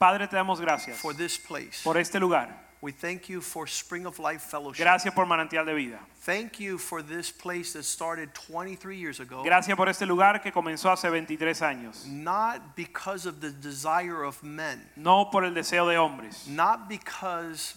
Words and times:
Padre, 0.00 0.26
te 0.28 0.34
damos 0.34 0.58
gracias 0.62 0.96
for 0.96 1.12
this 1.12 1.36
place. 1.36 1.82
por 1.84 1.98
este 1.98 2.18
lugar. 2.18 2.48
We 2.80 2.90
thank 2.92 3.28
you 3.28 3.42
for 3.42 3.66
Spring 3.68 4.06
of 4.06 4.18
Life 4.18 4.40
Fellowship. 4.50 4.82
Gracias 4.82 5.12
por 5.14 5.26
Manantial 5.26 5.66
de 5.66 5.74
Vida. 5.74 5.98
Thank 6.24 6.58
you 6.58 6.78
for 6.78 7.02
this 7.02 7.30
place 7.30 7.74
that 7.74 7.84
started 7.84 8.30
23 8.32 8.96
years 8.96 9.20
ago. 9.20 9.42
Gracias 9.44 9.76
por 9.76 9.88
este 9.90 10.06
lugar 10.06 10.40
que 10.42 10.50
comenzó 10.50 10.90
hace 10.90 11.10
23 11.10 11.60
años. 11.60 12.06
Not 12.06 12.74
because 12.74 13.26
of 13.26 13.42
the 13.42 13.50
desire 13.50 14.24
of 14.24 14.42
men, 14.42 14.80
No 14.96 15.26
por 15.30 15.44
el 15.44 15.52
deseo 15.52 15.86
de 15.86 15.98
hombres. 15.98 16.46
not 16.48 16.88
because 16.88 17.74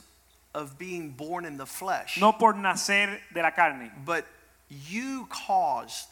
of 0.54 0.78
being 0.78 1.10
born 1.12 1.44
in 1.44 1.58
the 1.58 1.66
flesh, 1.66 2.18
No 2.18 2.32
por 2.38 2.54
nacer 2.54 3.20
de 3.34 3.42
la 3.42 3.52
carne. 3.52 3.92
but 4.06 4.24
you 4.70 5.28
caused 5.30 6.08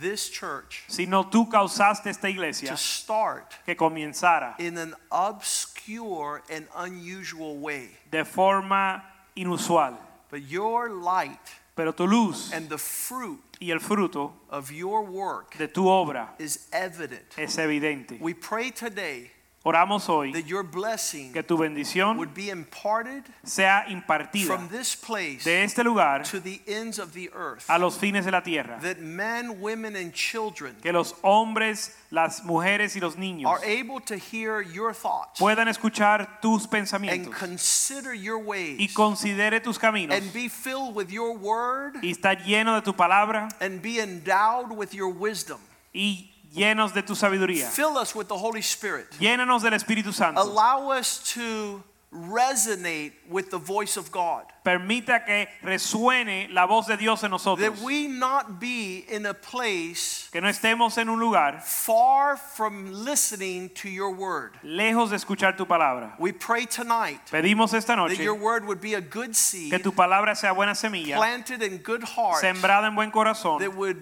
this 0.00 0.28
church 0.28 0.84
Sino 0.88 1.24
tú 1.24 1.48
causaste 1.50 2.06
esta 2.08 2.28
iglesia 2.28 2.68
to 2.70 2.76
start 2.76 3.54
que 3.66 3.74
comenzara 3.74 4.54
in 4.58 4.76
an 4.78 4.94
obscure 5.10 6.42
and 6.50 6.66
unusual 6.76 7.56
way. 7.58 7.88
de 8.10 8.24
forma 8.24 9.02
inusual. 9.36 9.96
But 10.30 10.42
your 10.42 10.90
light 10.90 11.38
Pero 11.74 11.92
tu 11.92 12.06
luz 12.06 12.52
and 12.52 12.68
the 12.68 12.78
fruit 12.78 13.40
y 13.60 13.70
el 13.70 13.78
fruto 13.78 14.32
of 14.50 14.70
your 14.70 15.02
work 15.04 15.56
de 15.56 15.68
tu 15.68 15.84
obra 15.84 16.28
is 16.38 16.68
evident. 16.72 17.24
es 17.38 17.56
evidente. 17.56 18.20
We 18.20 18.34
pray 18.34 18.70
today 18.70 19.30
Oramos 19.64 20.08
hoy 20.08 20.32
that 20.32 20.46
your 20.48 20.64
blessing 20.64 21.32
que 21.32 21.42
tu 21.44 21.56
bendición 21.56 22.16
would 22.16 22.34
be 22.34 22.50
imparted 22.50 23.22
sea 23.44 23.84
impartida 23.88 24.46
from 24.46 24.68
this 24.68 24.96
place 24.96 25.44
de 25.44 25.62
este 25.62 25.84
lugar 25.84 26.24
to 26.24 26.40
the 26.40 26.60
ends 26.66 26.98
of 26.98 27.12
the 27.12 27.30
earth. 27.32 27.64
a 27.68 27.78
los 27.78 27.96
fines 27.96 28.24
de 28.24 28.32
la 28.32 28.40
tierra. 28.40 28.80
That 28.82 28.98
men, 28.98 29.60
women, 29.60 29.94
and 29.94 30.12
children 30.12 30.74
Que 30.82 30.92
los 30.92 31.14
hombres, 31.22 31.96
las 32.10 32.42
mujeres 32.44 32.96
y 32.96 33.00
los 33.00 33.14
niños 33.14 33.46
are 33.46 33.64
able 33.64 34.00
to 34.00 34.16
hear 34.16 34.62
your 34.62 34.92
thoughts 34.92 35.38
puedan 35.38 35.68
escuchar 35.68 36.40
tus 36.40 36.64
and 36.64 36.70
pensamientos 36.72 37.32
consider 37.38 38.14
your 38.14 38.38
y 38.38 38.44
ways 38.44 38.94
considere 38.94 39.60
tus 39.62 39.78
caminos 39.78 40.16
and 40.16 40.32
be 40.32 40.48
filled 40.48 40.96
with 40.96 41.08
your 41.10 41.36
word 41.38 41.94
y 42.02 42.10
estar 42.10 42.36
lleno 42.44 42.74
de 42.74 42.82
tu 42.82 42.92
palabra 42.92 43.48
and 43.60 43.80
be 43.80 44.00
endowed 44.00 44.72
with 44.72 44.92
your 44.92 45.08
wisdom. 45.08 45.60
y 45.94 46.31
llenos 46.52 46.92
de 46.92 47.02
tu 47.02 47.14
sabiduría. 47.14 47.68
Fill 47.68 47.96
us 47.98 48.14
with 48.14 48.28
the 48.28 48.36
Holy 48.36 48.62
Spirit. 48.62 49.10
Llénanos 49.18 49.62
del 49.62 49.72
Espíritu 49.72 50.12
Santo. 50.12 50.40
Allow 50.40 50.90
us 50.90 51.18
to 51.34 51.82
resonate 52.12 53.12
with 53.28 53.50
the 53.50 53.58
voice 53.58 53.96
of 53.96 54.12
God. 54.12 54.44
Permita 54.64 55.24
que 55.24 55.48
resuene 55.62 56.52
la 56.52 56.66
voz 56.66 56.86
de 56.86 56.96
Dios 56.96 57.24
en 57.24 57.30
nosotros. 57.30 57.58
That 57.58 57.82
we 57.82 58.06
not 58.06 58.60
be 58.60 59.04
in 59.08 59.24
a 59.24 59.34
place 59.34 60.28
Que 60.30 60.40
no 60.40 60.48
estemos 60.48 60.98
en 60.98 61.08
un 61.08 61.18
lugar 61.18 61.60
far 61.62 62.36
from 62.36 62.92
listening 62.92 63.70
to 63.70 63.88
your 63.88 64.10
word. 64.10 64.52
lejos 64.62 65.10
de 65.10 65.16
escuchar 65.16 65.56
tu 65.56 65.64
palabra. 65.64 66.14
We 66.18 66.32
pray 66.32 66.66
tonight 66.66 67.20
Pedimos 67.30 67.72
esta 67.72 67.96
that 67.96 68.18
your 68.18 68.34
word 68.34 68.66
would 68.66 68.80
be 68.80 68.94
a 68.94 69.00
good 69.00 69.28
que 69.28 69.34
seed 69.34 69.82
tu 69.82 69.92
palabra 69.92 70.36
sea 70.36 70.52
buena 70.52 70.72
semilla, 70.72 71.16
planted 71.16 71.62
in 71.62 71.78
good 71.78 72.02
heart 72.02 72.42
sembrada 72.42 72.86
en 72.86 72.94
buen 72.94 73.10
corazón, 73.10 73.58
that 73.58 73.74
would 73.74 73.96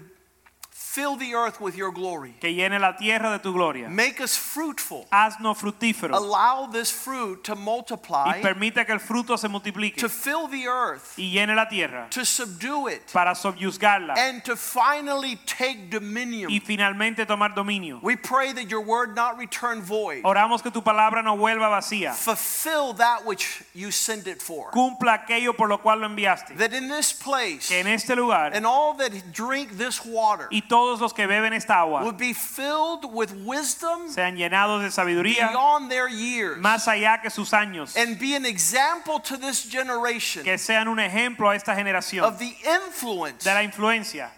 fill 0.80 1.14
the 1.16 1.34
earth 1.34 1.60
with 1.60 1.76
your 1.76 1.92
glory. 1.92 2.34
que 2.40 2.52
llene 2.52 2.80
la 2.80 2.96
tierra 2.96 3.30
de 3.30 3.38
tu 3.38 3.52
gloria. 3.52 3.88
Make 3.88 4.20
us 4.20 4.36
fruitful. 4.36 5.06
Haznos 5.12 5.58
fructíferos 5.58 6.16
Allow 6.16 6.66
this 6.72 6.90
fruit 6.90 7.44
to 7.44 7.54
multiply. 7.54 8.38
y 8.38 8.42
permita 8.42 8.84
que 8.86 8.92
el 8.94 8.98
fruto 8.98 9.36
se 9.38 9.46
multiplique 9.48 9.96
to 9.98 10.08
fill 10.08 10.48
the 10.48 10.66
earth, 10.66 11.14
y 11.16 11.30
llene 11.30 11.54
la 11.54 11.68
tierra 11.68 12.08
to 12.10 12.24
subdue 12.24 12.88
it, 12.88 13.02
para 13.12 13.34
sobyuzgarla 13.34 14.14
and 14.16 14.42
to 14.42 14.56
finally 14.56 15.36
take 15.46 15.90
dominion. 15.90 16.50
y 16.50 16.58
finalmente 16.60 17.26
tomar 17.26 17.54
dominio. 17.54 18.00
We 18.02 18.16
pray 18.16 18.52
that 18.54 18.68
your 18.70 18.80
word 18.80 19.14
not 19.14 19.38
return 19.38 19.82
void. 19.82 20.22
Oramos 20.24 20.62
que 20.62 20.70
tu 20.70 20.80
palabra 20.82 21.22
no 21.22 21.36
vuelva 21.36 21.68
vacía. 21.68 22.14
Fulfill 22.14 22.94
that 22.94 23.24
which 23.26 23.62
you 23.74 23.90
sent 23.90 24.26
it 24.26 24.40
for. 24.40 24.70
Cumpla 24.72 25.12
aquello 25.24 25.52
por 25.54 25.68
lo 25.68 25.78
cual 25.78 26.00
lo 26.00 26.08
enviaste. 26.08 26.56
That 26.56 26.72
in 26.72 26.88
this 26.88 27.12
place, 27.12 27.68
Que 27.68 27.80
en 27.80 27.86
este 27.86 28.16
lugar 28.16 28.52
and 28.54 28.66
all 28.66 28.94
that 28.94 29.12
drink 29.32 29.76
this 29.76 30.04
water 30.04 30.48
y 30.50 30.62
todos 30.70 31.00
los 31.00 31.12
que 31.12 31.26
beben 31.26 31.52
esta 31.52 31.80
agua 31.80 32.02
would 32.04 32.16
be 32.16 32.32
filled 32.32 33.04
with 33.12 33.32
wisdom 33.44 34.08
sean 34.08 34.36
llenados 34.36 34.80
de 34.82 34.88
sabiduría 34.90 35.48
beyond 35.50 35.90
their 35.90 36.08
years. 36.08 36.56
más 36.58 36.86
allá 36.86 37.20
que 37.20 37.28
sus 37.28 37.50
años. 37.52 37.96
and 37.96 38.20
be 38.20 38.36
an 38.36 38.46
example 38.46 39.18
to 39.18 39.36
this 39.36 39.68
generation 39.68 40.44
Que 40.44 40.56
sean 40.56 40.86
un 40.86 40.98
ejemplo 41.00 41.50
a 41.50 41.56
esta 41.56 41.74
generación 41.74 42.24
of 42.24 42.38
the 42.38 42.54
influence 42.64 43.42
de 43.44 43.52
la 43.52 43.62
influencia 43.64 44.30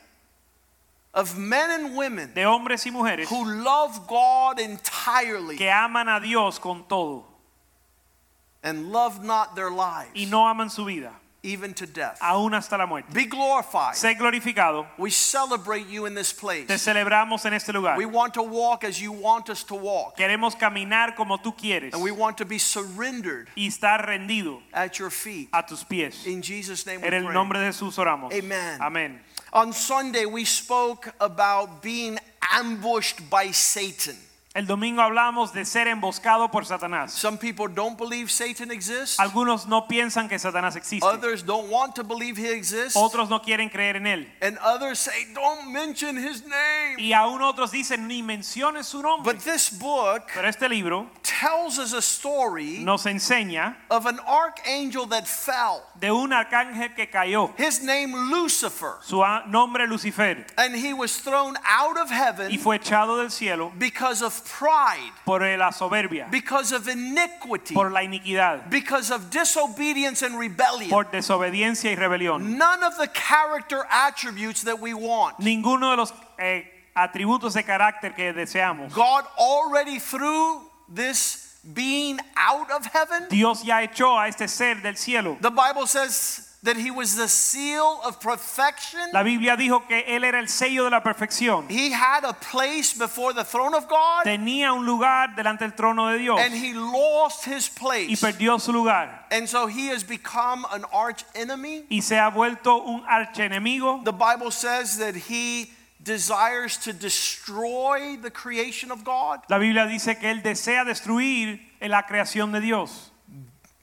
of 1.12 1.36
men 1.36 1.70
and 1.70 1.94
women 1.94 2.32
de 2.34 2.46
hombres 2.46 2.86
y 2.86 2.90
mujeres 2.90 3.28
who 3.28 3.44
love 3.44 4.06
God 4.08 4.58
entirely 4.58 5.58
que 5.58 5.68
aman 5.70 6.08
a 6.08 6.18
Dios 6.18 6.58
con 6.58 6.84
todo 6.88 7.26
and 8.62 8.90
love 8.90 9.22
not 9.22 9.54
their 9.54 9.70
lives. 9.70 10.10
y 10.14 10.24
no 10.24 10.46
aman 10.48 10.70
su 10.70 10.86
vida, 10.86 11.12
even 11.44 11.74
to 11.74 11.86
death. 11.86 12.18
aún 12.20 12.52
hasta 12.54 12.76
la 12.76 12.86
muerte. 12.86 13.12
Be 13.12 13.24
glorified. 13.24 13.94
Sé 13.94 14.14
glorificado. 14.16 14.86
We 14.96 15.10
celebrate 15.10 15.88
you 15.88 16.06
in 16.06 16.14
this 16.14 16.32
Te 16.32 16.40
place. 16.40 16.66
celebramos 16.78 17.44
en 17.44 17.54
este 17.54 17.72
lugar. 17.72 17.96
We 17.98 18.06
want 18.06 18.34
to 18.34 18.42
walk 18.42 18.84
as 18.84 19.00
you 19.00 19.12
want 19.12 19.50
us 19.50 19.64
to 19.64 19.74
walk. 19.74 20.16
Queremos 20.16 20.54
caminar 20.56 21.16
como 21.16 21.38
tú 21.38 21.56
quieres 21.56 21.92
And 21.94 22.02
we 22.02 22.12
want 22.12 22.36
to 22.38 22.44
be 22.44 22.58
surrendered 22.58 23.48
y 23.56 23.66
estar 23.66 24.06
rendido 24.06 24.60
at 24.72 24.98
your 24.98 25.10
feet. 25.10 25.48
a 25.52 25.62
tus 25.66 25.82
pies. 25.84 26.26
In 26.26 26.42
Jesus' 26.42 26.86
name 26.86 27.00
we 27.00 27.08
En 27.08 27.14
el 27.14 27.24
pray. 27.24 27.34
nombre 27.34 27.58
de 27.58 27.66
Jesús 27.72 27.96
oramos. 27.98 28.32
Amen. 28.32 28.78
Amén. 28.80 29.20
On 29.52 29.72
Sunday, 29.72 30.24
we 30.24 30.44
spoke 30.44 31.12
about 31.20 31.82
being 31.82 32.18
ambushed 32.52 33.28
by 33.28 33.50
Satan. 33.50 34.16
El 34.54 34.66
domingo 34.66 35.00
hablamos 35.00 35.54
de 35.54 35.64
ser 35.64 35.88
emboscado 35.88 36.50
por 36.50 36.66
Satanás. 36.66 37.12
Some 37.12 37.38
people 37.38 37.68
don't 37.68 37.96
believe 37.96 38.30
Satan 38.30 38.70
exists. 38.70 39.18
Algunos 39.18 39.66
no 39.66 39.88
piensan 39.88 40.28
que 40.28 40.38
Satanás 40.38 40.76
existe. 40.76 41.06
Others 41.06 41.42
don't 41.46 41.70
want 41.70 41.94
to 41.94 42.04
believe 42.04 42.36
he 42.36 42.52
exists. 42.52 42.94
Otros 42.94 43.30
no 43.30 43.40
quieren 43.40 43.70
creer 43.70 43.96
en 43.96 44.06
él. 44.06 44.28
And 44.42 44.58
others 44.58 44.98
say, 44.98 45.26
don't 45.32 45.72
mention 45.72 46.18
his 46.18 46.42
name. 46.42 46.98
Y 46.98 47.14
aún 47.14 47.40
otros 47.40 47.70
dicen 47.70 48.06
ni 48.06 48.22
menciones 48.22 48.84
su 48.84 49.00
nombre. 49.00 49.32
But 49.32 49.42
this 49.42 49.70
book 49.70 50.30
Pero 50.34 50.46
este 50.46 50.68
libro 50.68 51.08
tells 51.22 51.78
us 51.78 51.94
a 51.94 52.02
story 52.02 52.80
nos 52.80 53.06
enseña 53.06 53.76
of 53.90 54.04
an 54.04 54.18
archangel 54.26 55.06
that 55.06 55.26
fell. 55.26 55.82
de 55.98 56.10
un 56.10 56.30
arcángel 56.30 56.94
que 56.94 57.08
cayó. 57.08 57.54
His 57.56 57.82
name 57.82 58.12
Lucifer. 58.30 58.98
Su 59.00 59.24
nombre 59.46 59.86
Lucifer. 59.86 60.44
And 60.58 60.74
he 60.74 60.92
was 60.92 61.16
thrown 61.16 61.56
out 61.64 61.96
of 61.96 62.10
Y 62.10 62.14
heaven 62.14 62.58
fue 62.58 62.76
echado 62.76 63.16
del 63.16 63.30
cielo 63.30 63.72
because 63.78 64.20
of 64.20 64.41
pride, 64.44 65.12
por 65.24 65.40
la 65.40 65.70
soberbia, 65.70 66.30
because 66.30 66.72
of 66.72 66.88
iniquity, 66.88 67.74
por 67.74 67.90
la 67.90 68.00
iniquidad, 68.00 68.70
because 68.70 69.10
of 69.10 69.30
disobedience 69.30 70.22
and 70.22 70.38
rebellion. 70.38 70.90
por 70.90 71.04
desobediencia 71.04 71.90
y 71.90 71.96
rebelión. 71.96 72.56
None 72.56 72.82
of 72.82 72.96
the 72.98 73.08
character 73.08 73.86
attributes 73.90 74.62
that 74.62 74.78
we 74.80 74.94
want. 74.94 75.38
Ninguno 75.38 75.90
de 75.90 75.96
los 75.96 76.12
eh, 76.38 76.64
atributos 76.96 77.54
de 77.54 77.62
carácter 77.62 78.14
que 78.14 78.32
deseamos. 78.32 78.92
God 78.92 79.24
already 79.38 79.98
threw 79.98 80.62
this 80.88 81.58
being 81.74 82.18
out 82.36 82.70
of 82.70 82.84
heaven. 82.86 83.28
Dios 83.30 83.62
ya 83.62 83.82
echó 83.82 84.18
a 84.18 84.28
este 84.28 84.48
ser 84.48 84.76
del 84.76 84.96
cielo. 84.96 85.38
The 85.40 85.50
Bible 85.50 85.86
says 85.86 86.51
that 86.64 86.76
he 86.76 86.92
was 86.92 87.16
the 87.16 87.26
seal 87.28 88.00
of 88.04 88.20
perfection. 88.20 89.00
La 89.12 89.24
Biblia 89.24 89.56
dijo 89.56 89.86
que 89.88 90.04
él 90.06 90.22
era 90.24 90.38
el 90.38 90.48
sello 90.48 90.84
de 90.84 90.90
la 90.90 91.00
perfección. 91.02 91.68
He 91.68 91.90
had 91.90 92.24
a 92.24 92.32
place 92.34 92.92
before 92.96 93.32
the 93.32 93.42
throne 93.44 93.74
of 93.74 93.88
God 93.88 94.22
Tenía 94.24 94.72
un 94.72 94.86
lugar 94.86 95.34
delante 95.34 95.64
del 95.64 95.72
trono 95.72 96.12
de 96.12 96.18
Dios 96.18 96.38
and 96.40 96.54
he 96.54 96.72
lost 96.72 97.44
his 97.44 97.68
place. 97.68 98.08
y 98.08 98.14
perdió 98.16 98.60
su 98.60 98.72
lugar 98.72 99.26
And 99.32 99.48
so 99.48 99.66
he 99.66 99.88
has 99.88 100.04
become 100.04 100.64
an 100.70 100.84
arch 100.92 101.24
enemy. 101.34 101.84
y 101.90 102.00
se 102.00 102.16
ha 102.16 102.30
vuelto 102.30 102.76
un 102.84 103.02
archenemigo. 103.08 104.04
The 104.04 104.12
Bible 104.12 104.52
says 104.52 104.98
that 104.98 105.16
he 105.16 105.70
desires 106.00 106.76
to 106.78 106.92
destroy 106.92 108.16
the 108.20 108.30
creation 108.30 108.90
of 108.92 109.02
God. 109.04 109.40
La 109.48 109.58
Biblia 109.58 109.86
dice 109.86 110.16
que 110.18 110.30
él 110.30 110.42
desea 110.42 110.84
destruir 110.84 111.60
la 111.80 112.02
creación 112.02 112.52
de 112.52 112.60
Dios. 112.60 113.11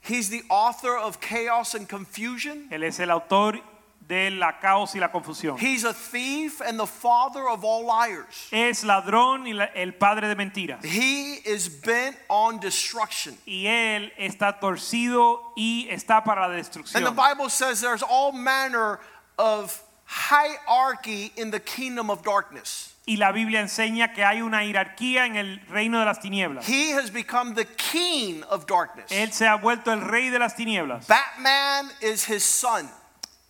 He's 0.02 0.30
the 0.30 0.42
author 0.48 0.96
of 0.96 1.20
chaos 1.20 1.74
and 1.74 1.88
confusion. 1.88 2.68
Él 2.72 2.82
es 2.84 2.98
el 3.00 3.10
autor 3.10 3.60
de 4.08 4.30
la 4.30 4.52
caos 4.60 4.94
y 4.94 4.98
la 4.98 5.08
confusión. 5.08 5.56
He's 5.58 5.84
a 5.84 5.92
thief 5.92 6.60
and 6.60 6.80
the 6.80 6.86
father 6.86 7.48
of 7.48 7.64
all 7.64 7.84
liars. 7.86 8.48
Es 8.50 8.82
ladrón 8.82 9.46
y 9.46 9.52
la- 9.52 9.68
el 9.74 9.92
padre 9.92 10.26
de 10.26 10.34
mentiras. 10.34 10.84
He 10.84 11.34
is 11.44 11.68
bent 11.68 12.16
on 12.28 12.58
destruction. 12.58 13.36
Y 13.46 13.66
él 13.66 14.10
está 14.18 14.58
torcido 14.58 15.38
y 15.56 15.86
está 15.90 16.24
para 16.24 16.48
la 16.48 16.54
destrucción. 16.56 16.96
And 16.96 17.06
the 17.06 17.12
Bible 17.12 17.48
says 17.48 17.80
there's 17.80 18.02
all 18.02 18.32
manner 18.32 18.98
of 19.38 19.80
hierarchy 20.06 21.32
in 21.36 21.50
the 21.50 21.60
kingdom 21.60 22.10
of 22.10 22.22
darkness. 22.24 22.94
Y 23.10 23.16
la 23.16 23.32
Biblia 23.32 23.60
enseña 23.60 24.12
que 24.12 24.24
hay 24.24 24.40
una 24.40 24.60
jerarquía 24.62 25.26
en 25.26 25.34
el 25.34 25.60
reino 25.68 25.98
de 25.98 26.04
las 26.04 26.20
tinieblas. 26.20 26.64
He 26.68 26.92
has 26.92 27.10
become 27.12 27.54
the 27.56 27.66
king 27.66 28.42
of 28.48 28.66
darkness. 28.66 29.10
Él 29.10 29.32
se 29.32 29.48
ha 29.48 29.56
vuelto 29.56 29.92
el 29.92 30.00
rey 30.00 30.28
de 30.30 30.38
las 30.38 30.54
tinieblas. 30.54 31.08
Batman 31.08 31.90
is 32.00 32.24
his 32.28 32.44
son, 32.44 32.88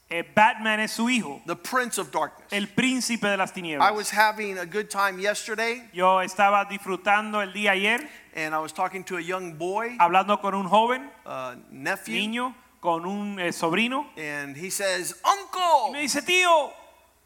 Eh, 0.08 0.24
Batman 0.34 0.80
es 0.80 0.92
su 0.92 1.08
hijo, 1.10 1.42
the 1.46 1.54
prince 1.54 1.98
of 2.00 2.10
darkness. 2.10 2.48
el 2.52 2.68
príncipe 2.68 3.28
de 3.28 3.36
las 3.36 3.50
I 3.50 3.54
tinieblas. 3.60 3.92
was 3.94 4.10
having 4.10 4.56
a 4.58 4.64
good 4.64 4.88
time 4.88 5.20
yesterday 5.20 5.88
Yo 5.92 6.20
estaba 6.22 6.64
disfrutando 6.64 7.42
el 7.42 7.52
día 7.52 7.72
ayer, 7.72 8.08
and 8.34 8.54
I 8.54 8.58
was 8.60 8.72
talking 8.72 9.04
to 9.04 9.18
a 9.18 9.20
young 9.20 9.58
boy, 9.58 9.94
hablando 10.00 10.40
con 10.40 10.54
un 10.54 10.66
joven, 10.68 11.08
a 11.26 11.54
nephew, 11.70 12.14
niño, 12.16 12.54
con 12.80 13.04
un 13.04 13.38
eh, 13.38 13.52
sobrino. 13.52 14.06
and 14.16 14.56
he 14.56 14.70
says, 14.70 15.14
Y 15.22 15.28
Uncle, 15.30 15.92
me 15.92 16.00
dice, 16.00 16.22
tío, 16.22 16.72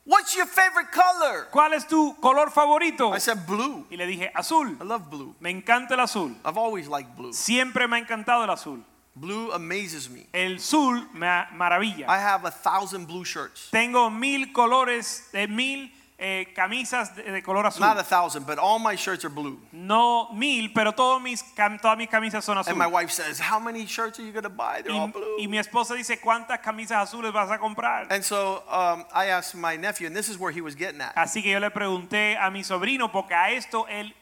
what's 0.05 0.37
your 0.37 0.47
favorite 0.47 0.91
color? 0.93 1.49
¿cuál 1.51 1.75
es 1.75 1.87
tu 1.87 2.15
color 2.21 2.51
favorito? 2.51 3.15
I 3.15 3.19
said, 3.19 3.47
Blue. 3.47 3.87
Y 3.91 3.97
le 3.97 4.07
dije, 4.07 4.31
azul. 4.35 4.77
I 4.81 4.85
love 4.85 5.11
blue. 5.11 5.35
Me 5.41 5.51
encanta 5.51 5.93
el 5.93 6.01
azul. 6.01 6.35
I've 6.45 6.59
always 6.59 6.89
liked 6.89 7.17
blue. 7.17 7.33
Siempre 7.33 7.87
me 7.89 7.97
ha 7.97 8.01
encantado 8.01 8.45
el 8.45 8.51
azul. 8.51 8.85
Blue 9.17 9.53
amazes 9.53 10.11
me. 10.11 10.27
El 10.33 10.57
azul 10.57 11.09
me 11.15 11.27
maravilla. 11.55 12.07
I 12.09 12.19
have 12.19 12.45
a 12.45 12.51
thousand 12.51 13.07
blue 13.07 13.25
shirts. 13.25 13.71
Tengo 13.71 14.11
mil 14.11 14.53
colores, 14.53 15.31
de 15.33 15.47
mil 15.47 15.91
eh, 16.27 16.47
camisas 16.55 17.15
de, 17.15 17.23
de 17.23 17.43
color 17.43 17.67
azul. 17.67 17.81
Not 17.81 17.99
a 17.99 18.03
thousand, 18.03 18.47
but 18.47 18.59
all 18.59 18.79
my 18.79 18.97
shirts 18.97 19.27
are 19.27 19.29
blue. 19.29 19.61
No 19.73 20.31
mil, 20.33 20.71
pero 20.75 20.93
todos 20.93 21.21
mis, 21.21 21.43
todas 21.55 21.99
mis 21.99 22.09
camisas 22.09 22.43
son 22.45 22.57
And 22.57 22.79
my 22.79 22.87
wife 22.87 23.11
says, 23.11 23.39
How 23.39 23.59
many 23.61 23.85
shirts 23.85 24.19
are 24.19 24.23
you 24.25 24.33
going 24.33 24.45
to 24.45 24.49
buy? 24.49 24.81
They're 24.83 24.93
all 24.95 25.09
Y, 25.09 25.13
blue. 25.13 25.37
y 25.41 25.47
mi 25.49 25.59
esposa 25.59 25.95
dice, 25.95 26.19
¿cuántas 26.21 26.61
camisas 26.61 26.97
azules 26.97 27.31
vas 27.31 27.51
a 27.51 27.59
comprar? 27.59 28.07
And 28.11 28.25
so 28.25 28.63
um, 28.71 29.05
I 29.13 29.27
asked 29.27 29.55
my 29.55 29.77
nephew, 29.77 30.07
and 30.07 30.17
this 30.17 30.31
is 30.31 30.39
where 30.39 30.51
he 30.51 30.63
was 30.63 30.75
getting 30.75 31.03
at. 31.03 31.15
Así 31.15 31.43
que 31.43 31.53
yo 31.53 31.61
le 31.61 31.71
pregunté 31.71 32.39
a 32.41 32.51
mi 32.51 32.63
sobrino, 32.65 33.13
porque 33.13 33.35
a 33.35 33.51
esto 33.51 33.87
él 33.91 34.15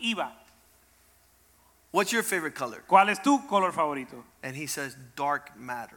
iba. 0.00 0.32
What's 1.90 2.12
your 2.12 2.22
favorite 2.22 2.54
color? 2.54 2.84
¿Cuál 2.88 3.08
es 3.10 3.20
tu 3.20 3.40
color 3.48 3.72
favorito? 3.72 4.22
And 4.44 4.54
he 4.54 4.68
says, 4.68 4.96
Dark 5.16 5.56
matter. 5.56 5.96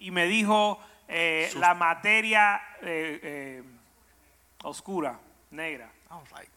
Y 0.00 0.10
me 0.10 0.26
dijo 0.26 0.78
eh, 1.08 1.48
Sus- 1.50 1.60
la 1.60 1.74
materia 1.74 2.60
eh, 2.82 3.20
eh, 3.22 3.62
oscura, 4.62 5.18
negra. 5.50 5.88
I 6.10 6.14
was 6.14 6.30
like, 6.32 6.48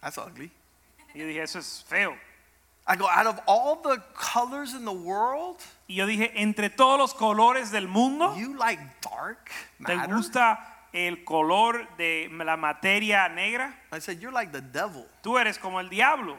That's 0.00 0.18
ugly. 0.18 0.50
Y 1.14 1.20
yo 1.20 1.26
dije, 1.26 1.42
eso 1.42 1.58
es 1.58 1.84
feo. 1.88 2.16
I 2.86 2.96
go, 2.96 3.06
Out 3.08 3.26
of 3.26 3.40
all 3.46 3.76
the 3.82 4.02
colors 4.14 4.74
in 4.74 4.84
the 4.84 4.92
world, 4.92 5.58
Y 5.88 5.94
yo 5.96 6.06
dije, 6.06 6.32
entre 6.34 6.68
todos 6.70 6.98
los 6.98 7.14
colores 7.14 7.70
del 7.70 7.86
mundo, 7.86 8.34
you 8.36 8.54
like 8.56 8.80
dark 9.02 9.50
¿te 9.86 9.94
matter? 9.94 10.14
gusta 10.14 10.58
el 10.92 11.22
color 11.24 11.86
de 11.96 12.28
la 12.32 12.56
materia 12.56 13.28
negra? 13.28 13.74
I 13.92 14.00
said, 14.00 14.18
You're 14.20 14.32
like 14.32 14.50
the 14.52 14.60
devil. 14.62 15.06
Tú 15.22 15.38
eres 15.38 15.58
como 15.58 15.78
el 15.80 15.88
diablo. 15.88 16.36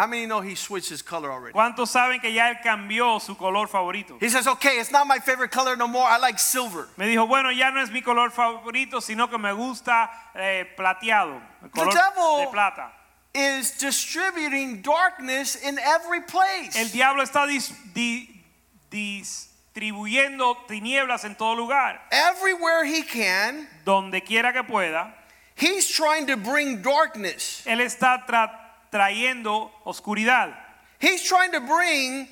How 0.00 0.06
many 0.06 0.24
know 0.24 0.40
he 0.40 0.54
switched 0.54 0.88
his 0.88 1.02
color 1.02 1.30
already? 1.30 1.52
¿Cuántos 1.52 1.88
saben 1.90 2.20
que 2.22 2.32
ya 2.32 2.48
él 2.48 2.56
cambió 2.64 3.20
su 3.20 3.34
color 3.36 3.68
favorito? 3.68 4.16
He 4.18 4.30
says, 4.30 4.46
Okay, 4.46 4.78
it's 4.80 4.90
not 4.90 5.06
my 5.06 5.18
favorite 5.18 5.50
color 5.50 5.76
no 5.76 5.86
more. 5.86 6.08
I 6.08 6.16
like 6.16 6.38
silver. 6.38 6.88
Me 6.96 7.04
dijo, 7.06 7.26
bueno, 7.28 7.50
ya 7.50 7.68
no 7.70 7.80
es 7.82 7.90
mi 7.90 8.00
color 8.00 8.30
favorito, 8.30 9.02
sino 9.02 9.26
que 9.28 9.36
me 9.36 9.52
gusta 9.52 10.08
eh, 10.34 10.64
plateado, 10.74 11.38
el 11.62 11.68
color 11.68 11.92
devil- 11.92 12.46
de 12.46 12.50
plata. 12.50 12.92
Is 13.34 13.72
distributing 13.78 14.80
darkness 14.80 15.54
in 15.56 15.78
every 15.78 16.22
place. 16.22 16.74
El 16.76 16.88
diablo 16.90 17.22
está 17.22 17.46
dis- 17.46 17.70
di- 17.92 18.42
distribuyendo 18.90 20.56
tinieblas 20.66 21.24
en 21.24 21.34
todo 21.36 21.54
lugar, 21.54 22.00
Everywhere 22.10 22.84
he 22.86 23.02
can, 23.02 23.68
donde 23.84 24.22
quiera 24.24 24.52
que 24.52 24.62
pueda. 24.64 25.12
he's 25.56 25.86
trying 25.88 26.26
to 26.26 26.36
bring 26.36 26.80
darkness. 26.82 27.62
Él 27.66 27.80
está 27.80 28.26
tra- 28.26 28.59
trayendo 28.90 29.70
oscuridad. 29.84 30.54
He's 30.98 31.22
trying 31.22 31.52
to 31.52 31.60
bring 31.60 32.28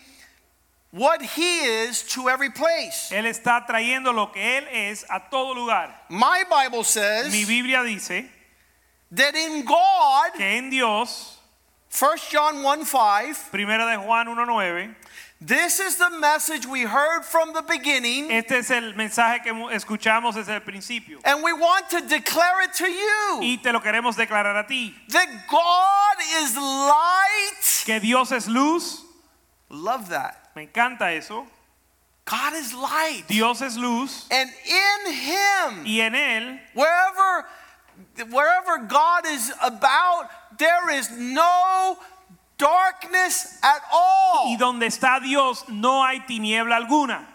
what 0.91 1.23
he 1.23 1.61
is 1.61 2.03
to 2.15 2.29
every 2.29 2.51
place. 2.51 3.11
Él 3.13 3.27
está 3.27 3.67
trayendo 3.67 4.15
lo 4.15 4.27
que 4.27 4.41
él 4.41 4.67
es 4.73 5.05
a 5.11 5.21
todo 5.31 5.55
lugar. 5.55 5.95
My 6.09 6.45
Bible 6.49 6.85
says 6.85 7.33
Mi 7.33 7.45
Biblia 7.45 7.83
dice 7.85 8.25
that 9.11 9.35
in 9.35 9.65
God, 9.65 10.33
que 10.37 10.45
en 10.45 10.71
Dios, 10.71 11.39
1 11.91 12.19
John 12.31 12.63
1 12.63 12.85
5, 12.85 13.51
primera 13.51 13.87
de 13.87 13.97
Juan 13.99 14.27
1:9, 14.27 14.95
this 15.40 15.79
is 15.79 15.96
the 15.96 16.11
message 16.19 16.67
we 16.67 16.82
heard 16.82 17.23
from 17.25 17.52
the 17.52 17.62
beginning, 17.62 18.31
este 18.31 18.52
es 18.52 18.70
el 18.70 18.93
mensaje 18.94 19.43
que 19.43 19.52
escuchamos 19.52 20.35
desde 20.35 20.55
el 20.55 20.61
principio. 20.61 21.19
and 21.25 21.43
we 21.43 21.52
want 21.52 21.88
to 21.90 22.00
declare 22.08 22.62
it 22.62 22.73
to 22.75 22.87
you 22.88 23.38
Y 23.43 23.58
te 23.62 23.70
lo 23.73 23.81
queremos 23.81 24.17
declarar 24.17 24.58
a 24.58 24.67
ti, 24.67 24.94
that 25.08 25.26
God 25.49 26.43
is 26.43 26.56
light. 26.56 27.85
que 27.87 28.00
Dios 28.00 28.32
es 28.32 28.49
luz. 28.49 29.05
Love 29.70 30.08
that. 30.08 30.50
Me 30.56 30.67
encanta 30.67 31.14
eso. 31.17 31.46
God 32.25 32.55
is 32.55 32.75
light. 32.75 33.25
Dios 33.29 33.62
es 33.62 33.76
luz 33.76 34.26
And 34.31 34.50
in 34.67 35.12
him, 35.12 35.85
y 35.87 36.00
en 36.00 36.14
él 36.14 36.58
wherever 36.75 37.46
wherever 38.31 38.79
God 38.87 39.26
is 39.26 39.52
about, 39.62 40.29
there 40.58 40.90
is 40.90 41.11
no 41.11 41.96
darkness 42.59 43.59
at 43.63 43.83
all. 43.93 44.53
y 44.53 44.57
donde 44.57 44.87
está 44.87 45.21
Dios 45.21 45.65
no 45.69 46.05
hay 46.05 46.21
tiniebla 46.27 46.77
alguna. 46.77 47.27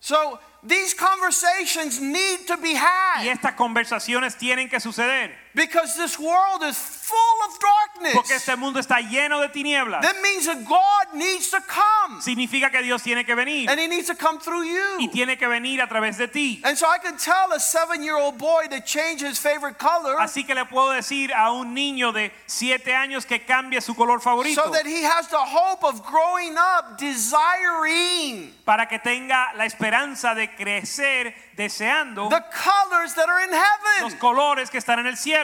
So 0.00 0.38
these 0.62 0.94
conversations 0.94 2.00
need 2.00 2.46
to 2.46 2.56
be 2.56 2.74
had. 2.74 3.24
Y 3.24 3.28
estas 3.28 3.54
conversaciones 3.54 4.36
tienen 4.36 4.68
que 4.68 4.78
suceder 4.80 5.34
because 5.54 5.96
this 5.96 6.18
world 6.18 6.62
is 6.62 6.76
full 6.78 7.16
of 7.44 7.58
porque 7.58 8.12
darkness. 8.12 8.30
este 8.30 8.56
mundo 8.56 8.78
está 8.78 9.00
lleno 9.00 9.40
de 9.40 9.48
tinieblas. 9.48 10.02
That 10.02 10.20
means 10.22 10.46
that 10.46 10.64
God 10.64 11.14
needs 11.14 11.50
to 11.50 11.60
come 11.60 12.20
Significa 12.20 12.70
que 12.70 12.82
Dios 12.82 13.02
tiene 13.02 13.24
que 13.24 13.34
venir 13.34 13.68
and 13.68 13.80
he 13.80 13.86
needs 13.88 14.06
to 14.06 14.14
come 14.14 14.38
through 14.38 14.64
you. 14.64 14.98
y 15.00 15.08
tiene 15.08 15.36
que 15.36 15.48
venir 15.48 15.80
a 15.80 15.88
través 15.88 16.16
de 16.18 16.28
ti. 16.28 16.60
And 16.64 16.76
so 16.76 16.86
I 16.86 16.98
can 16.98 17.16
tell 17.16 17.52
a 17.52 17.60
seven 17.60 18.02
year 18.02 18.16
old 18.16 18.38
boy 18.38 18.66
to 18.70 18.80
change 18.80 19.22
his 19.22 19.38
favorite 19.38 19.78
color 19.78 20.16
Así 20.20 20.44
que 20.46 20.54
le 20.54 20.64
puedo 20.66 20.90
decir 20.90 21.32
a 21.32 21.52
un 21.52 21.74
niño 21.74 22.12
de 22.12 22.32
siete 22.46 22.94
años 22.94 23.26
que 23.26 23.40
cambie 23.44 23.80
su 23.80 23.94
color 23.94 24.20
favorito 24.20 24.62
so 24.62 24.70
that 24.70 24.86
he 24.86 25.02
has 25.02 25.28
the 25.28 25.36
hope 25.36 25.84
of 25.84 26.04
growing 26.06 26.56
up 26.56 26.96
desiring 26.98 28.52
para 28.64 28.86
que 28.86 28.98
tenga 28.98 29.52
la 29.56 29.64
esperanza 29.64 30.34
de 30.34 30.48
crecer 30.54 31.34
deseando 31.56 32.28
the 32.28 32.44
colors 32.52 33.14
that 33.14 33.28
are 33.28 33.40
in 33.42 33.50
heaven. 33.50 34.02
los 34.02 34.14
colores 34.14 34.70
que 34.70 34.78
están 34.78 34.98
en 35.00 35.06
el 35.06 35.16
cielo. 35.16 35.39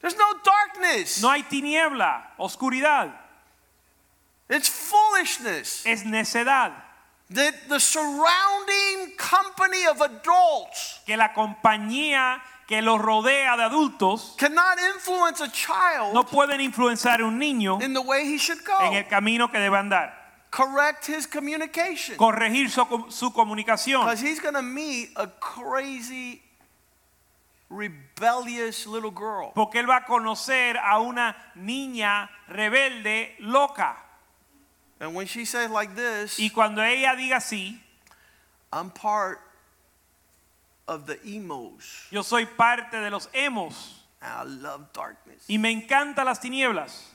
There's 0.00 0.16
no 0.16 0.34
darkness. 0.44 1.22
No 1.22 1.30
hay 1.30 1.42
tiniebla, 1.44 2.32
oscuridad, 2.38 3.14
It's 4.48 4.68
foolishness. 4.68 5.86
es 5.86 6.04
necedad. 6.04 6.72
The, 7.30 7.52
the 7.68 7.80
surrounding 7.80 9.16
company 9.16 9.86
of 9.86 10.02
adults 10.02 11.00
Que 11.06 11.16
la 11.16 11.32
compañía 11.32 12.42
que 12.68 12.82
los 12.82 13.00
rodea 13.00 13.56
de 13.56 13.62
adultos 13.64 14.34
cannot 14.38 14.78
influence 14.94 15.40
a 15.42 15.50
child 15.50 16.12
no 16.12 16.24
pueden 16.24 16.60
influenciar 16.60 17.22
un 17.22 17.38
niño 17.38 17.80
in 17.82 17.94
the 17.94 18.00
way 18.00 18.24
he 18.26 18.36
should 18.36 18.62
go. 18.66 18.78
en 18.82 18.94
el 18.94 19.04
camino 19.08 19.48
que 19.50 19.58
debe 19.58 19.78
andar. 19.78 20.12
Correct 20.50 21.06
his 21.08 21.26
communication. 21.26 22.16
Corregir 22.18 22.68
su, 22.70 22.84
su 23.08 23.32
comunicación. 23.32 24.04
Because 24.04 24.20
he's 24.20 24.38
going 24.40 24.54
to 24.54 24.60
meet 24.62 25.10
a 25.16 25.26
crazy, 25.26 26.42
rebellious 27.72 28.86
little 28.86 29.10
girl. 29.10 29.52
Porque 29.54 29.76
él 29.76 29.86
va 29.88 29.96
a 29.98 30.04
conocer 30.04 30.76
a 30.76 31.00
una 31.00 31.34
niña 31.58 32.28
rebelde 32.48 33.30
loca. 33.40 33.96
And 35.00 35.14
when 35.14 35.26
she 35.26 35.44
says 35.44 35.70
like 35.70 35.94
this, 35.96 36.38
Y 36.38 36.50
cuando 36.50 36.82
ella 36.82 37.16
diga 37.16 37.36
así, 37.36 37.78
I'm 38.72 38.90
part 38.90 39.40
of 40.86 41.06
the 41.06 41.18
emos. 41.26 42.06
yo 42.10 42.22
soy 42.22 42.44
parte 42.46 42.92
de 43.00 43.10
los 43.10 43.28
emos 43.34 43.98
And 44.20 44.32
I 44.32 44.42
love 44.44 44.92
darkness. 44.92 45.44
y 45.48 45.56
me 45.58 45.72
encantan 45.72 46.24
las 46.26 46.38
tinieblas. 46.38 47.08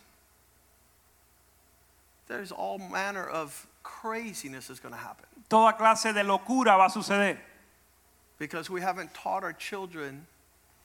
There's 2.28 2.52
all 2.52 2.78
manner 2.78 3.26
of 3.26 3.66
craziness 3.84 4.68
that's 4.68 4.82
going 4.82 4.94
to 4.94 5.00
happen. 5.00 5.26
Toda 5.50 5.74
clase 5.78 6.14
de 6.14 6.24
locura 6.24 6.78
va 6.78 6.86
a 6.88 6.90
suceder. 6.90 7.38
Because 8.38 8.70
we 8.70 8.82
haven't 8.82 9.14
taught 9.14 9.44
our 9.44 9.54
children 9.54 10.28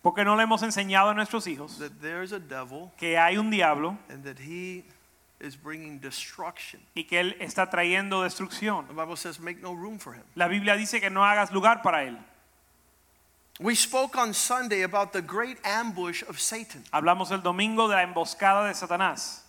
Porque 0.02 0.24
no 0.24 0.36
le 0.36 0.42
hemos 0.42 0.62
enseñado 0.62 1.10
a 1.10 1.14
nuestros 1.14 1.46
hijos 1.46 1.78
that 1.78 1.92
there's 2.00 2.32
a 2.32 2.40
devil 2.40 2.90
que 2.96 3.16
hay 3.16 3.36
un 3.36 3.50
diablo 3.50 3.96
and 4.08 4.24
that 4.24 4.38
he 4.38 4.84
is 5.40 5.56
bringing 5.56 6.00
destruction. 6.00 6.80
y 6.94 7.04
que 7.04 7.20
él 7.20 7.36
está 7.40 7.70
trayendo 7.70 8.22
destrucción. 8.22 8.86
The 8.88 8.94
Bible 8.94 9.16
says, 9.16 9.38
make 9.38 9.60
no 9.62 9.72
room 9.72 9.98
for 9.98 10.14
him. 10.14 10.24
La 10.34 10.48
Biblia 10.48 10.76
dice 10.76 11.00
que 11.00 11.10
no 11.10 11.24
hagas 11.24 11.52
lugar 11.52 11.82
para 11.82 12.04
él. 12.04 12.18
We 13.60 13.74
spoke 13.74 14.16
on 14.16 14.34
Sunday 14.34 14.82
about 14.82 15.12
the 15.12 15.22
great 15.22 15.58
ambush 15.64 16.22
of 16.28 16.40
Satan. 16.40 16.82
Hablamos 16.92 17.30
el 17.30 17.42
domingo 17.42 17.86
de 17.86 17.94
la 17.94 18.02
emboscada 18.02 18.66
de 18.66 18.74
Satanás 18.74 19.42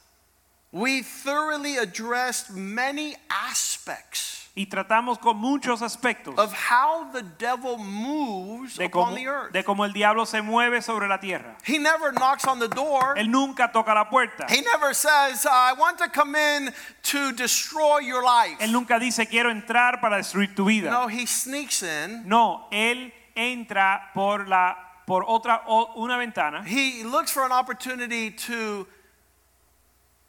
We 0.73 1.03
thoroughly 1.03 1.77
addressed 1.77 2.49
many 2.51 3.15
aspects 3.29 4.42
y 4.55 4.67
tratamos 4.67 5.17
con 5.17 5.37
muchos 5.37 5.81
aspectos 5.81 6.37
of 6.37 6.53
how 6.53 7.09
the 7.11 7.23
devil 7.39 7.75
moves 7.79 8.77
de 8.77 8.85
upon 8.85 9.05
cómo, 9.09 9.15
the 9.15 9.25
earth. 9.27 9.51
de 9.51 9.63
cómo 9.63 9.83
el 9.83 9.93
diablo 9.93 10.25
se 10.25 10.41
mueve 10.41 10.81
sobre 10.83 11.07
la 11.07 11.19
tierra. 11.19 11.57
He 11.65 11.79
never 11.79 12.11
knocks 12.13 12.45
on 12.45 12.59
the 12.59 12.67
door. 12.67 13.15
Él 13.17 13.29
nunca 13.31 13.71
toca 13.71 13.95
la 13.95 14.09
puerta. 14.09 14.45
He 14.49 14.61
never 14.61 14.93
says, 14.93 15.47
I 15.49 15.73
want 15.73 15.97
to 15.97 16.07
come 16.09 16.35
in 16.35 16.71
to 17.03 17.31
destroy 17.31 17.99
your 18.01 18.23
life. 18.23 18.57
Él 18.59 18.71
nunca 18.71 18.99
dice 18.99 19.27
quiero 19.27 19.49
entrar 19.49 19.99
para 19.99 20.17
destruir 20.17 20.55
tu 20.55 20.65
vida. 20.65 20.91
No, 20.91 21.07
he 21.07 21.25
sneaks 21.25 21.81
in. 21.81 22.27
No, 22.27 22.67
él 22.71 23.11
entra 23.35 24.11
por 24.13 24.47
la 24.47 24.75
por 25.07 25.25
otra 25.27 25.63
o- 25.67 25.93
una 25.97 26.17
ventana. 26.17 26.63
He 26.63 27.03
looks 27.03 27.31
for 27.31 27.43
an 27.43 27.51
opportunity 27.51 28.29
to 28.31 28.87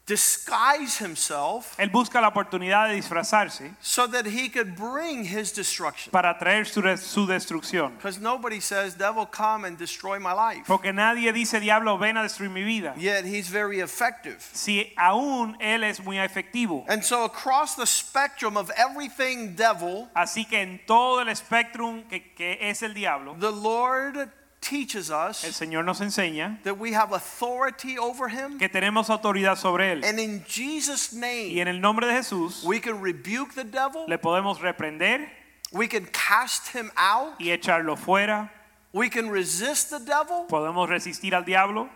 disguise 0.07 0.99
himself 0.99 1.79
Él 1.79 1.91
busca 1.91 2.21
la 2.21 2.29
oportunidad 2.29 2.89
de 2.89 2.95
disfrazarse 2.95 3.73
so 3.81 4.07
that 4.07 4.27
he 4.27 4.49
could 4.51 4.77
bring 4.77 5.25
his 5.25 5.53
destruction. 5.53 6.11
para 6.11 6.37
traer 6.39 6.67
su, 6.67 6.83
su 6.99 7.27
destrucción. 7.27 7.97
Because 7.97 8.21
nobody 8.21 8.61
says, 8.61 8.95
Devil, 8.95 9.27
come 9.27 9.65
and 9.65 9.79
destroy 9.79 10.19
my 10.19 10.33
life. 10.33 10.67
Porque 10.67 10.93
nadie 10.93 11.33
dice 11.33 11.59
diablo 11.61 11.97
ven 11.97 12.17
a 12.17 12.23
destruir 12.23 12.51
mi 12.51 12.63
vida. 12.63 12.95
Yet 12.97 13.25
he's 13.25 13.49
very 13.49 13.81
effective. 13.81 14.47
Si 14.53 14.93
aún 14.99 15.57
él 15.61 15.85
es 15.85 16.01
muy 16.01 16.19
efectivo. 16.19 16.85
And 16.89 17.03
so, 17.03 17.25
across 17.25 17.75
the 17.75 17.87
spectrum 17.87 18.57
of 18.57 18.71
everything 18.77 19.55
devil, 19.57 20.09
Así 20.15 20.45
que 20.49 20.61
en 20.61 20.81
todo 20.87 21.21
el 21.21 21.29
espectrum 21.29 22.05
que, 22.09 22.35
que 22.35 22.59
es 22.61 22.83
el 22.83 22.93
diablo, 22.95 23.37
the 23.39 23.51
Lord 23.51 24.31
teaches 24.65 25.11
us 25.11 25.45
el 25.45 25.53
Señor 25.53 25.85
nos 25.85 26.01
enseña 26.01 26.59
that 26.65 26.79
we 26.79 26.93
have 26.93 27.13
authority 27.13 27.99
over 27.99 28.29
him. 28.29 28.59
que 28.59 28.69
tenemos 28.69 29.11
autoridad 29.11 29.57
sobre 29.59 29.93
él. 29.93 30.03
And 30.05 30.19
in 30.19 30.43
Jesus' 30.49 31.13
Y 31.13 31.19
name, 31.21 31.59
en 31.61 31.69
el 31.69 31.81
nombre 31.81 32.07
de 32.07 32.15
Jesús 32.15 32.65
we 32.65 32.81
can 32.81 33.01
rebuke 33.01 33.55
the 33.55 33.65
devil, 33.65 34.07
le 34.09 34.17
podemos 34.19 34.61
reprender 34.61 35.29
we 35.73 35.87
can 35.87 36.07
cast 36.07 36.69
him 36.69 36.91
out, 36.97 37.39
y 37.39 37.47
echarlo 37.51 37.97
fuera. 37.97 38.51
we 38.93 39.11
can 39.11 39.29
resist 39.29 39.91
the 39.91 39.99
devil, 40.01 40.47
Podemos 40.49 40.89
resistir 40.89 41.35
al 41.35 41.45
diablo 41.45 41.89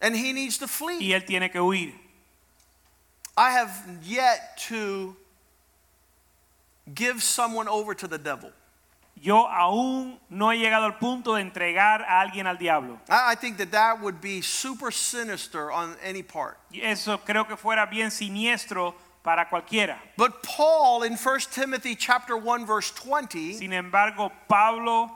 and 0.00 0.16
he 0.16 0.32
needs 0.32 0.56
to 0.58 0.66
flee. 0.66 0.98
y 1.00 1.12
él 1.12 1.26
tiene 1.26 1.50
que 1.50 1.60
huir. 1.60 1.92
I 3.36 3.50
have 3.50 3.70
yet 4.02 4.56
to 4.68 5.16
give 6.94 7.22
someone 7.22 7.66
over 7.68 7.94
to 7.94 8.06
the 8.06 8.18
devil. 8.18 8.50
Yo 9.24 9.48
aún 9.48 10.20
no 10.28 10.52
he 10.52 10.58
llegado 10.58 10.84
al 10.84 10.98
punto 10.98 11.36
de 11.36 11.40
entregar 11.40 12.02
a 12.02 12.20
alguien 12.20 12.46
al 12.46 12.58
diablo. 12.58 13.00
I 13.08 13.34
think 13.34 13.56
that 13.56 13.70
that 13.70 14.02
would 14.02 14.20
be 14.20 14.42
super 14.42 14.92
sinister 14.92 15.72
on 15.72 15.96
any 16.02 16.22
part. 16.22 16.58
Eso 16.70 17.16
creo 17.24 17.48
que 17.48 17.56
fuera 17.56 17.86
bien 17.86 18.10
siniestro 18.10 18.94
para 19.22 19.48
cualquiera. 19.48 19.98
But 20.18 20.42
Paul 20.42 21.04
in 21.04 21.16
1 21.16 21.38
Timothy 21.50 21.96
chapter 21.96 22.36
1 22.36 22.66
verse 22.66 22.90
20, 22.90 23.54
Sin 23.54 23.72
embargo, 23.72 24.30
Pablo 24.46 25.10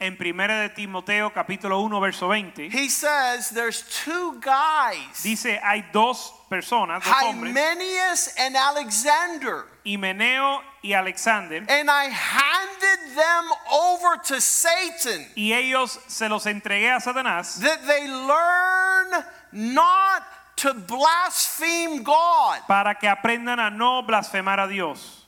en 0.00 0.16
1 0.18 0.60
de 0.62 0.68
Timoteo 0.70 1.30
capítulo 1.30 1.80
1 1.82 2.00
verso 2.00 2.28
20 2.28 2.68
he 2.68 2.88
says 2.88 3.50
there's 3.50 3.82
two 4.04 4.38
guys, 4.40 5.22
dice 5.22 5.58
hay 5.62 5.84
dos 5.92 6.32
personas, 6.50 7.02
dos 7.04 7.14
hombres, 7.22 7.54
Hymenius 7.54 8.34
and 8.38 8.56
Alexander, 8.56 9.66
Himeneo 9.86 10.60
y 10.82 10.92
Alexander, 10.92 11.64
and 11.68 11.88
I 11.88 12.08
handed 12.10 13.16
them 13.16 13.44
over 13.72 14.16
to 14.24 14.40
Satan 14.40 15.26
y 15.36 15.52
ellos 15.52 15.98
se 16.08 16.28
los 16.28 16.44
entregué 16.46 16.90
a 16.94 17.00
Satanás 17.00 17.60
that 17.60 17.86
they 17.86 18.06
learn 18.08 19.24
not 19.52 20.22
to 20.56 20.74
blaspheme 20.74 22.02
God. 22.02 22.58
para 22.66 22.94
que 22.94 23.08
aprendan 23.08 23.60
a 23.60 23.70
no 23.70 24.02
blasfemar 24.02 24.58
a 24.58 24.68
Dios. 24.68 25.24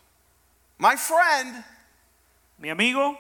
My 0.79 0.97
friend, 0.97 1.65
Mi 2.61 2.71
amigo, 2.71 3.17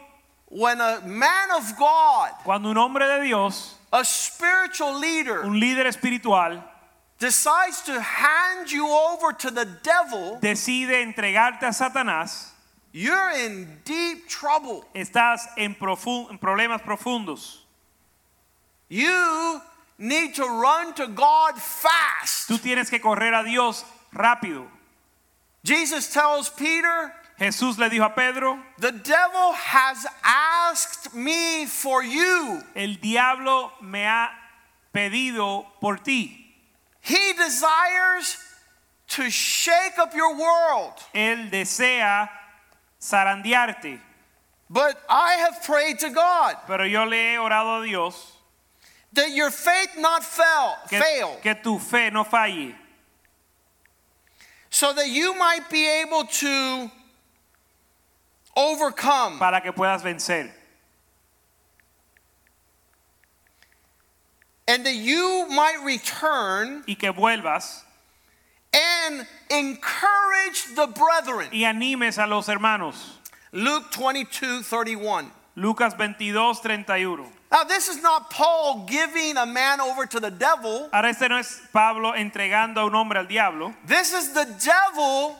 when 0.49 0.80
a 0.80 1.00
man 1.07 1.50
of 1.52 1.76
God, 1.78 2.30
cuando 2.42 2.71
un 2.71 2.76
hombre 2.76 3.07
de 3.07 3.23
Dios, 3.23 3.76
a 3.92 4.04
spiritual 4.04 4.99
leader, 4.99 5.42
un 5.45 5.61
líder 5.61 5.87
espiritual, 5.87 6.61
decides 7.19 7.83
to 7.83 8.01
hand 8.01 8.71
you 8.71 8.89
over 8.89 9.33
to 9.33 9.51
the 9.51 9.65
devil, 9.83 10.39
decide 10.41 10.91
entregarte 10.91 11.63
a 11.63 11.73
Satanás, 11.73 12.51
you're 12.93 13.31
in 13.31 13.81
deep 13.85 14.29
trouble. 14.29 14.85
estás 14.95 15.41
en, 15.57 15.75
profun- 15.75 16.31
en 16.31 16.39
problemas 16.39 16.81
profundos. 16.83 17.59
You 18.89 19.61
need 19.99 20.35
to 20.37 20.45
run 20.45 20.95
to 20.95 21.09
God 21.09 21.57
fast. 21.59 22.49
Tú 22.49 22.59
tienes 22.59 22.89
que 22.89 23.01
correr 23.01 23.35
a 23.35 23.45
Dios 23.45 23.85
rápido. 24.15 24.67
Jesus 25.65 26.11
tells 26.13 26.49
Peter, 26.49 27.13
Jesús 27.39 27.79
le 27.79 27.91
dijo 27.91 28.07
a 28.07 28.15
Pedro, 28.15 28.59
The 28.79 28.93
devil 28.93 29.53
has 29.53 30.07
asked 30.25 31.15
me 31.15 31.67
for 31.67 32.03
you. 32.03 32.63
el 32.75 32.95
diablo 33.03 33.73
me 33.83 34.05
ha 34.05 34.29
pedido 34.95 35.67
por 35.81 35.97
ti. 35.99 36.48
He 37.09 37.33
desires 37.33 38.37
to 39.09 39.31
shake 39.31 39.99
up 39.99 40.15
your 40.15 40.37
world. 40.37 40.93
Él 41.15 41.50
desea 41.50 42.29
zarandearte. 43.00 43.99
But 44.69 45.00
I 45.09 45.33
have 45.35 45.62
prayed 45.65 45.99
to 46.00 46.11
God 46.11 46.57
Pero 46.67 46.85
yo 46.85 47.05
le 47.05 47.17
he 47.17 47.37
orado 47.38 47.83
a 47.83 47.87
Dios 47.87 48.33
that 49.15 49.31
your 49.31 49.50
faith 49.50 49.97
not 49.97 50.23
fail, 50.23 50.77
que, 50.88 51.00
fail 51.00 51.38
que 51.43 51.55
tu 51.62 51.79
fe 51.79 52.11
no 52.11 52.25
falle, 52.25 52.75
so 54.69 54.93
that 54.93 55.09
you 55.09 55.35
might 55.38 55.71
be 55.71 55.88
able 56.03 56.25
to 56.25 56.91
overcome. 58.55 59.38
para 59.38 59.62
que 59.62 59.73
puedas 59.73 60.03
vencer. 60.03 60.50
And 64.69 64.85
that 64.85 64.95
you 64.95 65.47
might 65.49 65.83
return 65.83 66.85
Y 66.87 66.95
que 66.95 67.11
vuelvas 67.13 67.83
and 68.73 69.27
encourage 69.51 70.75
the 70.77 70.87
brethren. 70.87 71.49
y 71.53 71.65
animes 71.65 72.23
a 72.23 72.27
los 72.27 72.47
hermanos. 72.49 73.19
Luke 73.53 73.91
22 73.93 74.63
31. 74.63 75.33
Lucas 75.57 75.95
22, 75.95 76.55
31. 76.61 77.27
Now, 77.51 77.65
this 77.65 77.89
is 77.89 78.01
not 78.03 78.31
Paul 78.31 78.85
giving 78.87 79.37
a 79.39 79.47
man 79.47 79.81
over 79.81 80.05
to 80.07 80.21
the 80.21 80.31
devil. 80.31 80.89
Ahora 80.93 81.09
este 81.09 81.29
no 81.29 81.39
es 81.39 81.61
Pablo 81.73 82.13
entregando 82.13 82.77
a 82.77 82.85
un 82.87 82.95
hombre 82.95 83.19
al 83.19 83.27
diablo. 83.27 83.75
This 83.87 84.13
is 84.13 84.35
the 84.35 84.45
devil 84.63 85.35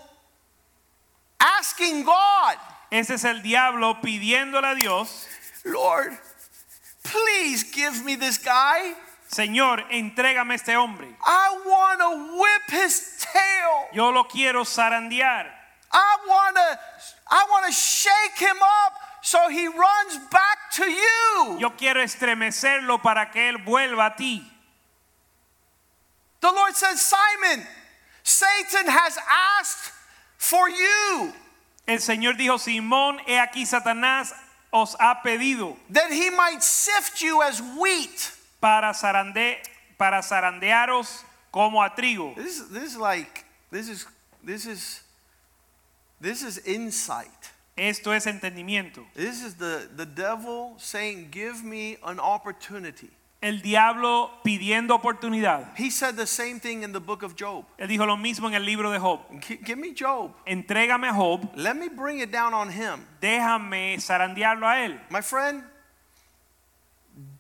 asking 1.39 2.03
God, 2.05 2.57
Ese 2.91 3.11
es 3.11 3.25
el 3.25 3.43
diablo 3.43 3.99
pidiéndole 4.03 4.73
a 4.73 4.75
Dios, 4.75 5.27
Lord, 5.67 6.17
please 7.05 7.63
give 7.65 8.03
me 8.05 8.17
this 8.17 8.39
guy. 8.39 8.95
Señor, 9.29 9.85
entrégame 9.91 10.55
este 10.55 10.77
hombre. 10.77 11.07
I 11.25 11.59
want 11.65 12.01
to 12.01 12.39
whip 12.41 12.81
his 12.83 13.25
tail. 13.33 13.89
Yo 13.93 14.11
lo 14.11 14.25
quiero 14.25 14.65
zarandear. 14.65 15.47
I 15.93 16.17
want 16.27 16.57
to 16.57 16.79
I 17.31 17.47
want 17.51 17.67
to 17.67 17.73
shake 17.73 18.39
him 18.39 18.57
up 18.57 18.93
so 19.23 19.49
he 19.51 19.67
runs 19.69 20.19
back 20.31 20.71
to 20.73 20.91
you. 20.91 21.57
Yo 21.59 21.71
quiero 21.71 22.01
estremecerlo 22.03 23.03
para 23.03 23.31
que 23.31 23.43
él 23.43 23.65
vuelva 23.65 24.07
a 24.07 24.17
ti. 24.17 24.43
The 26.41 26.51
Lord 26.51 26.75
says, 26.75 27.01
Simon, 27.01 27.67
Satan 28.23 28.87
has 28.87 29.19
asked 29.59 29.93
for 30.37 30.71
you 30.71 31.33
El 31.89 32.01
Señor 32.01 32.37
dijo, 32.37 32.59
Simón, 32.59 33.19
he 33.27 33.39
aquí 33.39 33.65
Satanás 33.65 34.35
os 34.71 34.95
ha 35.01 35.23
pedido 35.23 35.75
that 35.89 36.13
he 36.13 36.29
might 36.29 36.63
sift 36.63 37.23
you 37.23 37.43
as 37.43 37.63
wheat. 37.81 38.31
Para, 38.61 38.93
zarande, 38.95 39.59
para 39.97 40.23
zarandearos 40.23 41.25
como 41.51 41.83
a 41.83 41.95
trigo. 41.95 42.35
This, 42.37 42.69
this 42.71 42.93
is 42.93 42.97
like 42.97 43.45
this 43.71 43.89
is 43.89 44.07
this 44.45 44.67
is 44.67 45.03
this 46.21 46.43
is 46.43 46.59
insight. 46.67 47.53
Esto 47.77 48.11
es 48.13 48.27
entendimiento. 48.27 49.05
This 49.15 49.41
is 49.45 49.55
the, 49.55 49.89
the 49.97 50.05
devil 50.05 50.75
saying, 50.79 51.29
Give 51.31 51.63
me 51.63 51.97
an 52.05 52.19
opportunity. 52.19 53.09
El 53.41 53.61
diablo 53.63 54.31
pidiendo 54.45 54.97
oportunidad. 55.01 55.77
He 55.77 55.91
said 55.91 56.17
the 56.17 56.27
same 56.27 56.59
thing 56.59 56.83
in 56.83 56.91
the 56.93 56.99
book 56.99 57.23
of 57.23 57.37
Job. 57.37 57.65
Él 57.79 57.87
dijo 57.87 58.05
lo 58.05 58.17
mismo 58.17 58.49
en 58.49 58.55
el 58.55 58.65
libro 58.65 58.91
de 58.91 58.99
Job. 58.99 59.21
Gi- 59.41 59.61
Give 59.65 59.79
me 59.79 59.95
Job. 59.95 60.33
Entrégame 60.45 61.09
a 61.09 61.13
Job, 61.15 61.49
Let 61.55 61.77
me 61.77 61.89
bring 61.89 62.19
it 62.19 62.33
down 62.33 62.53
on 62.53 62.69
him. 62.69 63.07
déjame 63.23 63.97
zarandearlo 64.01 64.67
a 64.67 64.81
él. 64.85 64.99
My 65.11 65.21
friend, 65.21 65.63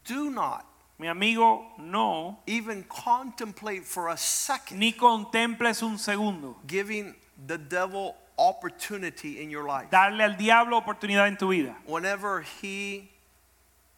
do 0.04 0.30
not 0.30 0.64
Mi 0.98 1.06
amigo, 1.06 1.64
no, 1.78 2.38
even 2.46 2.82
contemplate 2.88 3.84
for 3.84 4.08
a 4.08 4.16
second 4.16 4.80
ni 4.80 4.92
contemples 4.92 5.82
un 5.82 5.96
segundo. 5.96 6.56
giving 6.66 7.14
the 7.46 7.56
devil 7.56 8.16
opportunity 8.36 9.40
in 9.40 9.48
your 9.50 9.64
life. 9.64 9.88
Darle 9.90 10.22
al 10.22 10.36
diablo 10.36 10.76
oportunidad 10.80 11.28
en 11.28 11.36
tu 11.36 11.48
vida. 11.50 11.76
Whenever 11.86 12.42
he 12.60 13.10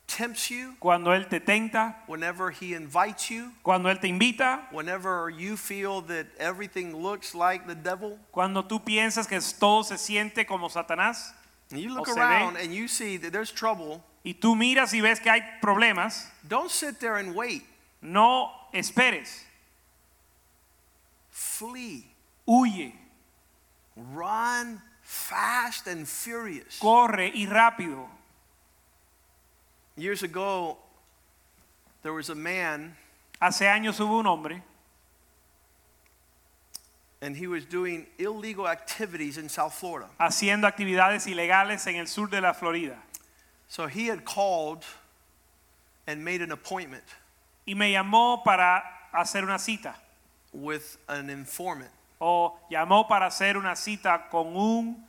tempts 0.07 0.51
you, 0.51 0.75
Cuando 0.81 1.13
él 1.13 1.27
te 1.29 1.39
tenta, 1.41 1.95
whenever 2.07 2.51
he 2.51 2.75
invites 2.75 3.31
you, 3.31 3.51
cuando 3.63 3.89
él 3.89 3.99
te 4.01 4.09
invita, 4.09 4.67
whenever 4.71 5.31
you 5.31 5.57
feel 5.57 6.03
that 6.03 6.27
everything 6.39 6.95
looks 6.97 7.35
like 7.35 7.67
the 7.67 7.75
devil, 7.75 8.19
cuando 8.31 8.63
tú 8.63 8.81
piensas 8.85 9.27
que 9.27 9.39
todo 9.59 9.83
se 9.83 9.95
siente 9.97 10.47
como 10.47 10.69
Satanás 10.69 11.33
and 11.71 11.81
you 11.81 11.95
look 11.95 12.09
se 12.09 12.15
ve. 12.15 12.21
around 12.21 12.57
and 12.57 12.75
you 12.75 12.89
see 12.89 13.17
that 13.17 13.33
there's 13.33 13.53
trouble, 13.53 14.03
y 14.25 14.35
tú 14.35 14.55
miras 14.57 14.93
y 14.95 15.01
ves 15.01 15.19
que 15.21 15.31
hay 15.31 15.43
problemas, 15.63 16.29
don't 16.47 16.71
sit 16.71 16.99
there 16.99 17.17
and 17.17 17.35
wait. 17.35 17.63
no 18.03 18.51
esperes, 18.73 19.45
Flee. 21.31 22.05
huye, 22.47 22.93
Run 23.97 24.81
fast 25.03 25.87
and 25.87 26.07
furious. 26.07 26.79
corre 26.79 27.31
y 27.35 27.47
rápido. 27.47 28.09
Years 29.97 30.23
ago, 30.23 30.79
there 32.03 32.13
was 32.13 32.31
a 32.31 32.35
man 32.35 32.97
Hace 33.41 33.63
años 33.67 33.99
hubo 33.99 34.19
un 34.21 34.27
hombre 34.27 34.63
and 37.23 37.37
he 37.37 37.47
was 37.47 37.65
doing 37.67 38.07
illegal 38.19 38.67
activities 38.69 39.37
in 39.39 39.49
South 39.49 39.75
Florida. 39.75 40.09
haciendo 40.19 40.67
actividades 40.67 41.27
ilegales 41.27 41.87
en 41.87 41.97
el 41.97 42.07
sur 42.07 42.29
de 42.29 42.41
la 42.41 42.53
Florida 42.55 42.97
So 43.71 43.87
he 43.87 44.09
had 44.09 44.25
called 44.25 44.85
and 46.05 46.25
made 46.25 46.43
an 46.43 46.51
appointment 46.51 47.05
y 47.65 47.75
me 47.75 47.93
llamó 47.93 48.43
para 48.43 48.83
hacer 49.13 49.45
una 49.45 49.61
cita 49.61 49.95
with 50.53 50.99
an 51.09 51.31
informant. 51.31 51.93
o 52.21 52.59
llamó 52.69 53.07
para 53.09 53.27
hacer 53.27 53.57
una 53.57 53.77
cita 53.77 54.29
con 54.29 54.57
un, 54.57 55.07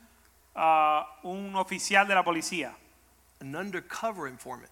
ah, 0.56 1.08
un 1.24 1.56
oficial 1.56 2.08
de 2.08 2.14
la 2.14 2.24
policía 2.24 2.72
an 3.40 3.56
undercover 3.56 4.28
informant. 4.28 4.70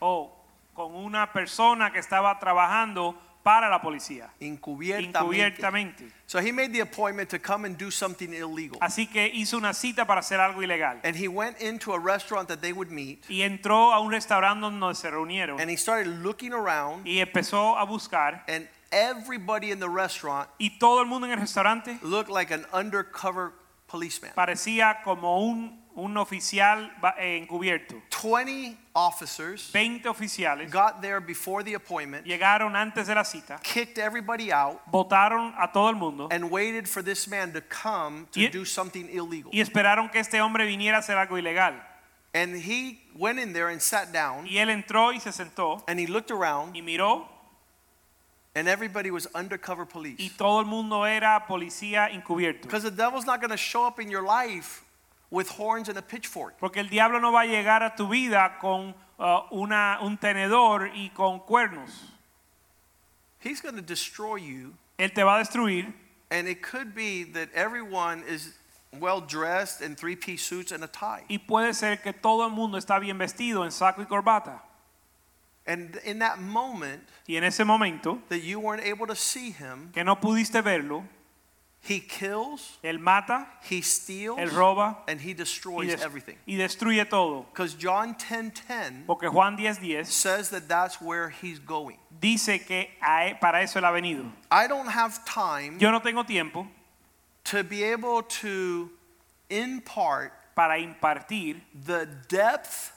o 0.00 0.32
con 0.74 0.94
una 0.94 1.30
persona 1.30 1.92
que 1.92 1.98
estaba 1.98 2.38
trabajando 2.38 3.14
para 3.48 3.70
la 3.70 3.80
policía 3.80 4.28
Encubiertamente. 4.40 6.12
So 6.26 6.38
he 6.38 6.52
made 6.52 6.70
the 6.70 6.80
appointment 6.80 7.30
to 7.30 7.38
come 7.38 7.64
and 7.64 7.78
do 7.78 7.90
something 7.90 8.34
illegal. 8.34 8.76
Así 8.82 9.06
que 9.06 9.26
hizo 9.32 9.56
una 9.56 9.72
cita 9.72 10.04
para 10.04 10.20
hacer 10.20 10.38
algo 10.38 10.62
ilegal 10.62 11.00
And 11.02 11.16
he 11.16 11.28
went 11.28 11.58
into 11.62 11.94
a 11.94 11.98
restaurant 11.98 12.48
that 12.48 12.60
they 12.60 12.74
would 12.74 12.90
meet 12.90 13.24
y 13.30 13.40
entró 13.40 13.94
a 13.94 14.00
un 14.00 14.10
restaurante 14.10 14.60
donde 14.60 14.94
se 14.94 15.10
reunieron 15.10 15.58
and 15.58 15.70
he 15.70 15.78
started 15.78 16.08
looking 16.22 16.52
around 16.52 17.06
y 17.06 17.20
empezó 17.20 17.78
a 17.78 17.86
buscar 17.86 18.44
and 18.48 18.68
everybody 18.92 19.70
in 19.70 19.80
the 19.80 19.88
restaurant 19.88 20.46
y 20.58 20.76
todo 20.78 21.00
el 21.00 21.06
mundo 21.06 21.26
en 21.26 21.32
el 21.32 21.38
restaurante 21.38 21.98
looked 22.02 22.30
like 22.30 22.52
an 22.52 22.66
undercover 22.74 23.52
policeman. 23.86 24.32
parecía 24.34 25.00
como 25.02 25.40
un, 25.40 25.82
un 25.94 26.18
oficial 26.18 26.92
eh, 27.18 27.38
encubierto. 27.38 27.96
20 28.10 28.76
officers 28.98 29.70
20 29.70 30.00
oficiales 30.08 30.70
got 30.70 31.00
there 31.00 31.20
before 31.20 31.62
the 31.62 31.74
appointment, 31.74 32.26
llegaron 32.26 32.74
antes 32.74 33.06
de 33.06 33.14
la 33.14 33.22
cita, 33.22 33.60
kicked 33.62 33.98
everybody 33.98 34.50
out, 34.52 34.80
votaron 34.92 35.54
a 35.58 35.68
todo 35.72 35.88
el 35.88 35.94
mundo 35.94 36.28
and 36.30 36.50
waited 36.50 36.88
for 36.88 37.02
this 37.02 37.28
man 37.28 37.52
to 37.52 37.60
come 37.62 38.26
to 38.32 38.40
Y- 38.40 38.48
do 38.50 38.64
something 38.64 39.08
illegal. 39.10 39.50
y 39.52 39.60
esperaron 39.60 40.10
que 40.10 40.20
este 40.20 40.34
hombre 40.40 40.66
viniera 40.66 40.96
a 40.96 41.00
hacer 41.00 41.16
algo 41.16 41.38
ilegal. 41.38 41.74
And 42.34 42.56
he 42.56 43.00
went 43.16 43.38
in 43.38 43.52
there 43.52 43.68
and 43.68 43.80
sat 43.80 44.12
down 44.12 44.46
Y 44.46 44.58
él 44.58 44.68
entró 44.68 45.12
y 45.14 45.18
se 45.18 45.30
sentó 45.32 45.82
and 45.88 45.98
he 45.98 46.06
looked 46.06 46.30
around 46.30 46.74
y 46.76 46.82
miró 46.82 47.26
and 48.54 48.66
everybody 48.68 49.10
was 49.10 49.26
undercover 49.34 49.84
police. 49.86 50.18
y 50.18 50.30
todo 50.36 50.60
el 50.60 50.66
mundo 50.66 51.04
era 51.04 51.44
policía 51.48 52.08
encubierto. 52.10 52.62
Because 52.62 52.82
the 52.82 52.90
devil's 52.90 53.24
not 53.24 53.40
going 53.40 53.50
to 53.50 53.56
show 53.56 53.84
up 53.86 54.00
in 54.00 54.10
your 54.10 54.22
life 54.22 54.82
with 55.30 55.48
horns 55.50 55.88
and 55.88 55.98
a 55.98 56.02
pitchfork. 56.02 56.58
Porque 56.58 56.78
el 56.78 56.88
diablo 56.88 57.20
no 57.20 57.32
va 57.32 57.42
a 57.42 57.46
llegar 57.46 57.82
a 57.82 57.94
tu 57.96 58.08
vida 58.08 58.58
con 58.60 58.94
uh, 59.18 59.40
una, 59.52 59.98
un 60.02 60.16
tenedor 60.16 60.90
y 60.94 61.10
con 61.14 61.40
cuernos. 61.40 61.90
He's 63.40 63.60
going 63.60 63.76
to 63.76 63.82
destroy 63.82 64.36
you. 64.36 64.74
Él 64.98 65.12
te 65.14 65.22
va 65.22 65.36
a 65.36 65.44
destruir 65.44 65.92
And 66.30 66.46
it 66.46 66.62
could 66.62 66.94
be 66.94 67.24
that 67.24 67.48
everyone 67.54 68.22
is 68.28 68.54
well 68.98 69.20
dressed 69.20 69.80
in 69.80 69.94
three 69.94 70.16
piece 70.16 70.42
suits 70.42 70.72
and 70.72 70.82
a 70.84 70.86
tie. 70.86 71.24
y 71.28 71.38
puede 71.38 71.74
ser 71.74 71.96
que 71.96 72.12
todo 72.12 72.44
el 72.46 72.50
mundo 72.50 72.78
está 72.78 73.00
bien 73.00 73.18
vestido 73.18 73.64
en 73.64 73.70
saco 73.70 74.02
y 74.02 74.06
corbata. 74.06 74.60
And 75.66 75.96
in 76.04 76.18
that 76.20 76.38
moment 76.38 77.02
Y 77.26 77.36
en 77.36 77.44
ese 77.44 77.64
momento 77.64 78.22
that 78.30 78.38
you 78.38 78.58
weren't 78.58 78.82
able 78.82 79.06
to 79.06 79.14
see 79.14 79.50
him, 79.50 79.90
que 79.92 80.02
no 80.02 80.16
pudiste 80.16 80.62
verlo, 80.62 81.04
he 81.80 82.00
kills, 82.00 82.76
él 82.82 82.98
mata, 82.98 83.46
he 83.62 83.80
steals, 83.80 84.38
él 84.38 84.50
roba 84.52 84.98
and 85.06 85.20
he 85.20 85.30
y, 85.30 85.34
destroys 85.34 85.86
des- 85.96 86.02
everything. 86.04 86.36
y 86.46 86.54
destruye 86.56 87.08
todo. 87.08 87.46
Because 87.52 87.74
John 87.74 88.14
10:10 88.14 89.06
Porque 89.06 89.28
Juan 89.30 89.56
10:10 89.56 90.06
says 90.06 90.50
that 90.50 90.68
that's 90.68 91.00
where 91.00 91.30
he's 91.30 91.58
going. 91.60 91.96
dice 92.20 92.58
que 92.66 92.88
para 93.40 93.62
eso 93.62 93.78
él 93.78 93.84
ha 93.84 93.92
venido. 93.92 94.30
I 94.50 94.66
don't 94.66 94.88
have 94.88 95.24
time 95.24 95.78
Yo 95.78 95.90
no 95.90 96.00
tengo 96.00 96.24
tiempo 96.24 96.66
to 97.44 97.62
be 97.64 97.82
able 97.84 98.22
to 98.22 98.90
impart 99.48 100.32
para 100.54 100.78
impartir 100.78 101.60
the 101.86 102.06
depth 102.28 102.92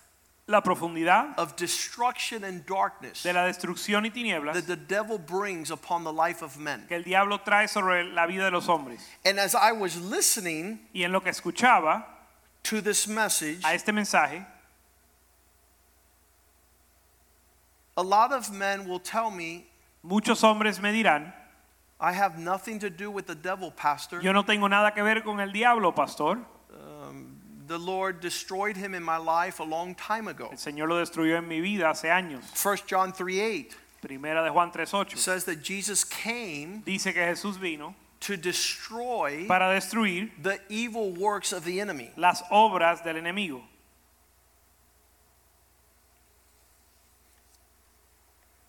la 0.51 0.61
profundidad 0.61 1.33
of 1.37 1.55
destruction 1.55 2.43
and 2.43 2.65
darkness 2.65 3.23
de 3.23 3.33
la 3.33 3.45
destrucción 3.45 4.05
y 4.05 4.11
tinieblas 4.11 4.53
that 4.53 4.67
the 4.67 4.75
devil 4.75 5.17
brings 5.17 5.71
upon 5.71 6.03
the 6.03 6.13
life 6.13 6.43
of 6.43 6.57
men. 6.57 6.85
que 6.87 6.95
el 6.95 7.03
diablo 7.03 7.39
trae 7.39 7.67
sobre 7.67 8.03
la 8.03 8.27
vida 8.27 8.43
de 8.43 8.51
los 8.51 8.67
hombres. 8.67 8.99
And 9.25 9.39
as 9.39 9.55
I 9.55 9.71
was 9.71 9.99
listening 9.99 10.79
Y 10.93 11.03
en 11.03 11.11
lo 11.11 11.21
que 11.21 11.31
escuchaba 11.31 12.03
to 12.63 12.81
this 12.81 13.07
message, 13.07 13.63
a 13.65 13.73
este 13.73 13.87
mensaje, 13.87 14.45
a 17.97 18.03
lot 18.03 18.31
of 18.31 18.51
men 18.51 18.87
will 18.87 18.99
tell 18.99 19.31
me, 19.31 19.65
muchos 20.03 20.41
hombres 20.41 20.79
me 20.81 20.91
dirán, 20.91 21.33
I 21.99 22.13
have 22.13 22.39
nothing 22.39 22.79
to 22.79 22.89
do 22.89 23.11
with 23.11 23.27
the 23.27 23.35
devil, 23.35 23.71
Pastor. 23.71 24.21
yo 24.21 24.31
no 24.31 24.43
tengo 24.43 24.67
nada 24.67 24.91
que 24.93 25.03
ver 25.03 25.21
con 25.21 25.39
el 25.39 25.51
diablo, 25.51 25.91
pastor. 25.91 26.39
The 27.71 27.79
Lord 27.79 28.19
destroyed 28.19 28.75
him 28.75 28.93
in 28.93 29.01
my 29.01 29.15
life 29.15 29.61
a 29.61 29.63
long 29.63 29.95
time 29.95 30.27
ago. 30.27 30.49
El 30.51 30.57
Señor 30.57 30.89
lo 30.89 31.01
destruyó 31.01 31.37
en 31.37 31.47
mi 31.47 31.61
vida 31.61 31.89
hace 31.89 32.09
años. 32.09 32.43
1 32.53 32.85
John 32.85 33.13
3 33.13 33.39
8 33.39 33.77
Primera 34.01 34.43
de 34.43 34.51
Juan 34.51 34.73
3:8 34.73 35.17
says 35.17 35.45
that 35.45 35.63
Jesus 35.63 36.03
came 36.03 36.83
dice 36.85 37.13
que 37.13 37.21
Jesús 37.21 37.57
vino 37.57 37.95
to 38.19 38.35
destroy 38.35 39.47
para 39.47 39.73
destruir 39.73 40.31
the 40.43 40.59
evil 40.67 41.13
works 41.13 41.53
of 41.53 41.63
the 41.63 41.79
enemy. 41.79 42.11
las 42.17 42.43
obras 42.51 43.05
del 43.05 43.15
enemigo. 43.15 43.61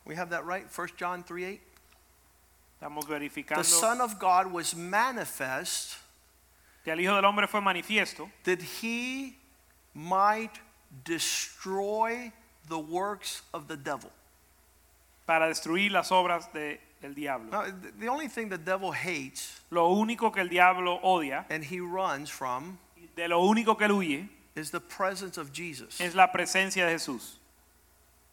We 0.04 0.14
have 0.14 0.30
that 0.30 0.46
right? 0.46 0.66
1 0.70 0.88
John 0.96 1.24
3 1.24 1.44
8. 1.44 1.60
Estamos 2.80 3.08
The 3.08 3.64
Son 3.64 4.00
of 4.00 4.20
God 4.20 4.52
was 4.52 4.76
manifest 4.76 5.96
que 6.84 6.90
el 6.92 7.00
Hijo 7.00 7.14
del 7.14 7.24
Hombre 7.24 7.46
fue 7.46 7.60
manifiesto 7.60 8.30
that 8.44 8.58
he 8.82 9.36
might 9.94 10.52
destroy 11.04 12.32
the 12.68 12.78
works 12.78 13.42
of 13.52 13.66
the 13.68 13.76
devil. 13.76 14.10
para 15.26 15.46
destruir 15.48 15.92
las 15.92 16.10
obras 16.10 16.52
de- 16.52 16.80
del 17.00 17.14
diablo. 17.14 17.50
Now, 17.50 17.62
th- 17.64 17.94
the 17.98 18.08
only 18.08 18.28
thing 18.28 18.48
the 18.48 18.58
devil 18.58 18.92
hates 18.92 19.60
Lo 19.70 19.88
único 19.94 20.32
que 20.32 20.40
el 20.42 20.48
diablo 20.48 20.98
odia, 21.02 21.46
and 21.48 21.64
he 21.64 21.80
runs 21.80 22.28
from 22.28 22.78
de 23.14 23.28
lo 23.28 23.40
único 23.40 23.76
que 23.78 23.86
él 23.86 23.92
huye, 23.92 24.28
is 24.56 24.70
the 24.72 24.80
presence 24.80 25.38
of 25.38 25.52
Jesus. 25.52 26.00
es 26.00 26.14
la 26.14 26.26
presencia 26.32 26.84
de 26.86 26.92
Jesús. 26.98 27.38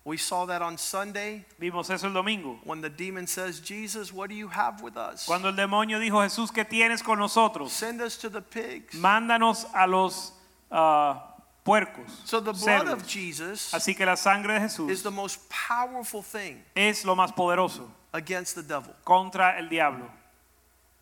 We 0.05 0.17
saw 0.17 0.45
that 0.45 0.61
on 0.61 0.77
Sunday 0.77 1.45
Vimos 1.59 1.89
eso 1.89 2.07
el 2.07 2.13
domingo. 2.13 2.59
when 2.63 2.81
the 2.81 2.89
demon 2.89 3.27
says, 3.27 3.59
Jesus, 3.59 4.13
what 4.13 4.29
do 4.29 4.35
you 4.35 4.47
have 4.47 4.81
with 4.81 4.97
us? 4.97 5.25
Cuando 5.25 5.49
el 5.49 5.55
demonio 5.55 5.99
dijo, 5.99 6.21
Jesús, 6.23 6.51
¿qué 6.51 6.65
tienes 6.67 7.03
con 7.03 7.19
nosotros? 7.19 7.71
Send 7.71 8.01
us 8.01 8.17
to 8.17 8.29
the 8.29 8.41
pigs. 8.41 8.95
Mándanos 8.95 9.65
a 9.73 9.85
los 9.85 10.31
ah, 10.71 11.21
puercos. 11.65 12.09
So 12.25 12.39
the 12.39 12.53
blood 12.53 12.87
cerdos. 12.87 12.93
of 12.93 13.07
Jesus 13.07 13.71
Así 13.73 13.95
que 13.95 14.05
la 14.05 14.15
sangre 14.15 14.53
de 14.53 14.61
Jesús 14.61 14.89
is 14.89 15.03
the 15.03 15.11
most 15.11 15.39
powerful 15.49 16.21
thing 16.23 16.63
es 16.75 17.03
lo 17.05 17.15
más 17.15 17.35
poderoso 17.35 17.89
against 18.13 18.55
the 18.55 18.63
devil. 18.63 18.93
contra 19.03 19.57
el 19.59 19.67
diablo. 19.67 20.09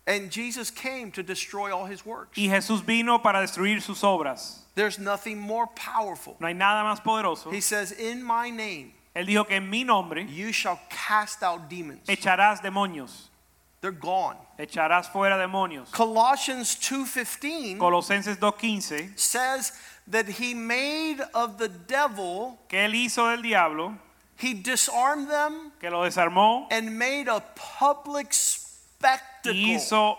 And 0.06 0.30
Jesus 0.30 0.70
came 0.70 1.12
to 1.12 1.22
destroy 1.22 1.70
all 1.70 1.84
his 1.84 2.04
works. 2.04 2.38
Y 2.38 2.48
Jesús 2.48 2.84
vino 2.84 3.20
para 3.22 3.40
destruir 3.40 3.82
sus 3.82 4.02
obras. 4.02 4.64
There's 4.78 5.00
nothing 5.00 5.40
more 5.40 5.66
powerful. 5.66 6.36
No 6.38 6.46
hay 6.46 6.54
nada 6.54 6.84
más 6.84 7.02
poderoso. 7.02 7.50
He 7.50 7.60
says, 7.60 7.90
In 7.90 8.22
my 8.22 8.48
name, 8.48 8.92
Él 9.12 9.26
dijo 9.26 9.44
que 9.44 9.56
en 9.56 9.68
mi 9.68 9.82
nombre 9.82 10.24
you 10.24 10.52
shall 10.52 10.78
cast 10.88 11.42
out 11.42 11.68
demons. 11.68 12.06
echarás 12.06 12.62
demonios. 12.62 13.26
They're 13.80 13.90
gone. 13.90 14.36
Echarás 14.56 15.10
fuera 15.10 15.36
demonios. 15.36 15.90
Colossians 15.90 16.76
2:15 16.76 17.76
Colosenses 17.80 18.36
2.15 18.36 19.18
says 19.18 19.72
that 20.06 20.28
he 20.28 20.54
made 20.54 21.20
of 21.34 21.58
the 21.58 21.68
devil 21.68 22.56
que 22.68 22.78
él 22.78 22.94
hizo 22.94 23.28
del 23.34 23.42
diablo 23.42 23.98
He 24.36 24.54
disarmed 24.54 25.28
them 25.28 25.72
que 25.80 25.90
lo 25.90 26.04
desarmó 26.04 26.68
and 26.70 26.96
made 26.96 27.26
a 27.26 27.40
public 27.56 28.32
spectacle, 28.32 29.54
hizo 29.54 30.16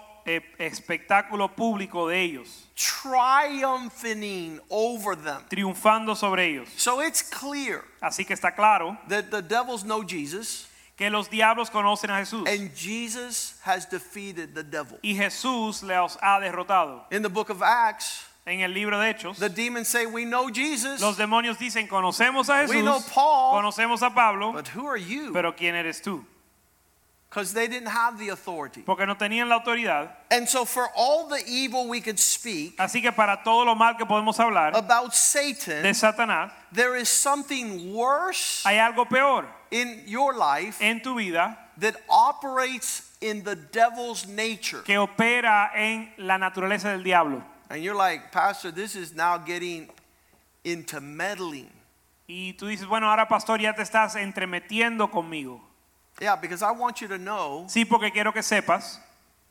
espectáculo 0.57 1.49
público 1.55 2.07
de 2.09 2.21
ellos, 2.21 2.67
triumphing 2.75 4.59
over 4.69 5.15
them. 5.15 5.41
triunfando 5.49 6.15
sobre 6.15 6.47
ellos. 6.47 6.67
So 6.77 7.01
it's 7.01 7.21
clear 7.21 7.83
Así 8.01 8.25
que 8.25 8.33
está 8.35 8.55
claro 8.55 8.97
that 9.07 9.29
the 9.31 9.41
devils 9.41 9.83
know 9.83 10.03
Jesus, 10.03 10.67
que 10.97 11.09
los 11.09 11.29
diablos 11.29 11.69
conocen 11.69 12.09
a 12.09 12.19
Jesús 12.23 12.47
and 12.47 12.73
Jesus 12.75 13.55
has 13.63 13.85
defeated 13.85 14.53
the 14.53 14.63
devil. 14.63 14.97
y 15.03 15.15
Jesús 15.15 15.83
los 15.83 16.17
ha 16.21 16.39
derrotado. 16.39 17.03
In 17.11 17.21
the 17.21 17.29
book 17.29 17.49
of 17.49 17.61
Acts, 17.61 18.25
En 18.45 18.61
el 18.61 18.71
libro 18.73 18.97
de 18.99 19.13
Hechos, 19.13 19.37
the 19.37 19.49
demons 19.49 19.87
say, 19.87 20.07
We 20.07 20.25
know 20.25 20.49
Jesus, 20.49 21.01
los 21.01 21.17
demonios 21.17 21.57
dicen, 21.59 21.87
conocemos 21.87 22.49
a 22.49 22.65
We 22.67 22.81
know 22.81 22.99
Jesús, 22.99 23.13
Paul, 23.13 23.61
conocemos 23.61 24.01
a 24.01 24.09
Pablo, 24.09 24.53
but 24.53 24.67
who 24.69 24.87
are 24.87 24.97
you? 24.97 25.31
pero 25.33 25.53
¿quién 25.55 25.75
eres 25.75 26.01
tú? 26.01 26.25
Because 27.29 27.53
they 27.53 27.67
didn't 27.67 27.89
have 27.89 28.17
the 28.17 28.29
authority. 28.29 28.81
Porque 28.81 29.05
no 29.05 29.15
tenían 29.15 29.49
la 29.49 29.59
autoridad. 29.59 30.09
And 30.31 30.49
so, 30.49 30.65
for 30.65 30.87
all 30.95 31.27
the 31.27 31.43
evil 31.47 31.87
we 31.87 32.01
could 32.01 32.17
speak 32.17 32.75
Así 32.77 33.01
que 33.01 33.11
para 33.11 33.41
todo 33.43 33.65
lo 33.65 33.75
mal 33.75 33.95
que 33.97 34.05
podemos 34.05 34.39
hablar 34.39 34.75
about 34.75 35.13
Satan, 35.13 35.83
de 35.83 35.93
Satan, 35.93 36.27
Satanás, 36.27 36.51
there 36.71 36.95
is 36.95 37.07
something 37.07 37.93
worse 37.93 38.63
hay 38.65 38.77
algo 38.77 39.07
peor 39.07 39.45
in 39.69 40.01
your 40.07 40.33
life 40.33 40.81
en 40.81 41.01
tu 41.01 41.15
vida 41.15 41.55
that 41.77 41.95
operates 42.09 43.15
in 43.21 43.43
the 43.43 43.55
devil's 43.55 44.27
nature. 44.27 44.81
que 44.83 44.97
opera 44.97 45.69
en 45.75 46.09
la 46.17 46.37
naturaleza 46.37 46.85
del 46.85 47.03
diablo. 47.03 47.43
And 47.69 47.83
you're 47.83 47.95
like, 47.95 48.31
Pastor, 48.31 48.71
this 48.71 48.95
is 48.95 49.13
now 49.13 49.37
getting 49.37 49.89
into 50.63 50.99
meddling. 50.99 51.69
Y 52.27 52.53
tú 52.57 52.67
dices, 52.67 52.87
bueno, 52.87 53.07
ahora 53.07 53.27
pastor 53.27 53.59
ya 53.59 53.73
te 53.73 53.83
estás 53.83 54.15
entremetiendo 54.15 55.11
conmigo. 55.11 55.61
Yeah, 56.21 56.35
because 56.35 56.61
I 56.61 56.71
want 56.71 57.01
you 57.01 57.07
to 57.07 57.17
know 57.17 57.65
Sí, 57.67 57.85
porque 57.85 58.11
quiero 58.11 58.31
que 58.31 58.41
sepas, 58.41 58.97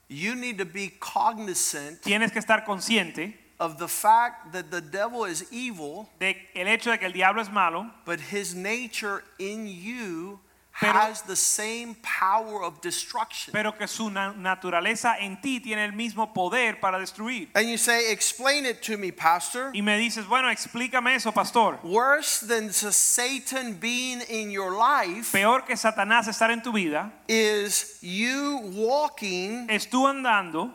you 0.09 0.35
need 0.35 0.59
to 0.59 0.65
be 0.65 0.91
cognizant 1.01 2.03
tienes 2.03 2.31
que 2.33 2.41
estar 2.41 2.65
consciente 2.65 3.35
of 3.61 3.79
the 3.79 3.89
fact 3.89 4.53
that 4.53 4.71
the 4.71 4.81
devil 4.81 5.25
is 5.25 5.45
evil, 5.51 6.09
de 6.21 6.37
el 6.55 6.67
hecho 6.67 6.91
de 6.91 6.99
que 6.99 7.07
el 7.07 7.13
diablo 7.13 7.41
es 7.41 7.51
malo, 7.51 7.91
but 8.05 8.21
his 8.21 8.55
nature 8.55 9.25
in 9.39 9.67
you 9.67 10.39
Pero- 10.81 10.93
has 10.99 11.23
the 11.23 11.35
same 11.35 11.97
power 12.03 12.63
of 12.63 12.81
destruction. 12.81 13.53
pero 13.53 13.73
que 13.77 13.89
su 13.89 14.11
na- 14.11 14.33
naturaleza 14.33 15.17
en 15.19 15.41
ti 15.41 15.59
tiene 15.61 15.85
el 15.85 15.93
mismo 15.93 16.33
poder 16.33 16.79
para 16.81 16.99
destruir. 16.99 17.49
And 17.55 17.69
you 17.69 17.77
say, 17.77 18.13
Explain 18.13 18.65
it 18.65 18.81
to 18.83 18.97
me, 18.97 19.11
Pastor. 19.11 19.73
Y 19.75 19.81
me 19.83 19.99
dices, 19.99 20.27
bueno, 20.27 20.49
explícame 20.51 21.15
eso, 21.17 21.33
pastor. 21.33 21.81
Worse 21.83 22.47
than 22.47 22.73
Satan 22.73 23.75
being 23.81 24.21
in 24.29 24.51
your 24.53 24.71
life 24.73 25.33
Peor 25.33 25.63
que 25.65 25.75
Satanás 25.77 26.29
estar 26.29 26.51
en 26.51 26.63
tu 26.63 26.73
vida 26.73 27.11
is 27.29 27.99
you 28.01 28.61
walking 28.75 29.69
es 29.69 29.87
tú 29.87 30.07
andando 30.07 30.73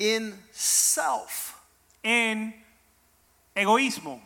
in 0.00 0.34
self. 0.52 1.54
en 2.02 2.52
egoísmo. 3.54 4.20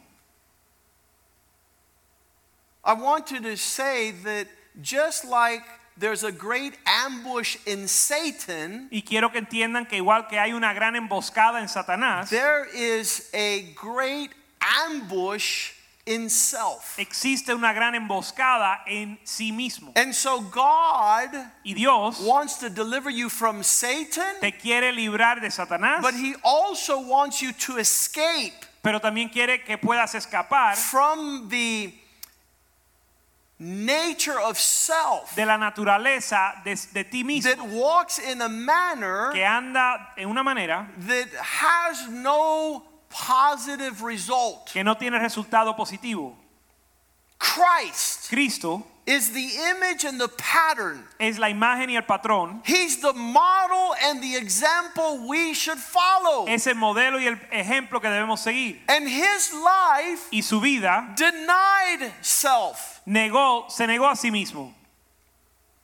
I 2.85 2.95
want 2.95 3.31
you 3.31 3.41
to 3.41 3.57
say 3.57 4.11
that 4.25 4.49
just 4.81 5.25
like 5.25 5.63
there's 5.97 6.25
a 6.25 6.33
great 6.33 6.75
ambush 6.87 7.57
in 7.67 7.87
Satan, 7.87 8.89
Y 8.91 9.03
quiero 9.03 9.31
que 9.31 9.41
entiendan 9.41 9.89
que 9.89 9.99
igual 9.99 10.29
que 10.29 10.39
hay 10.39 10.53
una 10.53 10.73
gran 10.73 10.97
emboscada 10.97 11.61
en 11.61 11.69
Satanás, 11.69 12.31
there 12.31 12.67
is 12.75 13.31
a 13.35 13.73
great 13.75 14.31
ambush 14.89 15.73
in 16.07 16.29
self. 16.29 16.99
existe 16.99 17.55
una 17.55 17.73
gran 17.73 17.95
emboscada 17.95 18.81
en 18.87 19.19
sí 19.25 19.53
mismo. 19.53 19.93
And 19.95 20.15
so 20.15 20.41
God 20.41 21.29
Y 21.65 21.75
Dios 21.75 22.21
wants 22.21 22.59
to 22.59 22.71
deliver 22.71 23.11
you 23.11 23.29
from 23.29 23.63
Satan, 23.63 24.41
te 24.41 24.53
quiere 24.53 24.93
librar 24.93 25.41
de 25.41 25.51
Satanás, 25.51 26.03
but 26.03 26.15
He 26.15 26.35
also 26.43 27.01
wants 27.01 27.41
you 27.43 27.53
to 27.53 27.79
escape 27.79 28.67
pero 28.83 29.01
también 29.01 29.29
quiere 29.29 29.63
que 29.63 29.79
puedas 29.79 30.15
escapar 30.17 30.77
from 30.77 31.49
the 31.49 31.95
nature 33.62 34.40
of 34.40 34.59
self 34.59 35.35
de 35.37 35.46
la 35.46 35.57
naturaleza 35.57 36.62
de, 36.64 36.75
de 36.92 37.05
ti 37.05 37.40
that 37.40 37.61
walks 37.68 38.18
in 38.18 38.42
a 38.42 38.48
manner 38.48 39.31
que 39.33 39.44
anda 39.44 40.09
en 40.18 40.29
una 40.29 40.42
manera 40.42 40.88
that 40.98 41.29
has 41.38 42.09
no 42.09 42.83
positive 43.09 44.03
result. 44.03 44.70
que 44.72 44.83
no 44.83 44.94
tiene 44.96 45.18
resultado 45.20 45.77
positivo. 45.77 46.35
Christ 47.38 48.29
Cristo 48.29 48.85
is 49.07 49.31
the 49.33 49.48
image 49.70 50.05
and 50.05 50.20
the 50.20 50.29
pattern. 50.29 51.05
es 51.20 51.38
la 51.38 51.48
imagen 51.48 51.90
y 51.90 51.96
el 51.96 52.03
patrón, 52.03 52.62
He's 52.64 53.01
the 53.01 53.12
model 53.12 53.94
and 54.03 54.22
the 54.22 54.37
example 54.37 55.27
we 55.29 55.53
should 55.55 55.79
follow. 55.79 56.46
es 56.48 56.66
el 56.66 56.75
modelo 56.75 57.18
y 57.20 57.27
el 57.27 57.37
ejemplo 57.53 58.01
que 58.01 58.09
debemos 58.09 58.40
seguir. 58.40 58.81
And 58.88 59.07
his 59.09 59.53
life 59.53 60.29
Y 60.33 60.40
su 60.40 60.61
vida 60.61 61.14
denied 61.16 62.12
self. 62.22 62.92
Negó, 63.07 63.67
se 63.69 63.87
negó 63.87 64.09
a 64.09 64.17
sí 64.17 64.31
mismo. 64.31 64.75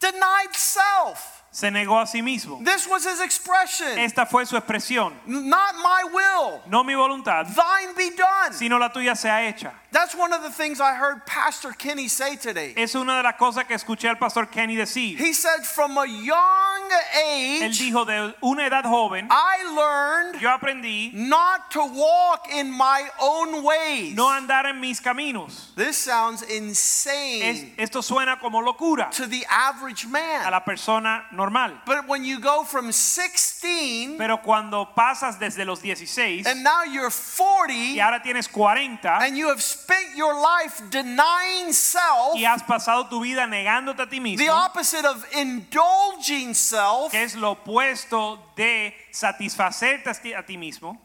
Denied 0.00 0.52
self. 0.52 1.38
Se 1.50 1.70
negó 1.70 1.98
a 1.98 2.07
sí 2.07 2.22
mismo. 2.22 2.61
This 2.64 2.87
was 2.87 3.04
his 3.04 3.20
expression. 3.20 3.98
Esta 3.98 4.26
fue 4.26 4.44
su 4.46 4.57
expresión. 4.57 5.14
Not 5.26 5.74
my 5.76 6.04
will, 6.12 6.61
No 6.66 6.85
mi 6.85 6.94
voluntad, 6.94 7.46
thine 7.46 7.94
be 7.96 8.11
done. 8.11 8.52
sino 8.52 8.78
la 8.78 8.90
tuya 8.92 9.16
sea 9.16 9.42
hecha. 9.48 9.72
That's 9.90 10.14
one 10.14 10.35
of 10.35 10.42
the 10.42 10.51
things 10.51 10.81
I 10.83 10.94
heard 10.94 11.24
Pastor 11.24 11.72
Kenny 11.72 12.09
say 12.09 12.37
today. 12.37 12.74
Es 12.77 12.94
una 12.94 13.16
de 13.16 13.22
las 13.22 13.37
cosas 13.38 13.64
que 13.66 13.74
escuché 13.74 14.07
al 14.09 14.16
pastor 14.16 14.46
Kenny 14.46 14.77
decir. 14.77 15.16
He 15.16 15.33
said, 15.33 15.64
From 15.64 15.96
a 15.96 16.07
young 16.07 16.90
Él 17.24 17.62
age, 17.64 17.79
dijo 17.81 18.05
de 18.07 18.35
una 18.42 18.66
edad 18.66 18.85
joven, 18.85 19.29
I 19.31 19.64
learned 19.74 20.40
yo 20.42 20.51
aprendí 20.51 21.12
not 21.14 21.70
to 21.70 21.81
walk 21.87 22.48
in 22.53 22.70
my 22.70 23.09
own 23.20 23.62
ways. 23.64 24.14
no 24.14 24.27
andar 24.29 24.66
en 24.66 24.79
mis 24.79 25.01
caminos. 25.01 25.74
This 25.74 25.96
sounds 25.96 26.42
Es- 26.42 26.51
insane 26.51 27.72
esto 27.79 28.01
suena 28.03 28.38
como 28.38 28.61
locura 28.61 29.11
to 29.12 29.27
the 29.27 29.44
average 29.51 30.07
man. 30.07 30.46
a 30.46 30.51
la 30.51 30.61
persona 30.61 31.24
normal. 31.33 31.72
But 31.87 32.07
when 32.07 32.24
you 32.24 32.40
go 32.40 32.62
from 32.64 32.92
16 32.92 34.18
Pero 34.18 34.38
cuando 34.42 34.90
pasas 34.94 35.38
desde 35.38 35.64
los 35.64 35.81
16 35.81 36.46
and 36.46 36.62
now 36.62 36.83
you're 36.85 37.11
40 37.11 37.72
y 37.94 38.01
ahora 38.01 38.20
tienes 38.22 38.48
40 38.48 39.09
and 39.22 39.37
you 39.37 39.48
have 39.48 39.62
spent 39.88 40.16
your 40.16 40.35
life 40.35 40.83
denying 40.90 41.72
self, 41.72 42.35
y 42.35 42.44
has 42.44 42.62
pasado 42.62 43.09
tu 43.09 43.20
vida 43.20 43.46
negándote 43.46 44.03
a 44.03 44.07
ti 44.07 44.37
the 44.37 44.48
opposite 44.51 45.05
of 45.05 45.24
indulging 45.35 46.55
self, 46.55 47.11
que 47.11 47.22
es 47.22 47.35
lo 47.35 47.55
opuesto 47.55 48.38
de 48.57 48.94
satisfacerte 49.11 50.37
a 50.37 50.42
ti 50.42 50.57
mismo, 50.57 50.98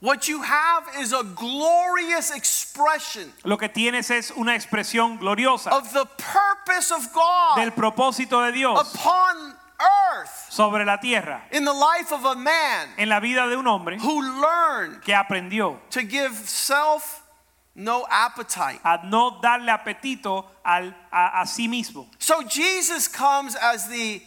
what 0.00 0.28
you 0.28 0.40
have 0.42 0.84
is 1.00 1.12
a 1.12 1.24
glorious 1.34 2.30
expression 2.30 3.32
lo 3.44 3.56
que 3.56 3.68
tienes 3.68 4.10
es 4.10 4.30
una 4.36 4.54
expresión 4.54 5.18
gloriosa 5.18 5.72
of 5.72 5.92
the 5.92 6.06
purpose 6.16 6.92
of 6.92 7.12
God 7.12 7.56
del 7.56 7.72
propósito 7.72 8.44
de 8.44 8.52
Dios 8.52 8.94
upon 8.94 9.56
earth 9.80 10.46
sobre 10.50 10.84
la 10.84 10.98
tierra 10.98 11.42
in 11.50 11.64
the 11.64 11.72
life 11.72 12.12
of 12.12 12.24
a 12.24 12.36
man 12.36 12.88
en 12.96 13.08
la 13.08 13.18
vida 13.18 13.48
de 13.48 13.56
un 13.56 13.66
hombre 13.66 13.98
who 13.98 14.22
learned 14.40 15.02
que 15.02 15.12
aprendió 15.12 15.80
to 15.90 16.02
give 16.02 16.32
self 16.46 17.27
no 17.78 18.04
appetite. 18.10 18.80
a 18.84 18.98
no 19.04 19.38
darle 19.40 19.70
apetito 19.70 20.44
al- 20.64 20.94
a, 21.10 21.40
a 21.42 21.46
sí 21.46 21.68
mismo. 21.68 22.06
So 22.18 22.42
Jesus 22.42 23.08
comes 23.08 23.54
as 23.56 23.88
the 23.88 24.20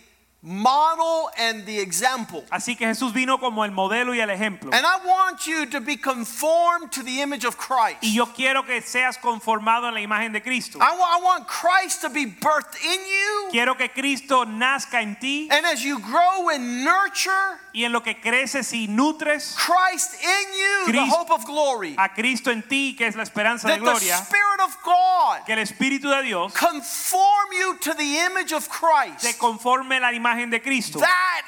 model 0.44 1.30
and 1.38 1.66
the 1.66 1.80
example. 1.80 2.44
Así 2.52 2.76
que 2.76 2.88
Jesús 2.88 3.14
vino 3.14 3.38
como 3.38 3.64
el 3.64 3.72
modelo 3.72 4.16
y 4.16 4.20
el 4.20 4.30
ejemplo. 4.30 4.72
And 4.74 4.86
I 4.86 5.06
want 5.06 5.46
you 5.46 5.68
to 5.68 5.80
be 5.80 5.98
conformed 5.98 6.92
to 6.94 7.04
the 7.04 7.22
image 7.22 7.46
of 7.46 7.58
Christ. 7.58 7.98
Y 8.02 8.14
yo 8.16 8.26
quiero 8.28 8.64
que 8.64 8.82
seas 8.82 9.18
conformado 9.18 9.88
en 9.88 9.94
la 9.94 10.02
imagen 10.02 10.34
de 10.34 10.42
Cristo. 10.42 10.80
I 10.80 10.92
I 10.92 11.20
want 11.22 11.48
Christ 11.48 12.02
to 12.02 12.10
be 12.10 12.26
birthed 12.26 12.84
in 12.84 13.00
you. 13.00 13.50
Quiero 13.52 13.76
que 13.76 13.90
Cristo 13.90 14.46
nazca 14.46 15.02
en 15.02 15.16
ti 15.20 15.48
And 15.52 15.66
as 15.66 15.84
you 15.84 16.00
grow 16.00 16.50
and 16.50 16.84
nurture 16.84 17.60
y 17.74 17.84
en 17.84 17.92
lo 17.92 18.02
que 18.02 18.16
creces 18.16 18.74
y 18.74 18.88
nutres 18.88 19.56
Christ 19.56 20.16
in 20.22 20.54
you, 20.54 20.92
the 20.92 21.06
hope 21.06 21.32
of 21.32 21.46
glory, 21.46 21.96
a 21.98 22.10
Cristo 22.10 22.52
en 22.52 22.64
ti, 22.64 22.96
que 22.96 23.08
es 23.08 23.16
la 23.16 23.24
esperanza 23.24 23.68
de 23.68 23.78
that 23.78 24.00
the 24.00 24.12
Spirit 24.12 24.62
of 24.64 24.76
God 24.84 25.46
que 25.46 25.54
el 25.54 25.60
Espíritu 25.60 26.10
de 26.10 26.24
Dios 26.24 26.54
conform 26.54 27.50
you 27.54 27.78
to 27.80 27.94
the 27.94 28.20
image 28.20 28.54
of 28.54 28.68
Christ. 28.70 29.22
te 29.22 29.38
conforme 29.38 30.00
la 30.00 30.12
imagen 30.14 30.31
de 30.50 30.60
Cristo. 30.60 31.00
That 31.00 31.42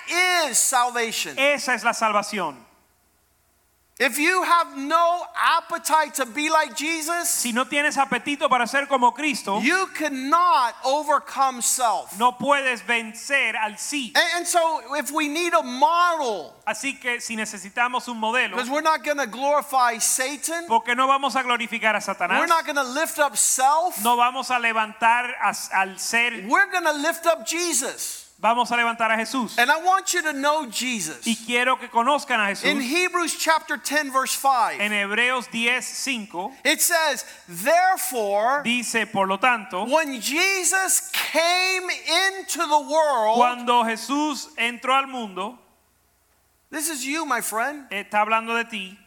is 0.49 0.57
salvation. 0.57 1.37
Esa 1.37 1.73
es 1.73 1.83
la 1.83 1.91
salvación. 1.93 2.55
If 3.99 4.17
you 4.17 4.41
have 4.41 4.75
no 4.75 5.21
appetite 5.35 6.15
to 6.15 6.25
be 6.25 6.49
like 6.49 6.75
Jesus, 6.75 7.29
Si 7.29 7.51
no 7.53 7.65
tienes 7.65 7.95
apetito 7.95 8.49
para 8.49 8.65
ser 8.65 8.87
como 8.87 9.11
Cristo, 9.11 9.59
you 9.61 9.85
cannot 9.93 10.73
overcome 10.83 11.61
self. 11.61 12.17
no 12.17 12.31
puedes 12.31 12.81
vencer 12.81 13.55
al 13.55 13.73
sí. 13.77 14.11
And, 14.15 14.25
and 14.37 14.47
so, 14.47 14.95
if 14.95 15.11
we 15.11 15.27
need 15.27 15.53
a 15.53 15.61
model, 15.61 16.55
Así 16.65 16.99
que 16.99 17.21
si 17.21 17.35
necesitamos 17.35 18.07
un 18.07 18.19
modelo, 18.19 18.55
because 18.55 18.67
we're 18.69 18.81
not 18.81 19.03
going 19.03 19.17
to 19.19 19.27
glorify 19.27 19.99
Satan, 19.99 20.65
porque 20.67 20.95
no 20.95 21.07
vamos 21.07 21.35
a 21.35 21.43
glorificar 21.43 21.95
a 21.95 22.01
Satanás. 22.01 22.39
we're 22.39 22.47
not 22.47 22.65
going 22.65 22.75
to 22.75 22.83
lift 22.83 23.19
up 23.19 23.37
self, 23.37 24.03
no 24.03 24.17
vamos 24.17 24.49
a 24.49 24.55
levantar 24.59 25.29
a- 25.39 25.55
al 25.77 25.99
ser, 25.99 26.45
we're 26.47 26.69
going 26.71 26.83
to 26.83 26.93
lift 26.93 27.27
up 27.27 27.45
Jesus. 27.45 28.22
Vamos 28.43 28.69
a 28.71 28.75
levantar 28.75 29.09
a 29.09 29.15
Jesús. 29.15 29.57
And 29.57 29.71
I 29.71 29.81
want 29.83 30.13
you 30.13 30.21
to 30.21 30.33
know 30.33 30.65
Jesus. 30.69 31.25
Y 31.25 31.37
quiero 31.45 31.77
que 31.77 31.87
conozcan 31.87 32.41
a 32.41 32.49
In 32.49 32.81
Jesús. 32.81 32.91
Hebrews 32.91 33.37
chapter 33.37 33.77
10, 33.77 34.11
verse 34.11 34.33
5, 34.33 34.81
En 34.81 34.91
Hebreos 34.91 35.49
10, 35.49 35.81
5 35.81 36.51
it 36.65 36.81
says, 36.81 37.25
Therefore, 37.47 38.61
dice, 38.63 39.05
por 39.11 39.27
lo 39.27 39.37
tanto, 39.37 39.85
when 39.85 40.19
Jesus 40.19 41.09
came 41.13 41.89
into 41.89 42.59
the 42.59 42.81
world, 42.91 43.37
cuando 43.37 43.83
Jesús 43.85 44.49
entró 44.57 44.93
al 44.93 45.07
mundo, 45.07 45.57
this 46.69 46.89
is 46.89 47.05
you, 47.05 47.25
my 47.25 47.39
friend. 47.39 47.89
está 47.89 48.25
hablando 48.25 48.55
de 48.55 48.65
ti, 48.65 48.99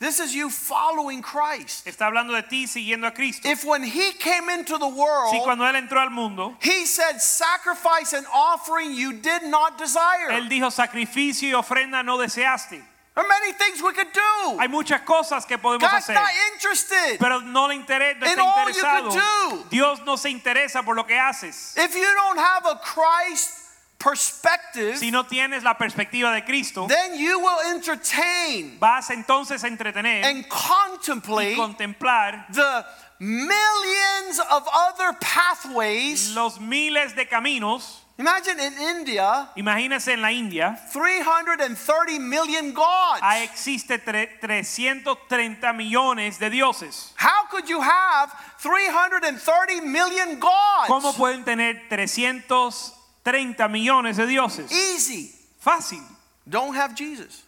This 0.00 0.20
is 0.20 0.32
you 0.32 0.48
following 0.48 1.22
Christ. 1.22 1.84
está 1.84 2.06
hablando 2.06 2.32
de 2.32 2.42
ti 2.42 2.66
siguiendo 2.66 3.06
a 3.06 3.10
Cristo. 3.10 3.48
If 3.48 3.64
when 3.64 3.82
he 3.82 4.12
came 4.12 4.48
into 4.48 4.78
the 4.78 4.86
world, 4.86 5.32
Si 5.32 5.40
cuando 5.40 5.64
Él 5.64 5.74
entró 5.74 6.00
al 6.00 6.10
mundo, 6.10 6.56
he 6.60 6.86
said, 6.86 7.20
Sacrifice 7.20 8.12
and 8.12 8.24
offering 8.32 8.92
you 8.92 9.14
did 9.14 9.42
not 9.42 9.76
desire. 9.76 10.30
Él 10.30 10.48
dijo, 10.48 10.70
sacrificio 10.70 11.48
y 11.48 11.54
ofrenda 11.54 12.04
no 12.04 12.16
deseaste. 12.16 12.80
There 13.14 13.24
are 13.24 13.28
many 13.28 13.52
things 13.54 13.82
we 13.82 13.92
could 13.92 14.12
do. 14.12 14.58
Hay 14.60 14.68
muchas 14.68 15.00
cosas 15.00 15.44
que 15.44 15.58
podemos 15.58 15.80
God's 15.80 16.04
hacer, 16.08 16.14
not 16.14 16.30
interested. 16.54 17.18
pero 17.18 17.40
no 17.40 17.66
le 17.66 17.74
interesa, 17.74 18.20
no 18.20 18.26
In 18.26 18.38
está 18.38 18.44
all 18.44 18.70
you 18.70 18.74
interesado. 18.74 19.10
could 19.10 19.64
do. 19.64 19.64
Dios 19.70 20.00
no 20.06 20.14
se 20.14 20.30
interesa 20.30 20.84
por 20.84 20.94
lo 20.94 21.02
que 21.02 21.16
haces. 21.16 21.76
If 21.76 21.96
you 21.96 22.04
don't 22.04 22.38
have 22.38 22.66
a 22.66 22.76
Christ 22.76 23.67
perspective, 23.98 24.96
Si 24.96 25.10
no 25.10 25.24
tienes 25.26 25.62
la 25.62 25.76
perspectiva 25.76 26.32
de 26.32 26.44
Cristo, 26.44 26.86
then 26.88 27.18
you 27.18 27.38
will 27.40 27.58
entertain 27.74 28.78
vas 28.78 29.10
entonces 29.10 29.64
a 29.64 29.68
entretener 29.68 30.24
and 30.24 30.44
y 30.44 30.48
contemplate 30.48 31.56
contemplar 31.56 32.46
the 32.52 32.84
millions 33.20 34.38
of 34.50 34.66
other 34.72 35.12
pathways. 35.20 36.34
los 36.34 36.60
miles 36.60 37.14
de 37.14 37.26
caminos. 37.26 38.04
Imagine 38.20 38.58
in 38.58 38.72
India, 38.98 39.48
Imagínese 39.56 40.12
en 40.14 40.20
la 40.22 40.32
India, 40.32 40.76
330 40.92 42.18
million 42.18 42.72
gods. 42.72 43.20
existe 43.44 43.98
tre- 44.04 44.40
330 44.40 45.72
millones 45.72 46.38
de 46.40 46.50
dioses. 46.50 47.12
How 47.16 47.46
could 47.48 47.68
you 47.68 47.80
have 47.80 48.32
330 48.58 49.82
million 49.82 50.40
gods? 50.40 50.88
¿Cómo 50.88 51.12
pueden 51.16 51.44
tener 51.44 51.88
330 51.88 52.92
millones 53.32 54.16
de 54.16 54.26
dioses? 54.26 54.70
Easy. 54.72 55.32
Fácil. 55.64 56.02
Don't 56.48 56.74
have 56.74 56.94
Jesus. 56.94 57.44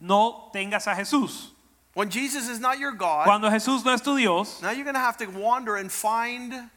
No 0.00 0.50
tengas 0.54 0.86
a 0.86 0.94
Jesús. 0.94 1.48
When 1.94 2.08
Jesus 2.08 2.48
is 2.48 2.60
not 2.60 2.78
your 2.78 2.92
God, 2.92 3.24
Cuando 3.26 3.50
Jesús 3.50 3.84
no 3.84 3.92
es 3.92 4.00
tu 4.00 4.16
Dios, 4.16 4.62
now 4.62 4.70
you're 4.70 4.84
going 4.84 4.94
to 4.94 5.00
have 5.00 5.16
to 5.18 5.26
wander 5.26 5.76
and 5.76 5.90
find 5.90 6.70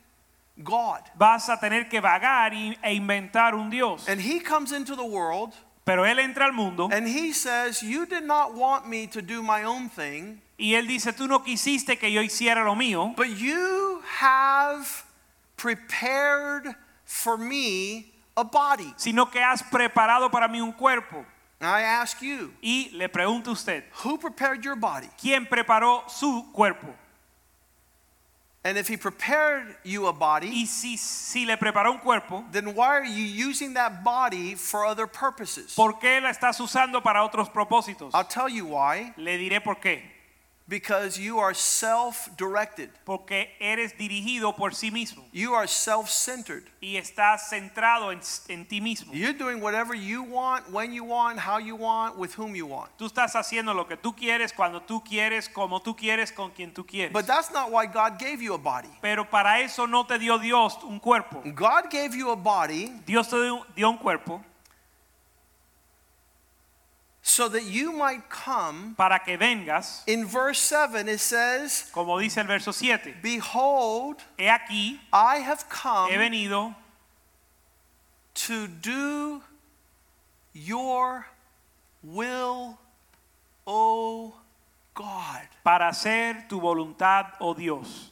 God. 0.63 1.01
vas 1.17 1.47
a 1.49 1.57
tener 1.57 1.85
que 1.89 2.01
vagar 2.01 2.51
y- 2.51 2.75
e 2.83 2.99
inventar 2.99 3.53
un 3.53 3.69
Dios. 3.69 4.07
And 4.07 4.19
he 4.19 4.39
comes 4.39 4.71
into 4.71 4.95
the 4.95 5.05
world 5.05 5.53
Pero 5.85 6.03
Él 6.03 6.19
entra 6.19 6.45
al 6.45 6.53
mundo 6.53 6.89
and 6.91 7.07
he 7.07 7.33
says, 7.33 7.83
You 7.83 8.05
did 8.05 8.23
not 8.23 8.55
want 8.55 8.87
me 8.87 9.05
to 9.07 9.21
do 9.21 9.43
my 9.43 9.63
own 9.63 9.89
thing, 9.89 10.41
y 10.57 10.73
Él 10.75 10.87
dice, 10.87 11.11
tú 11.13 11.27
no 11.27 11.39
quisiste 11.39 11.99
que 11.99 12.09
yo 12.09 12.21
hiciera 12.21 12.63
lo 12.63 12.73
mío, 12.75 13.13
but 13.17 13.29
you 13.29 14.01
have 14.19 15.05
prepared 15.57 16.73
for 17.05 17.37
me 17.37 18.12
a 18.35 18.43
body. 18.43 18.93
sino 18.97 19.25
que 19.25 19.39
has 19.41 19.61
preparado 19.63 20.29
para 20.31 20.47
mí 20.47 20.61
un 20.61 20.73
cuerpo. 20.73 21.25
I 21.61 21.81
ask 21.83 22.21
you, 22.21 22.53
Y 22.61 22.89
le 22.93 23.07
pregunto 23.07 23.47
a 23.47 23.53
usted, 23.53 23.83
who 24.03 24.17
prepared 24.17 24.61
your 24.63 24.75
body? 24.75 25.07
¿quién 25.17 25.47
preparó 25.47 26.03
su 26.09 26.45
cuerpo? 26.53 26.87
And 28.65 28.77
if 28.77 28.87
he 28.87 28.95
prepared 28.95 29.75
you 29.83 30.07
a 30.07 30.13
body, 30.13 30.47
Y 30.47 30.65
si, 30.65 30.95
si 30.97 31.45
le 31.45 31.57
preparó 31.57 31.91
un 31.91 31.99
cuerpo, 31.99 32.45
then 32.51 32.73
why 32.75 32.87
are 32.97 33.05
you 33.05 33.25
using 33.25 33.73
that 33.73 34.03
body 34.03 34.55
for 34.55 34.85
other 34.85 35.05
purposes? 35.07 35.75
¿por 35.75 35.99
qué 35.99 36.21
la 36.21 36.29
estás 36.29 36.59
usando 36.59 37.01
para 37.01 37.23
otros 37.23 37.49
propósitos? 37.49 38.11
I'll 38.13 38.23
tell 38.23 38.47
you 38.49 38.65
why. 38.65 39.13
Le 39.17 39.37
diré 39.37 39.61
por 39.61 39.75
qué. 39.75 40.01
Because 40.65 41.19
you 41.19 41.39
are 41.39 41.53
self 41.53 42.29
directed, 42.37 42.89
Porque 43.05 43.49
eres 43.59 43.97
dirigido 43.97 44.55
por 44.55 44.73
sí 44.73 44.91
mismo 44.91 45.23
you 45.33 45.53
are 45.53 45.67
self 45.67 46.09
centered. 46.09 46.63
y 46.81 46.95
estás 46.95 47.49
centrado 47.49 48.11
en, 48.11 48.21
en 48.47 48.65
ti 48.65 48.79
mismo. 48.79 49.13
You're 49.13 49.33
doing 49.37 49.61
whatever 49.61 49.93
you 49.93 50.23
want, 50.23 50.69
when 50.71 50.93
you 50.93 51.03
want, 51.03 51.37
how 51.37 51.57
you 51.57 51.75
want, 51.75 52.17
with 52.17 52.33
whom 52.33 52.55
you 52.55 52.65
want. 52.65 52.89
Tú 52.97 53.05
estás 53.07 53.35
haciendo 53.35 53.73
lo 53.73 53.85
que 53.85 53.97
tú 53.97 54.15
quieres, 54.15 54.53
cuando 54.53 54.81
tú 54.81 55.03
quieres, 55.03 55.49
como 55.49 55.81
tú 55.81 55.95
quieres, 55.97 56.31
con 56.31 56.51
quien 56.51 56.73
tú 56.73 56.85
quieres. 56.85 57.11
But 57.11 57.27
that's 57.27 57.51
not 57.51 57.69
why 57.69 57.85
God 57.85 58.17
gave 58.17 58.41
you 58.41 58.53
a 58.53 58.57
body. 58.57 58.89
Pero 59.01 59.25
para 59.29 59.59
eso 59.59 59.85
no 59.85 60.05
te 60.05 60.17
dio 60.17 60.39
Dios 60.39 60.77
un 60.83 60.99
cuerpo. 60.99 61.41
God 61.43 61.89
gave 61.91 62.15
you 62.15 62.31
a 62.31 62.35
body 62.37 62.91
Dios 63.05 63.27
te 63.29 63.35
dio 63.75 63.89
un 63.89 63.97
cuerpo 63.97 64.41
so 67.25 67.47
that 67.47 67.63
you 67.63 67.93
might 67.93 68.29
come. 68.29 68.93
para 68.97 69.17
que 69.19 69.37
vengas, 69.37 70.03
In 70.07 70.25
verse 70.25 70.59
7, 70.59 71.07
it 71.07 71.19
says, 71.19 71.89
como 71.93 72.19
dice 72.19 72.37
el 72.37 72.43
verso 72.47 72.71
7. 72.71 73.15
Behold, 73.21 74.17
He 74.37 74.45
aquí, 74.45 74.99
I 75.13 75.37
have 75.37 75.67
come 75.69 76.11
he 76.11 76.17
venido 76.17 76.75
to 78.35 78.67
do 78.67 79.41
your 80.53 81.25
will, 82.03 82.77
O 83.65 84.33
God. 84.93 85.47
para 85.63 85.87
hacer 85.89 86.47
tu 86.49 86.59
voluntad, 86.59 87.27
oh 87.39 87.53
Dios. 87.53 88.11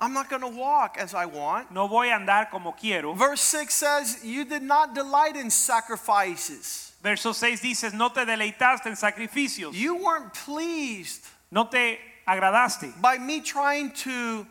I'm 0.00 0.12
not 0.12 0.30
going 0.30 0.42
to 0.42 0.48
walk 0.48 0.96
as 0.98 1.12
I 1.12 1.26
want. 1.26 1.72
No 1.72 1.88
voy 1.88 2.08
a 2.10 2.18
andar 2.18 2.50
como 2.50 2.72
quiero. 2.72 3.14
Verse 3.14 3.40
6 3.40 3.74
says, 3.74 4.20
You 4.24 4.44
did 4.44 4.62
not 4.62 4.94
delight 4.94 5.34
in 5.36 5.50
sacrifices. 5.50 6.92
Verso 7.02 7.32
6 7.32 7.60
dice, 7.60 7.92
no 7.94 8.08
te 8.08 8.24
deleitaste 8.24 8.86
en 8.86 8.96
sacrificios, 8.96 9.74
You 9.74 9.96
weren't 9.96 10.34
pleased 10.34 11.24
no 11.50 11.64
te 11.64 11.98
agradaste 12.26 13.00
by 13.00 13.18
me 13.18 13.40
trying 13.40 13.90
to 13.92 14.46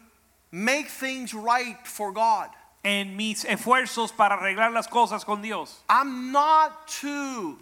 make 0.52 0.88
things 0.88 1.34
right 1.34 1.78
for 1.86 2.12
God. 2.12 2.50
en 2.84 3.18
mis 3.18 3.44
esfuerzos 3.44 4.16
para 4.16 4.38
arreglar 4.38 4.72
las 4.72 4.88
cosas 4.88 5.26
con 5.26 5.42
Dios. 5.42 5.84
I'm 5.90 6.32
not 6.32 6.88
to 7.02 7.58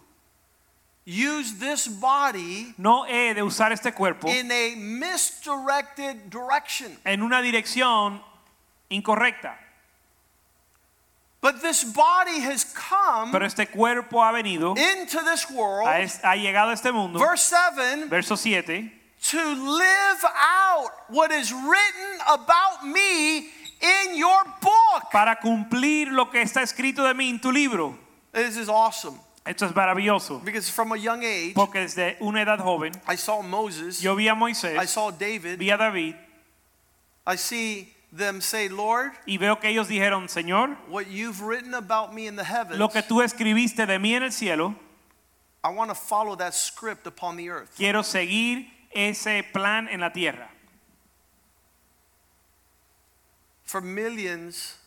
use 1.05 1.53
this 1.59 1.87
body 1.87 2.73
No 2.77 3.05
he 3.05 3.33
de 3.33 3.41
usar 3.43 3.71
este 3.71 3.93
cuerpo 3.93 4.27
in 4.27 4.51
a 4.51 4.75
misdirected 4.75 6.29
direction. 6.29 6.97
en 7.05 7.21
una 7.21 7.41
dirección 7.41 8.21
incorrecta. 8.89 9.55
But 11.41 11.61
this 11.61 11.83
body 11.83 12.39
has 12.41 12.63
come 12.73 13.31
Pero 13.31 13.45
este 13.45 13.67
cuerpo 13.67 14.19
ha 14.23 14.31
venido, 14.31 14.75
into 14.77 15.21
this 15.23 15.47
world, 15.51 15.87
ha, 15.87 15.99
es- 16.01 16.19
ha 16.23 16.35
llegado 16.35 16.69
a 16.71 16.73
este 16.73 16.91
mundo, 16.91 17.19
verse 17.19 17.43
7, 17.75 18.07
verso 18.09 18.35
7, 18.35 18.91
to 19.29 19.37
live 19.55 20.25
out 20.35 20.89
what 21.09 21.31
is 21.31 21.51
written 21.53 22.19
about 22.27 22.83
me 22.83 23.37
in 23.79 24.15
your 24.15 24.43
book. 24.59 25.11
para 25.11 25.35
cumplir 25.35 26.07
lo 26.11 26.31
que 26.31 26.41
está 26.41 26.63
escrito 26.63 27.03
de 27.03 27.13
mí 27.13 27.29
en 27.29 27.39
tu 27.39 27.51
libro. 27.51 27.95
This 28.33 28.57
is 28.57 28.67
awesome 28.67 29.19
Esto 29.45 29.67
es 29.67 29.75
maravilloso, 29.75 30.43
because 30.43 30.69
from 30.69 30.91
a 30.91 30.97
young 30.97 31.23
age, 31.23 31.53
porque 31.53 31.79
desde 31.79 32.17
una 32.19 32.41
edad 32.41 32.59
joven 32.59 32.91
I 33.07 33.15
saw 33.15 33.43
Moses, 33.43 34.01
yo 34.01 34.15
vi 34.15 34.27
a 34.27 34.33
I 34.33 34.35
Moisés, 34.35 34.87
saw 34.87 35.11
David, 35.11 35.59
vi 35.59 35.69
a 35.69 35.77
David 35.77 36.15
I 37.27 37.35
see 37.37 37.93
them 38.11 38.41
say, 38.41 38.69
Lord, 38.69 39.11
y 39.27 39.37
veo 39.37 39.57
que 39.59 39.69
ellos 39.69 39.87
dijeron, 39.87 40.29
Señor, 40.29 40.75
what 40.89 41.07
you've 41.07 41.41
written 41.41 41.73
about 41.75 42.13
me 42.13 42.25
in 42.27 42.35
the 42.35 42.43
heavens, 42.43 42.79
lo 42.79 42.87
que 42.89 43.03
tú 43.03 43.21
escribiste 43.21 43.85
de 43.85 43.99
mí 43.99 44.15
en 44.15 44.23
el 44.23 44.31
cielo, 44.31 44.75
I 45.63 45.69
want 45.69 45.89
to 45.89 45.95
follow 45.95 46.35
that 46.37 46.53
script 46.55 47.05
upon 47.05 47.37
the 47.37 47.49
earth. 47.49 47.75
quiero 47.77 48.01
seguir 48.01 48.67
ese 48.91 49.43
plan 49.53 49.87
en 49.89 49.99
la 49.99 50.09
tierra. 50.09 50.49
For 53.63 53.81
millions 53.81 54.77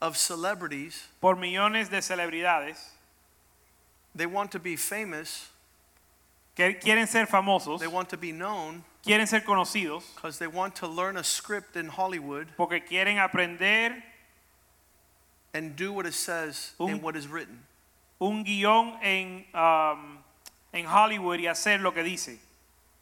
of 0.00 0.16
celebrities, 0.16 1.08
Por 1.20 1.36
millones 1.36 1.90
de 1.90 2.00
celebridades 2.00 2.78
they 4.14 4.26
want 4.26 4.50
to 4.52 4.58
be 4.58 4.76
famous, 4.76 5.48
quieren 6.56 7.06
ser 7.06 7.26
famosos, 7.26 7.78
they 7.80 7.86
want 7.86 8.08
to 8.10 8.16
be 8.16 8.32
known 8.32 8.84
quieren 9.04 9.26
ser 9.26 9.40
conocidos, 9.40 10.02
because 10.14 10.38
they 10.38 10.46
want 10.46 10.74
to 10.76 10.86
learn 10.86 11.16
a 11.16 11.24
script 11.24 11.76
in 11.76 11.88
Hollywood 11.88 12.48
porque 12.56 12.82
quieren 12.86 13.16
aprender 13.18 13.94
and 15.54 15.74
do 15.74 15.92
what 15.92 16.06
it 16.06 16.14
says 16.14 16.72
in 16.80 16.90
Un- 16.94 17.00
what 17.00 17.16
is 17.16 17.26
written. 17.26 17.62
un 18.20 18.44
guión 18.44 18.98
en, 19.02 19.44
um, 19.54 20.18
en 20.74 20.84
Hollywood 20.84 21.38
y 21.40 21.46
hacer 21.46 21.80
lo 21.80 21.92
que 21.92 22.02
dice. 22.02 22.38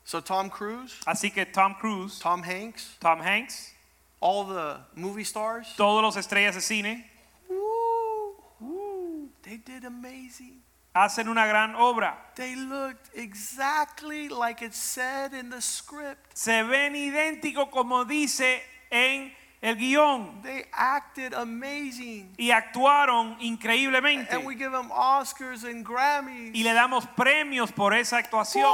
So 0.04 0.20
Tom 0.20 0.48
Cruise, 0.48 1.00
Así 1.06 1.30
que 1.34 1.44
Tom 1.44 1.74
Cruise, 1.74 2.18
Tom 2.20 2.42
Hanks, 2.42 2.96
Tom 3.00 3.20
Hanks, 3.20 3.72
all 4.20 4.44
the 4.44 4.78
movie 4.94 5.24
stars, 5.24 5.74
todos 5.76 6.02
los 6.02 6.16
estrellas 6.16 6.54
de 6.54 6.60
cine. 6.60 7.04
Woo, 7.50 8.34
woo, 8.60 9.28
they 9.42 9.56
did 9.58 9.84
amazing. 9.84 10.62
Hacen 11.04 11.28
una 11.28 11.46
gran 11.46 11.74
obra. 11.74 12.16
They 12.34 12.54
looked 12.54 13.10
exactly 13.14 14.28
like 14.28 14.64
it 14.64 14.74
said 14.74 15.32
in 15.32 15.50
the 15.50 15.60
script. 15.60 16.34
Se 16.34 16.62
ven 16.62 16.94
idénticos 16.94 17.70
como 17.70 18.04
dice 18.04 18.62
en 18.90 19.32
el 19.60 19.76
guion 19.76 20.40
They 20.42 20.64
acted 20.72 21.34
amazing. 21.34 22.34
y 22.38 22.50
actuaron 22.50 23.36
increíblemente. 23.40 24.34
And 24.34 24.46
we 24.46 24.54
give 24.54 24.72
them 24.72 24.90
Oscars 24.90 25.64
and 25.64 25.84
Grammys. 25.84 26.54
Y 26.54 26.62
le 26.62 26.72
damos 26.74 27.06
premios 27.16 27.72
por 27.72 27.94
esa 27.94 28.18
actuación. 28.18 28.64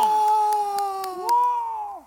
Whoa. 1.16 2.06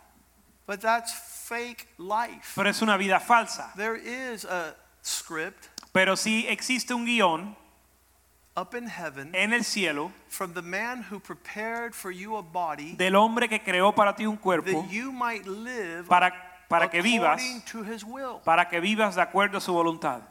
But 0.65 0.82
that's 0.82 1.13
fake 1.13 1.88
life. 1.97 2.53
Pero 2.56 2.69
es 2.69 2.82
una 2.82 2.97
vida 2.97 3.19
falsa. 3.19 3.71
There 3.75 3.95
is 3.95 4.45
a 4.45 4.75
script 5.03 5.69
Pero 5.93 6.15
sí 6.15 6.45
existe 6.47 6.93
un 6.93 7.06
guion 7.06 7.56
up 8.58 8.74
in 8.74 8.88
heaven 8.88 9.30
en 9.36 9.54
el 9.54 9.63
cielo 9.63 10.12
from 10.28 10.54
the 10.54 10.62
man 10.63 11.04
who 11.04 11.20
prepared 11.20 11.93
for 11.93 12.10
you 12.10 12.38
a 12.38 12.41
body 12.41 12.96
del 12.98 13.15
hombre 13.15 13.48
que 13.48 13.60
creó 13.60 13.96
para 13.96 14.13
ti 14.13 14.26
un 14.26 14.36
cuerpo 14.36 14.72
that 14.72 14.91
you 14.91 15.12
might 15.12 15.46
live 15.46 16.08
para, 16.10 16.32
para 16.67 16.89
que 16.89 17.02
vivas, 17.04 17.39
to 17.65 17.84
his 17.84 18.04
will. 18.04 18.41
para 18.43 18.65
que 18.65 18.82
vivas 18.82 19.13
de 19.15 19.22
acuerdo 19.22 19.58
a 19.58 19.62
su 19.62 19.72
voluntad. 19.72 20.22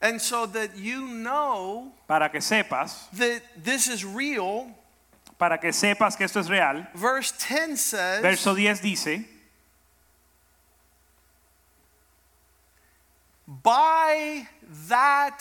And 0.00 0.20
so 0.20 0.46
that 0.46 0.76
you 0.76 1.06
know 1.06 1.92
Para 2.08 2.28
que 2.28 2.40
sepas, 2.40 3.08
that 3.12 3.40
this 3.56 3.86
is 3.86 4.04
real, 4.04 4.66
para 5.38 5.58
que 5.58 5.68
sepas 5.70 6.16
que 6.16 6.24
esto 6.24 6.40
es 6.40 6.48
real. 6.50 6.84
verse 6.96 7.30
10 7.38 7.76
says, 7.76 8.22
Verso 8.22 8.56
10 8.56 8.80
dice, 8.80 9.24
by 13.46 14.48
that 14.88 15.38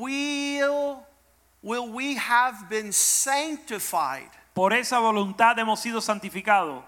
will 0.00 1.04
will 1.62 1.92
we 1.92 2.16
have 2.16 2.68
been 2.68 2.92
sanctified 2.92 4.30
por 4.54 4.72
esa 4.72 4.96
voluntad 4.96 5.58
hemos 5.58 5.80
sido 5.80 6.00
santificados. 6.00 6.82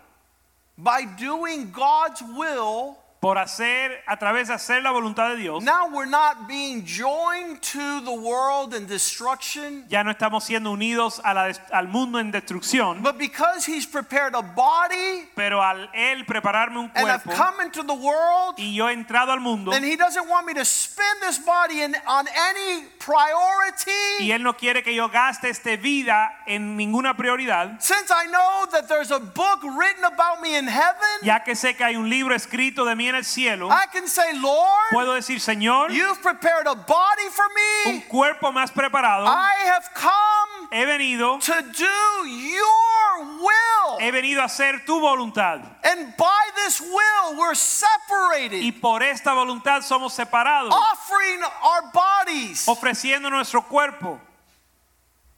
by 0.76 1.04
doing 1.04 1.70
God's 1.70 2.22
will 2.36 2.96
Por 3.24 3.38
hacer, 3.38 4.02
a 4.06 4.18
través 4.18 4.48
de 4.48 4.54
hacer 4.54 4.82
la 4.82 4.90
voluntad 4.90 5.30
de 5.30 5.36
Dios, 5.36 5.64
now 5.64 5.88
we're 5.90 6.04
not 6.04 6.46
being 6.46 6.84
joined 6.84 7.58
to 7.62 8.02
the 8.02 8.12
world 8.12 8.74
in 8.74 8.86
destruction 8.86 9.82
ya 9.88 10.04
no 10.04 10.10
estamos 10.10 10.44
siendo 10.44 10.70
unidos 10.70 11.22
a 11.24 11.32
la 11.32 11.50
al 11.72 11.88
mundo 11.88 12.18
en 12.18 12.30
destrucción, 12.30 13.02
but 13.02 13.16
because 13.16 13.64
he's 13.64 13.86
prepared 13.86 14.34
a 14.34 14.42
body 14.42 15.26
pero 15.34 15.62
al 15.62 15.88
Él 15.94 16.26
prepararme 16.26 16.80
un 16.80 16.90
and 16.94 17.08
have 17.08 17.22
cuerpo 17.22 17.42
come 17.42 17.64
into 17.64 17.82
the 17.82 17.94
world 17.94 18.56
y 18.58 18.74
yo 18.74 18.90
he 18.90 18.92
entrado 18.92 19.32
al 19.32 19.40
mundo 19.40 19.70
then 19.70 19.82
he 19.82 19.96
doesn't 19.96 20.28
want 20.28 20.46
me 20.46 20.52
to 20.52 20.62
spend 20.62 21.22
this 21.22 21.38
body 21.38 21.80
in, 21.80 21.96
on 22.06 22.26
any 22.28 22.82
y 22.82 22.88
priority 22.98 24.30
Él 24.30 24.42
no 24.42 24.54
quiere 24.54 24.82
que 24.82 24.94
yo 24.94 25.08
gaste 25.08 25.48
esta 25.48 25.76
vida 25.76 26.42
en 26.46 26.76
ninguna 26.76 27.16
prioridad, 27.16 27.80
since 27.80 28.10
I 28.10 28.26
know 28.26 28.66
that 28.70 28.86
there's 28.86 29.10
a 29.10 29.18
book 29.18 29.62
written 29.62 30.04
about 30.04 30.42
me 30.42 30.58
in 30.58 30.66
heaven 30.66 31.20
ya 31.22 31.42
que 31.42 31.56
sé 31.56 31.74
que 31.74 31.84
hay 31.84 31.96
un 31.96 32.10
libro 32.10 32.34
escrito 32.34 32.84
de 32.84 32.94
mí 32.94 33.08
en 33.08 33.13
el 33.14 33.24
cielo, 33.24 33.68
I 33.70 33.86
can 33.92 34.06
say 34.08 34.32
Lord 34.38 34.90
puedo 34.92 35.14
decir, 35.14 35.40
Señor, 35.40 35.90
You've 35.92 36.20
prepared 36.22 36.66
a 36.66 36.74
body 36.74 37.28
for 37.30 37.44
me. 37.54 37.94
un 37.96 38.00
cuerpo 38.02 38.52
más 38.52 38.70
preparado, 38.72 39.26
I 39.26 39.54
have 39.66 39.88
come 39.94 40.68
he 40.72 40.84
venido, 40.84 41.38
to 41.40 41.62
do 41.72 42.28
your 42.28 43.40
will. 43.40 43.98
he 44.00 44.10
venido 44.10 44.40
a 44.40 44.44
hacer 44.46 44.84
tu 44.84 45.00
voluntad. 45.00 45.60
And 45.84 46.16
by 46.16 46.44
this 46.56 46.80
will, 46.80 47.38
we're 47.38 47.52
Y 47.52 47.56
separated, 47.56 48.80
por 48.80 49.02
esta 49.02 49.32
voluntad 49.32 49.82
somos 49.82 50.12
separados, 50.12 50.72
offering 50.72 51.40
our 51.62 51.90
bodies 51.92 52.66
ofreciendo 52.66 53.30
nuestro 53.30 53.62
cuerpo 53.62 54.20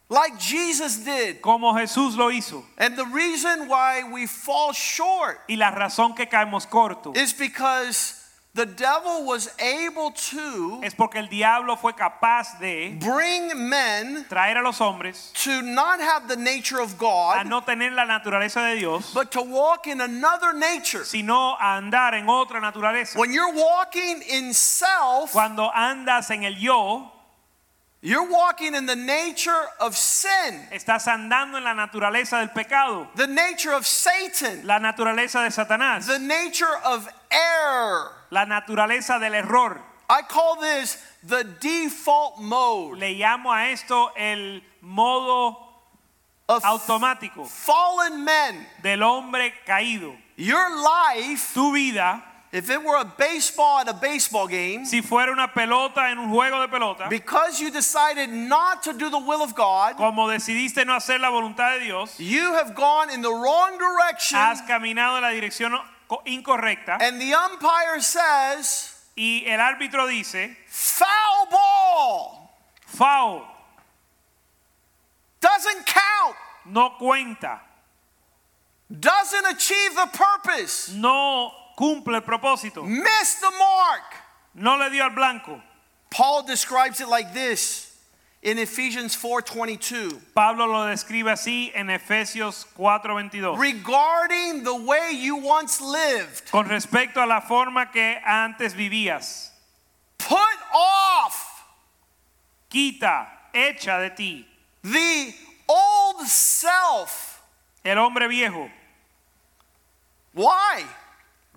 like 0.09 0.37
Jesus 0.39 0.97
did. 0.97 1.41
como 1.41 1.73
Jesús 1.73 2.15
lo 2.15 2.29
hizo. 2.29 2.63
And 2.77 2.95
the 2.97 3.05
reason 3.05 3.67
why 3.67 4.03
we 4.03 4.25
fall 4.27 4.71
short 4.73 5.39
Y 5.49 5.55
la 5.55 5.71
razón 5.71 6.15
que 6.15 6.25
caemos 6.25 6.65
corto 6.67 7.15
is 7.15 7.33
because 7.33 8.13
the 8.53 8.65
devil 8.65 9.23
was 9.25 9.53
able 9.59 10.09
to 10.11 10.79
es 10.83 10.95
porque 10.95 11.17
el 11.17 11.27
diablo 11.27 11.75
fue 11.75 11.93
capaz 11.93 12.57
de 12.59 12.97
bring 12.99 13.69
men 13.69 14.25
traer 14.27 14.57
a 14.57 14.63
los 14.63 14.79
hombres 14.79 15.31
to 15.35 15.61
not 15.61 15.99
have 15.99 16.27
the 16.27 16.35
nature 16.35 16.79
of 16.79 16.93
a 16.93 16.97
God, 16.97 17.45
no 17.47 17.61
tener 17.61 17.91
la 17.91 18.05
naturaleza 18.05 18.73
de 18.73 18.79
Dios, 18.79 19.13
but 19.13 19.31
to 19.31 19.43
walk 19.43 19.85
in 19.85 20.01
another 20.01 20.53
nature. 20.53 21.03
sino 21.05 21.55
a 21.59 21.79
andar 21.79 22.15
en 22.15 22.25
otra 22.25 22.59
naturaleza. 22.59 23.15
When 23.19 23.31
you're 23.31 23.53
walking 23.53 24.23
in 24.27 24.53
self, 24.55 25.33
Cuando 25.33 25.69
andas 25.69 26.31
en 26.31 26.43
el 26.43 26.55
yo, 26.55 27.11
You're 28.07 28.29
walking 28.31 28.73
in 28.73 28.85
the 28.85 28.95
nature 28.95 29.65
of 29.81 29.97
sin, 29.97 30.61
estás 30.71 31.07
andando 31.07 31.57
en 31.57 31.65
la 31.65 31.73
naturaleza 31.73 32.39
del 32.39 32.47
pecado, 32.53 33.09
the 33.15 33.27
nature 33.27 33.73
of 33.73 33.85
Satan, 33.85 34.65
la 34.65 34.79
naturaleza 34.79 35.43
de 35.43 35.49
Satanás, 35.51 36.07
the 36.07 36.17
nature 36.17 36.73
of 36.85 37.05
error. 37.29 38.11
la 38.31 38.45
naturaleza 38.45 39.19
del 39.19 39.33
error. 39.33 39.81
I 40.09 40.21
call 40.21 40.55
this 40.61 40.95
the 41.21 41.43
default 41.59 42.39
mode 42.39 42.97
Le 42.97 43.13
llamo 43.15 43.51
a 43.51 43.71
esto 43.73 44.11
el 44.15 44.61
modo 44.81 45.57
of 46.47 46.63
automático 46.63 47.45
fallen 47.45 48.23
men. 48.23 48.65
del 48.81 49.03
hombre 49.03 49.51
caído. 49.67 50.15
Your 50.37 50.69
life, 50.81 51.53
Tu 51.53 51.73
vida, 51.73 52.23
if 52.51 52.69
it 52.69 52.81
were 52.81 52.95
a 52.95 53.05
baseball 53.05 53.79
at 53.79 53.89
a 53.89 53.93
baseball 53.93 54.47
game, 54.47 54.85
si 54.85 55.01
fuera 55.01 55.31
una 55.31 55.49
pelota 55.49 56.09
en 56.09 56.17
un 56.17 56.29
juego 56.29 56.61
de 56.61 56.67
pelota, 56.67 57.09
because 57.09 57.59
you 57.59 57.69
decided 57.69 58.29
not 58.29 58.83
to 58.83 58.93
do 58.93 59.09
the 59.09 59.19
will 59.19 59.41
of 59.41 59.53
God, 59.53 59.97
como 59.97 60.27
decidiste 60.27 60.85
no 60.85 60.93
hacer 60.93 61.19
la 61.19 61.29
voluntad 61.29 61.77
de 61.77 61.85
Dios, 61.85 62.17
you 62.19 62.53
have 62.53 62.73
gone 62.73 63.09
in 63.09 63.21
the 63.21 63.31
wrong 63.31 63.77
direction, 63.77 64.37
has 64.37 64.61
caminado 64.61 65.17
en 65.17 65.23
la 65.23 65.29
dirección 65.29 65.77
incorrecta 66.25 66.97
and 67.01 67.19
the 67.19 67.33
umpire 67.33 67.99
says, 67.99 68.95
y 69.17 69.43
el 69.45 69.59
árbitro 69.59 70.07
dice, 70.07 70.55
foul 70.67 71.47
ball, 71.51 72.49
foul, 72.85 73.45
doesn't 75.41 75.85
count, 75.85 76.35
no 76.65 76.91
cuenta, 76.97 77.59
doesn't 78.89 79.47
achieve 79.47 79.95
the 79.95 80.07
purpose. 80.13 80.93
no 80.95 81.51
cumple 81.77 82.15
el 82.15 82.21
propósito, 82.23 82.83
missed 82.83 83.39
the 83.41 83.51
mark. 83.51 84.03
no 84.55 84.75
le 84.77 84.89
dio 84.89 85.03
al 85.03 85.11
blanco. 85.11 85.61
Paul 86.09 86.43
describes 86.43 86.99
it 86.99 87.07
like 87.07 87.33
this 87.33 87.91
in 88.41 88.57
Ephesians 88.57 89.15
4:22. 89.15 90.19
Pablo 90.33 90.65
lo 90.65 90.85
describe 90.87 91.27
así 91.31 91.71
en 91.75 91.89
Efesios 91.89 92.65
4:22. 92.77 93.57
Regarding 93.59 94.63
the 94.63 94.73
way 94.75 95.11
you 95.11 95.35
once 95.35 95.79
lived, 95.81 96.49
Con 96.51 96.67
respecto 96.67 97.21
a 97.21 97.25
la 97.27 97.41
forma 97.41 97.91
que 97.91 98.19
antes 98.25 98.73
vivías, 98.73 99.51
put 100.17 100.39
off 100.73 101.63
quita, 102.69 103.27
echa 103.53 103.99
de 104.01 104.09
ti 104.15 104.47
the 104.83 105.33
old 105.67 106.25
self. 106.25 107.41
el 107.83 107.97
hombre 107.97 108.27
viejo. 108.27 108.69
Why? 110.33 110.85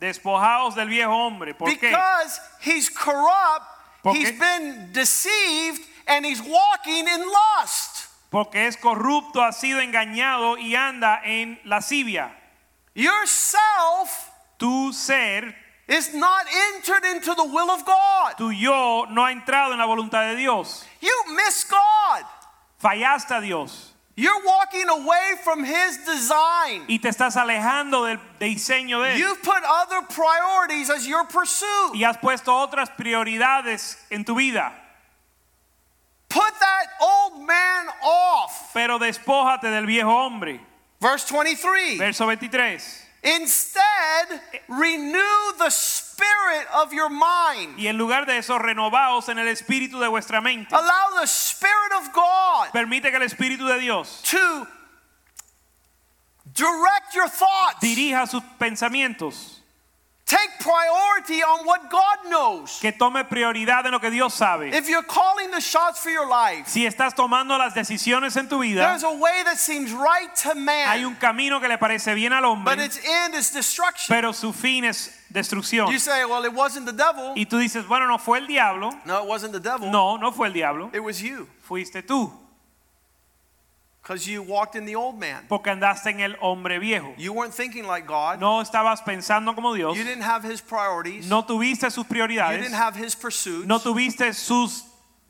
Despojaos 0.00 0.74
del 0.74 0.88
viejo 0.88 1.12
hombre. 1.12 1.54
¿Por 1.54 1.68
qué? 1.68 1.90
Because 1.90 2.40
he's 2.62 2.88
corrupt, 2.88 3.66
¿Por 4.02 4.16
he's 4.16 4.32
been 4.32 4.90
deceived, 4.92 5.82
and 6.06 6.24
he's 6.24 6.40
walking 6.40 7.06
in 7.06 7.20
lust. 7.26 8.06
Porque 8.30 8.66
es 8.66 8.76
corrupto, 8.76 9.42
ha 9.42 9.52
sido 9.52 9.80
engañado 9.80 10.56
y 10.56 10.74
anda 10.74 11.20
en 11.24 11.60
lascivia. 11.64 12.34
Yourself 12.94 14.30
Tu 14.58 14.92
ser, 14.92 15.54
is 15.88 16.14
not 16.14 16.46
entered 16.74 17.04
into 17.04 17.34
the 17.34 17.44
will 17.44 17.70
of 17.70 17.84
God. 17.84 18.36
tu 18.36 18.52
yo, 18.52 19.06
no 19.10 19.24
ha 19.24 19.32
entrado 19.32 19.72
en 19.72 19.78
la 19.78 19.86
voluntad 19.86 20.30
de 20.30 20.36
Dios. 20.36 20.84
You 21.00 21.24
miss 21.34 21.64
God. 21.64 22.24
Fallaste 22.78 23.34
a 23.34 23.40
Dios 23.40 23.89
You're 24.20 24.44
walking 24.44 24.86
away 24.90 25.36
from 25.42 25.64
His 25.64 26.04
design. 26.04 26.84
y 26.88 26.98
te 26.98 27.08
estás 27.08 27.36
alejando 27.36 28.04
del 28.04 28.18
diseño 28.38 29.02
de 29.02 29.14
Él. 29.14 29.18
You've 29.18 29.42
put 29.42 29.62
other 29.64 30.02
priorities 30.02 30.90
as 30.90 31.06
your 31.06 31.24
pursuit. 31.24 31.94
Y 31.94 32.04
has 32.04 32.18
puesto 32.18 32.52
otras 32.52 32.90
prioridades 32.90 33.96
en 34.10 34.24
tu 34.26 34.34
vida. 34.34 34.72
Put 36.28 36.52
that 36.60 36.86
old 37.00 37.46
man 37.46 37.86
off. 38.04 38.72
Pero 38.74 38.98
despójate 38.98 39.70
del 39.70 39.86
viejo 39.86 40.10
hombre. 40.10 40.60
Verse 41.00 41.24
23. 41.24 41.96
Verso 41.96 42.26
23. 42.26 43.06
Instead, 43.22 44.40
renew 44.68 45.52
the 45.56 45.70
spirit 45.70 46.09
spirit 46.20 46.66
of 46.74 46.92
your 46.92 47.08
mind. 47.08 47.78
Y 47.78 47.86
en 47.86 47.96
lugar 47.96 48.26
de 48.26 48.38
eso, 48.38 48.58
renovaos 48.58 49.28
en 49.28 49.38
el 49.38 49.48
espíritu 49.48 49.98
de 50.00 50.08
vuestra 50.08 50.40
mente. 50.40 50.74
Allow 50.74 51.20
the 51.20 51.26
Spirit 51.26 51.92
of 51.98 52.12
God 52.12 52.70
Permite 52.72 53.10
que 53.10 53.16
el 53.16 53.22
espíritu 53.22 53.66
de 53.66 53.78
Dios 53.80 54.22
to 54.30 54.66
direct 56.54 57.14
your 57.14 57.28
thoughts. 57.28 57.80
dirija 57.80 58.26
sus 58.28 58.42
pensamientos, 58.58 59.56
Take 60.26 60.60
priority 60.60 61.42
on 61.42 61.66
what 61.66 61.90
God 61.90 62.28
knows. 62.30 62.78
que 62.80 62.92
tome 62.92 63.24
prioridad 63.24 63.84
en 63.86 63.90
lo 63.92 63.98
que 63.98 64.10
Dios 64.12 64.32
sabe. 64.32 64.68
If 64.72 64.88
you're 64.88 65.02
calling 65.02 65.50
the 65.50 65.60
shots 65.60 65.98
for 65.98 66.10
your 66.10 66.28
life, 66.28 66.68
Si 66.68 66.86
estás 66.86 67.16
tomando 67.16 67.58
las 67.58 67.74
decisiones 67.74 68.36
en 68.36 68.48
tu 68.48 68.60
vida, 68.60 68.80
there's 68.82 69.02
a 69.02 69.10
way 69.10 69.42
that 69.44 69.58
seems 69.58 69.92
right 69.92 70.32
to 70.42 70.50
hay 70.50 70.54
man, 70.54 71.04
un 71.04 71.16
camino 71.16 71.58
que 71.60 71.66
le 71.66 71.78
parece 71.78 72.14
bien 72.14 72.32
al 72.32 72.44
but 72.62 72.78
its 72.78 73.00
end 73.04 73.34
is 73.34 73.50
destruction. 73.50 74.06
pero 74.08 74.32
su 74.32 74.52
fin 74.52 74.84
es 74.84 75.19
destrucción. 75.32 75.90
You 75.90 75.98
say, 75.98 76.24
well, 76.24 76.44
it 76.44 76.52
wasn't 76.52 76.86
the 76.86 76.92
devil. 76.92 77.34
Y 77.36 77.46
tú 77.46 77.58
dices, 77.58 77.86
bueno, 77.86 78.06
no 78.06 78.18
fue 78.18 78.38
el 78.38 78.46
diablo. 78.46 78.90
No, 79.04 79.22
it 79.22 79.28
wasn't 79.28 79.52
the 79.52 79.60
devil. 79.60 79.90
No, 79.90 80.16
no 80.16 80.32
fue 80.32 80.48
el 80.48 80.52
diablo. 80.52 80.90
It 80.92 81.00
was 81.00 81.20
you. 81.20 81.48
Fuiste 81.68 82.02
tú, 82.02 82.32
Because 84.02 84.26
you 84.26 84.42
walked 84.42 84.76
in 84.76 84.86
the 84.86 84.96
old 84.96 85.18
man. 85.18 85.44
porque 85.48 85.68
andaste 85.70 86.06
en 86.06 86.20
el 86.20 86.34
hombre 86.40 86.78
viejo. 86.78 87.14
You 87.16 87.32
weren't 87.32 87.54
thinking 87.54 87.86
like 87.86 88.06
God. 88.06 88.40
No 88.40 88.60
estabas 88.60 89.02
pensando 89.04 89.54
como 89.54 89.74
Dios. 89.74 89.96
You 89.96 90.04
didn't 90.04 90.22
have 90.24 90.42
his 90.42 90.60
priorities. 90.60 91.28
No 91.28 91.42
tuviste 91.42 91.90
sus 91.92 92.06
You 92.08 92.26
didn't 92.26 92.72
have 92.72 92.96
his 92.96 93.14
pursuits. 93.14 93.66
No 93.66 93.78
tuviste 93.78 94.34
sus, 94.34 94.84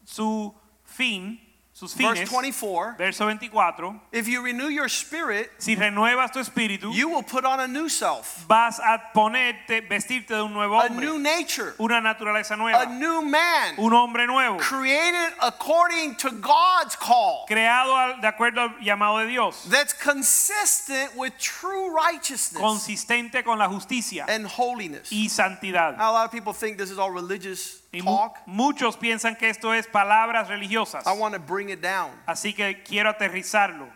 su 0.04 0.54
fin, 0.84 1.38
sus 1.80 1.94
Verse 1.94 2.28
24 2.28 2.96
Verso 2.98 3.24
24. 3.24 4.00
If 4.12 4.28
you 4.28 4.42
renew 4.42 4.68
your 4.68 4.88
spirit, 4.88 5.50
Si 5.58 5.74
renuevas 5.76 6.30
tu 6.30 6.38
espíritu, 6.38 6.92
you 6.92 7.08
will 7.08 7.22
put 7.22 7.46
on 7.46 7.58
a 7.60 7.66
new 7.66 7.88
self, 7.88 8.44
vas 8.46 8.78
a 8.80 9.00
ponerte, 9.14 9.80
vestirte 9.88 10.28
de 10.28 10.44
un 10.44 10.52
nuevo 10.52 10.78
hombre. 10.78 10.98
a 10.98 11.00
new 11.00 11.18
nature, 11.18 11.74
una 11.80 12.00
naturaleza 12.02 12.56
nueva. 12.58 12.82
a 12.82 12.86
new 12.86 13.22
man, 13.22 13.74
un 13.78 13.92
hombre 13.94 14.26
nuevo, 14.26 14.58
created 14.58 15.32
according 15.40 16.14
to 16.16 16.30
God's 16.32 16.96
call 16.96 17.46
creado 17.48 18.20
de 18.20 18.28
acuerdo 18.28 18.58
al 18.58 18.74
llamado 18.84 19.20
de 19.20 19.28
Dios, 19.28 19.64
that's 19.70 19.94
consistent 19.94 21.16
with 21.16 21.32
true 21.38 21.94
righteousness 21.94 22.60
consistente 22.60 23.42
con 23.42 23.58
la 23.58 23.68
justicia 23.68 24.26
and 24.28 24.46
holiness. 24.46 25.10
y 25.10 25.28
santidad. 25.28 25.96
Now, 25.96 26.10
a 26.10 26.12
lot 26.12 26.24
of 26.26 26.32
people 26.32 26.52
think 26.52 26.76
this 26.76 26.90
is 26.90 26.98
all 26.98 27.10
religious 27.10 27.79
Y 27.92 28.02
mu- 28.02 28.30
muchos 28.46 28.96
piensan 28.96 29.36
que 29.36 29.48
esto 29.48 29.72
es 29.74 29.86
palabras 29.88 30.48
religiosas. 30.48 31.04
I 31.06 31.12
want 31.12 31.34
to 31.34 31.40
bring 31.40 31.70
it 31.70 31.80
down. 31.80 32.10
Así 32.26 32.54
que 32.54 32.82
quiero 32.84 33.10
aterrizarlo. 33.10 33.88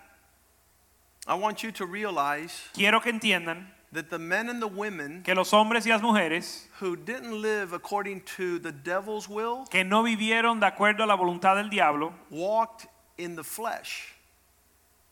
I 1.26 1.34
want 1.34 1.62
you 1.62 1.70
to 1.72 1.86
realize 1.86 2.53
Quiero 2.74 3.01
que 3.01 3.11
entiendan 3.12 3.72
that 3.92 4.11
the 4.11 4.18
men 4.18 4.49
and 4.51 4.61
the 4.61 4.66
women 4.66 5.22
que 5.22 5.34
los 5.34 5.53
hombres 5.53 5.86
y 5.86 5.90
las 5.90 6.03
mujeres 6.03 6.66
who 6.80 6.97
didn't 6.97 7.40
live 7.40 7.72
according 7.72 8.20
to 8.36 8.59
the 8.59 8.72
devil's 8.72 9.28
will 9.28 9.64
que 9.70 9.84
no 9.84 10.03
vivieron 10.03 10.59
de 10.61 10.66
acuerdo 10.66 11.05
a 11.05 11.07
la 11.07 11.14
voluntad 11.16 11.55
del 11.57 11.70
diablo 11.70 12.12
walked 12.30 12.88
in 13.16 13.36
the 13.36 13.45
flesh. 13.45 14.12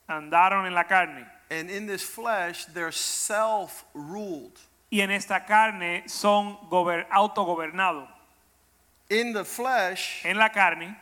andaron 0.09 0.65
en 0.67 0.73
la 0.75 0.83
carne. 0.83 1.25
And 1.49 1.69
in 1.69 1.87
this 1.87 2.03
flesh, 2.03 2.65
they're 2.65 2.91
self 2.91 3.85
ruled. 3.93 4.59
Y 4.91 4.99
en 5.01 5.11
esta 5.11 5.45
carne 5.45 6.03
son 6.07 6.57
gober- 6.69 7.07
autogobernados. 7.09 8.07
In 9.09 9.33
the 9.33 9.43
flesh, 9.43 10.21
En 10.25 10.37
la 10.37 10.49
carne, 10.49 10.95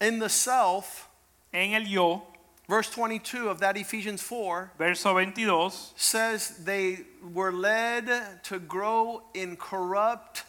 in 0.00 0.18
the 0.18 0.28
self, 0.28 1.08
en 1.52 1.74
el 1.74 1.82
yo, 1.82 2.22
verse 2.68 2.90
22 2.90 3.48
of 3.48 3.60
that 3.60 3.76
Ephesians 3.76 4.22
4 4.22 4.72
verso 4.78 5.12
22, 5.12 5.70
says 5.96 6.64
they 6.64 6.98
were 7.32 7.52
led 7.52 8.42
to 8.44 8.58
grow 8.58 9.22
in 9.34 9.56
corrupt 9.56 10.44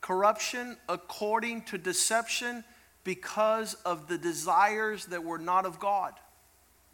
corruption 0.00 0.76
according 0.88 1.62
to 1.62 1.76
deception 1.76 2.64
because 3.04 3.74
of 3.84 4.08
the 4.08 4.16
desires 4.16 5.06
that 5.06 5.22
were 5.22 5.38
not 5.38 5.66
of 5.66 5.78
God. 5.78 6.14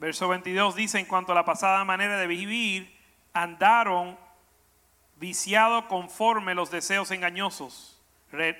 verso 0.00 0.26
22 0.26 0.72
dice, 0.76 0.96
en 0.96 1.04
cuanto 1.06 1.30
a 1.30 1.34
la 1.34 1.44
pasada 1.44 1.84
manera 1.84 2.26
de 2.26 2.34
vivir, 2.34 2.86
andaron 3.34 4.16
viciados 5.20 5.84
conforme 5.88 6.54
los 6.54 6.70
deseos 6.70 7.10
engañosos. 7.10 7.95
Re- 8.32 8.56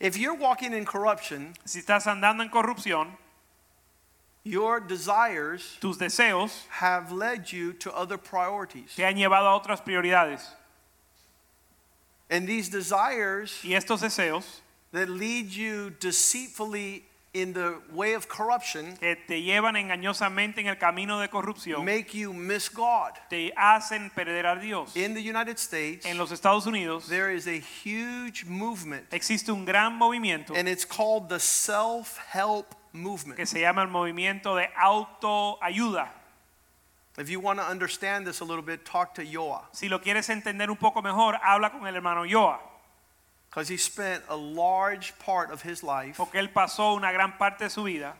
If 0.00 0.16
you're 0.16 0.34
walking 0.36 0.72
in 0.72 0.84
corruption, 0.84 1.54
si 1.64 1.80
estás 1.80 2.06
andando 2.06 2.42
en 2.42 2.50
corrupción, 2.50 3.16
your 4.44 4.80
desires 4.80 5.76
tus 5.80 5.98
deseos 5.98 6.66
have 6.70 7.10
led 7.12 7.52
you 7.52 7.72
to 7.74 7.92
other 7.92 8.16
priorities. 8.16 8.94
te 8.94 9.02
han 9.02 9.16
llevado 9.16 9.46
a 9.46 9.54
otras 9.60 9.80
prioridades. 9.84 10.42
And 12.30 12.46
these 12.46 12.68
desires 12.68 13.60
Y 13.64 13.70
estos 13.74 14.00
deseos 14.00 14.60
that 14.92 15.08
lead 15.08 15.46
you 15.50 15.90
deceitfully 15.98 17.04
in 17.42 17.52
the 17.52 17.74
way 17.92 18.14
of 18.14 18.26
corruption 18.28 18.96
que 18.98 19.16
te 19.16 19.42
llevan 19.42 19.76
engañosamente 19.76 20.60
en 20.60 20.66
el 20.66 20.76
camino 20.78 21.20
de 21.20 21.28
corrupción 21.28 21.84
make 21.84 22.12
you 22.12 22.32
miss 22.32 22.68
God. 22.68 23.12
te 23.30 23.52
hacen 23.56 24.10
perder 24.10 24.46
a 24.46 24.56
Dios. 24.56 24.96
In 24.96 25.14
the 25.14 25.20
United 25.20 25.58
States, 25.58 26.04
En 26.06 26.18
los 26.18 26.30
Estados 26.32 26.66
Unidos 26.66 27.06
there 27.08 27.30
is 27.34 27.46
a 27.46 27.58
huge 27.60 28.44
movement, 28.46 29.12
existe 29.12 29.50
un 29.50 29.64
gran 29.64 29.96
movimiento 29.98 30.54
and 30.56 30.68
it's 30.68 30.84
called 30.86 31.28
the 31.28 31.38
self 31.40 32.18
help 32.32 32.74
movement. 32.92 33.36
que 33.36 33.46
se 33.46 33.60
llama 33.60 33.82
el 33.82 33.88
movimiento 33.88 34.56
de 34.56 34.68
autoayuda. 34.76 36.08
If 37.18 37.28
you 37.28 37.40
want 37.40 37.58
to 37.58 37.64
understand 37.66 38.26
this 38.28 38.40
a 38.40 38.44
little 38.44 38.62
bit, 38.62 38.84
talk 38.84 39.14
to 39.14 39.22
Yoa, 39.22 39.62
Si 39.72 39.88
lo 39.88 39.98
quieres 40.00 40.28
entender 40.28 40.70
un 40.70 40.76
poco 40.76 41.02
mejor, 41.02 41.36
habla 41.42 41.70
con 41.70 41.84
el 41.86 41.96
hermano 41.96 42.24
Yoa, 42.24 42.60
because 43.50 43.68
he 43.68 43.76
spent 43.76 44.22
a 44.28 44.36
large 44.36 45.12
part 45.18 45.50
of 45.50 45.62
his 45.62 45.82
life 45.82 46.16
porque 46.16 46.36
él 46.36 46.52
pasó 46.52 46.94
una 46.96 47.12
gran 47.12 47.36
parte 47.38 47.64
de 47.64 47.70
su 47.70 47.84
vida 47.84 48.14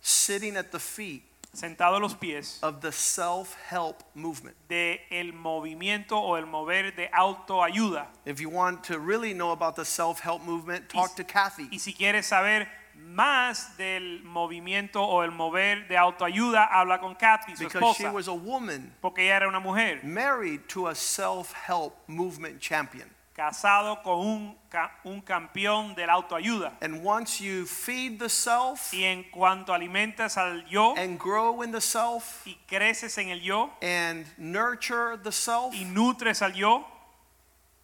sitting 0.00 0.56
at 0.56 0.70
the 0.70 0.78
feet 0.78 1.22
sentado 1.52 1.96
a 1.96 2.00
los 2.00 2.14
pies 2.14 2.58
of 2.62 2.80
the 2.80 2.92
self 2.92 3.54
help 3.70 4.02
movement. 4.14 4.56
de 4.68 5.00
el 5.10 5.32
movimiento 5.32 6.12
o 6.12 6.36
el 6.36 6.46
mover 6.46 6.94
de 6.94 7.08
autoayuda. 7.12 8.06
If 8.24 8.40
you 8.40 8.48
want 8.50 8.84
to 8.84 8.98
really 8.98 9.32
know 9.32 9.52
about 9.52 9.74
the 9.76 9.84
self 9.84 10.20
help 10.20 10.42
movement, 10.44 10.88
talk 10.88 11.16
to 11.16 11.24
Kathy. 11.24 11.68
Y 11.72 11.78
si 11.78 11.92
quieres 11.94 12.26
saber 12.26 12.68
más 12.96 13.76
del 13.76 14.22
movimiento 14.24 15.02
o 15.02 15.22
el 15.22 15.30
mover 15.30 15.88
de 15.88 15.96
autoayuda, 15.96 16.68
habla 16.70 16.98
con 17.00 17.14
Kathy, 17.14 17.56
su 17.56 17.64
Because 17.64 17.96
she 17.96 18.04
esposa, 18.04 18.12
was 18.12 18.28
a 18.28 18.34
woman 18.34 18.92
porque 19.00 19.20
ella 19.20 19.36
era 19.36 19.48
una 19.48 19.60
mujer 19.60 20.00
married 20.04 20.60
to 20.68 20.88
a 20.88 20.94
self 20.94 21.52
help 21.52 21.94
movement 22.06 22.60
champion. 22.60 23.08
Casado 23.38 24.02
con 24.02 24.18
un, 24.18 24.58
un 25.04 25.20
campeón 25.20 25.94
de 25.94 26.04
la 26.04 26.14
autoayuda. 26.14 26.76
And 26.82 27.04
once 27.04 27.40
you 27.40 27.66
feed 27.66 28.18
the 28.18 28.28
self 28.28 28.92
Y 28.92 29.04
en 29.04 29.22
cuanto 29.30 29.72
alimentas 29.72 30.36
al 30.36 30.64
yo 30.68 30.94
and 30.96 31.20
grow 31.20 31.62
in 31.62 31.70
the 31.70 31.80
self 31.80 32.44
y 32.44 32.56
creces 32.66 33.16
en 33.16 33.28
el 33.28 33.38
yo 33.38 33.70
and 33.80 34.26
nurture 34.38 35.16
the 35.22 35.30
self, 35.30 35.72
y 35.72 35.84
nutres 35.84 36.42
al 36.42 36.52
yo, 36.52 36.84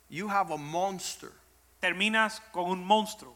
you 0.09 0.27
have 0.27 0.51
a 0.51 0.59
monster 0.59 1.31
terminas 1.81 2.41
con 2.53 2.71
un 2.71 2.85
monstruo 2.85 3.35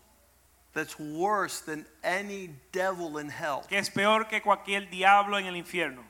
that's 0.75 0.99
worse 0.99 1.61
than 1.61 1.87
any 2.03 2.51
devil 2.73 3.19
in 3.19 3.29
hell. 3.29 3.65
que 3.69 3.79
es 3.79 3.91
peor 3.91 4.25
que 4.25 4.41
cualquier 4.41 4.91
diablo 4.91 5.39
en 5.39 5.47
el 5.47 5.55
infierno. 5.55 6.03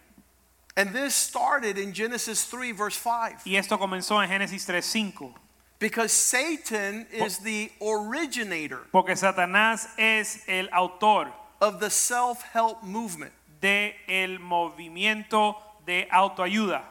And 0.75 0.95
this 0.95 1.15
started 1.15 1.77
in 1.77 1.93
Genesis 1.93 2.47
3, 2.47 2.73
verse 2.73 2.97
5. 2.97 3.43
Y 3.45 3.57
esto 3.57 3.77
comenzó 3.77 4.23
en 4.23 4.31
Génesis 4.31 4.65
3:5, 4.65 5.35
Because 5.79 6.12
Satan 6.12 7.07
is 7.12 7.39
the 7.39 7.70
originator 7.81 8.81
porque 8.93 9.16
Satanás 9.16 9.87
es 9.97 10.43
el 10.49 10.68
autor 10.72 11.29
of 11.61 11.79
the 11.79 11.91
self 11.91 12.43
help 12.43 12.83
movement. 12.83 13.33
de 13.61 13.95
el 14.09 14.39
movimiento 14.39 15.57
de 15.87 16.07
autoayuda. 16.11 16.83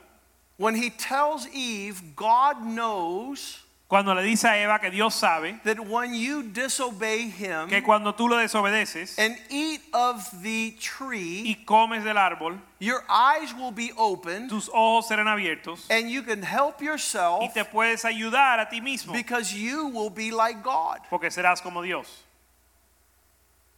When 0.57 0.75
he 0.75 0.89
tells 0.89 1.47
Eve, 1.53 2.01
God 2.15 2.63
knows 2.63 3.63
Cuando 3.87 4.13
le 4.13 4.21
dice 4.21 4.49
a 4.49 4.57
Eva 4.57 4.79
que 4.79 4.91
Dios 4.91 5.15
sabe 5.15 5.61
that 5.63 5.79
when 5.79 6.13
you 6.13 6.43
disobey 6.43 7.29
him 7.29 7.69
que 7.69 7.81
cuando 7.81 8.13
tú 8.13 8.27
lo 8.27 8.35
desobedeces 8.35 9.17
and 9.17 9.37
eat 9.49 9.79
of 9.93 10.29
the 10.43 10.71
tree, 10.77 11.43
y 11.45 11.65
comes 11.65 12.03
del 12.03 12.17
árbol, 12.17 12.59
your 12.79 13.01
eyes 13.07 13.53
will 13.53 13.71
be 13.71 13.93
opened 13.95 14.49
tus 14.49 14.69
ojos 14.73 15.07
serán 15.07 15.27
abiertos 15.27 15.85
and 15.89 16.09
you 16.09 16.21
can 16.21 16.41
help 16.41 16.81
yourself 16.81 17.41
y 17.41 17.47
te 17.53 17.63
puedes 17.63 18.03
ayudar 18.03 18.59
a 18.59 18.67
ti 18.69 18.81
mismo 18.81 19.13
because 19.13 19.53
you 19.53 19.87
will 19.87 20.09
be 20.09 20.31
like 20.31 20.61
God. 20.61 20.99
porque 21.09 21.31
serás 21.31 21.63
como 21.63 21.81
Dios. 21.81 22.23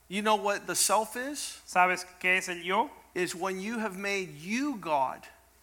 You 0.07 0.23
know 0.23 0.37
what 0.37 0.65
the 0.65 0.75
self 0.75 1.15
is? 1.15 1.61
¿Sabes 1.67 2.03
qué 2.19 2.37
es 2.37 2.49
el 2.49 2.63
yo? 2.63 2.89
Is 3.13 3.35
when 3.35 3.59
you 3.59 3.77
have 3.77 3.95
made 3.95 4.39
you 4.39 4.75
God 4.77 5.19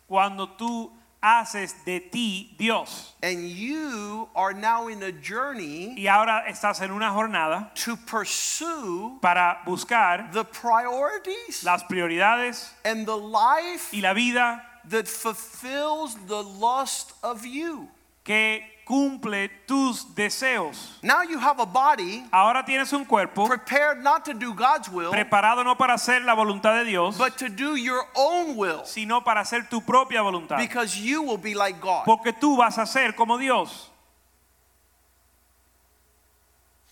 Cuando 0.08 0.46
tú 0.46 0.90
haces 1.26 1.74
de 1.84 1.98
ti 1.98 2.54
Dios 2.56 3.14
and 3.22 3.48
you 3.48 4.28
are 4.34 4.54
now 4.54 4.88
in 4.88 5.02
a 5.02 5.10
journey 5.10 5.94
y 5.98 6.06
ahora 6.06 6.44
estás 6.48 6.80
en 6.82 6.92
una 6.92 7.10
jornada 7.10 7.72
to 7.74 7.96
pursue 7.96 9.18
para 9.20 9.58
buscar 9.66 10.30
the 10.32 10.44
priorities 10.44 11.64
las 11.64 11.82
prioridades 11.84 12.70
and 12.84 13.06
the 13.06 13.16
life 13.16 13.92
y 13.92 14.00
la 14.00 14.14
vida 14.14 14.62
that 14.88 15.08
fulfills 15.08 16.14
the 16.28 16.42
lust 16.42 17.12
of 17.22 17.44
you. 17.44 17.88
que 18.24 18.62
cumple 18.86 19.50
tus 19.66 20.04
deseos. 20.14 20.98
Now 21.02 21.22
you 21.22 21.38
have 21.38 21.58
a 21.60 21.66
body 21.66 22.24
Ahora 22.30 22.64
tienes 22.64 22.92
un 22.92 23.04
cuerpo 23.04 23.46
prepared 23.48 24.02
not 24.02 24.24
to 24.24 24.32
do 24.32 24.54
God's 24.54 24.88
will, 24.88 25.10
preparado 25.10 25.64
no 25.64 25.74
para 25.74 25.94
hacer 25.94 26.22
la 26.24 26.34
voluntad 26.34 26.78
de 26.78 26.90
Dios, 26.90 27.18
but 27.18 27.36
to 27.36 27.48
do 27.48 27.74
your 27.76 28.04
own 28.14 28.56
will, 28.56 28.84
sino 28.84 29.20
para 29.22 29.40
hacer 29.40 29.68
tu 29.68 29.80
propia 29.80 30.22
voluntad. 30.22 30.58
because 30.58 30.96
you 30.96 31.22
will 31.22 31.36
be 31.36 31.54
like 31.54 31.80
God. 31.80 32.04
Porque 32.04 32.32
tú 32.32 32.56
vas 32.56 32.78
a 32.78 32.86
ser 32.86 33.12
como 33.14 33.36
Dios. 33.38 33.90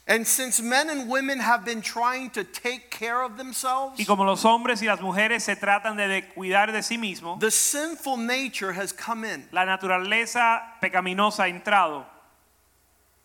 And 0.06 0.26
since 0.26 0.60
men 0.60 0.90
and 0.90 1.08
women 1.08 1.38
have 1.40 1.64
been 1.64 1.80
trying 1.80 2.28
to 2.32 2.44
take 2.44 2.90
care 2.90 3.22
of 3.22 3.38
themselves, 3.38 3.98
Y 3.98 4.04
como 4.04 4.22
los 4.24 4.42
hombres 4.44 4.82
y 4.82 4.86
las 4.86 5.00
mujeres 5.00 5.44
se 5.44 5.56
tratan 5.56 5.96
de, 5.96 6.06
de 6.08 6.22
cuidar 6.36 6.72
de 6.72 6.82
sí 6.82 6.98
mismos, 6.98 7.40
the 7.40 7.50
sinful 7.50 8.18
nature 8.18 8.72
has 8.72 8.92
come 8.92 9.24
in 9.24 9.48
la 9.50 9.64
naturaleza 9.64 10.60
pecaminosa 10.82 11.44
ha 11.44 11.48
entrado 11.48 12.04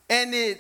and 0.10 0.34
it 0.34 0.58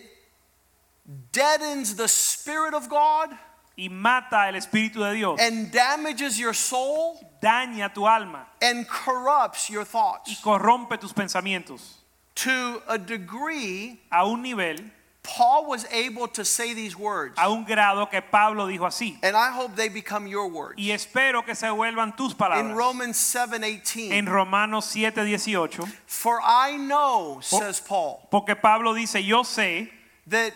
deadens 1.31 1.95
the 1.95 2.07
Spirit 2.07 2.73
of 2.73 2.89
God 2.89 3.29
y 3.77 3.87
mata 3.89 4.47
el 4.49 4.55
Espíritu 4.55 4.95
de 4.95 5.13
Dios, 5.15 5.39
and 5.39 5.71
damages 5.71 6.37
your 6.37 6.53
soul 6.53 7.17
daña 7.41 7.93
tu 7.93 8.05
alma 8.05 8.45
and 8.61 8.85
corrupts 8.89 9.69
your 9.69 9.85
thoughts. 9.85 10.29
y 10.29 10.35
corrompe 10.43 10.99
tus 10.99 11.13
pensamientos. 11.13 11.93
To 12.35 12.81
a 12.89 12.97
degree, 12.97 14.01
A 14.11 14.25
un 14.27 14.41
nivel, 14.41 14.91
Paul 15.37 15.67
was 15.67 15.85
able 15.91 16.27
to 16.29 16.43
say 16.43 16.73
these 16.73 16.97
words, 16.97 17.35
a 17.37 17.49
un 17.49 17.63
grado 17.65 18.07
que 18.09 18.21
Pablo 18.21 18.67
dijo 18.67 18.85
así. 18.87 19.17
and 19.23 19.35
I 19.35 19.51
hope 19.51 19.75
they 19.75 19.89
become 19.89 20.27
your 20.27 20.47
words. 20.47 20.75
Y 20.77 20.91
espero 20.91 21.43
que 21.45 21.55
se 21.55 21.67
vuelvan 21.67 22.15
tus 22.17 22.33
palabras. 22.33 22.71
In. 22.71 22.75
Romans 22.75 23.17
7:18, 23.17 24.11
En 24.11 24.25
Romanos 24.25 24.85
7:18, 24.93 25.85
for 26.07 26.39
I 26.43 26.77
know, 26.77 27.39
says 27.41 27.79
Paul, 27.79 28.27
porque 28.31 28.55
Pablo 28.55 28.93
dice, 28.93 29.23
yo 29.23 29.43
sé 29.43 29.89
that 30.27 30.53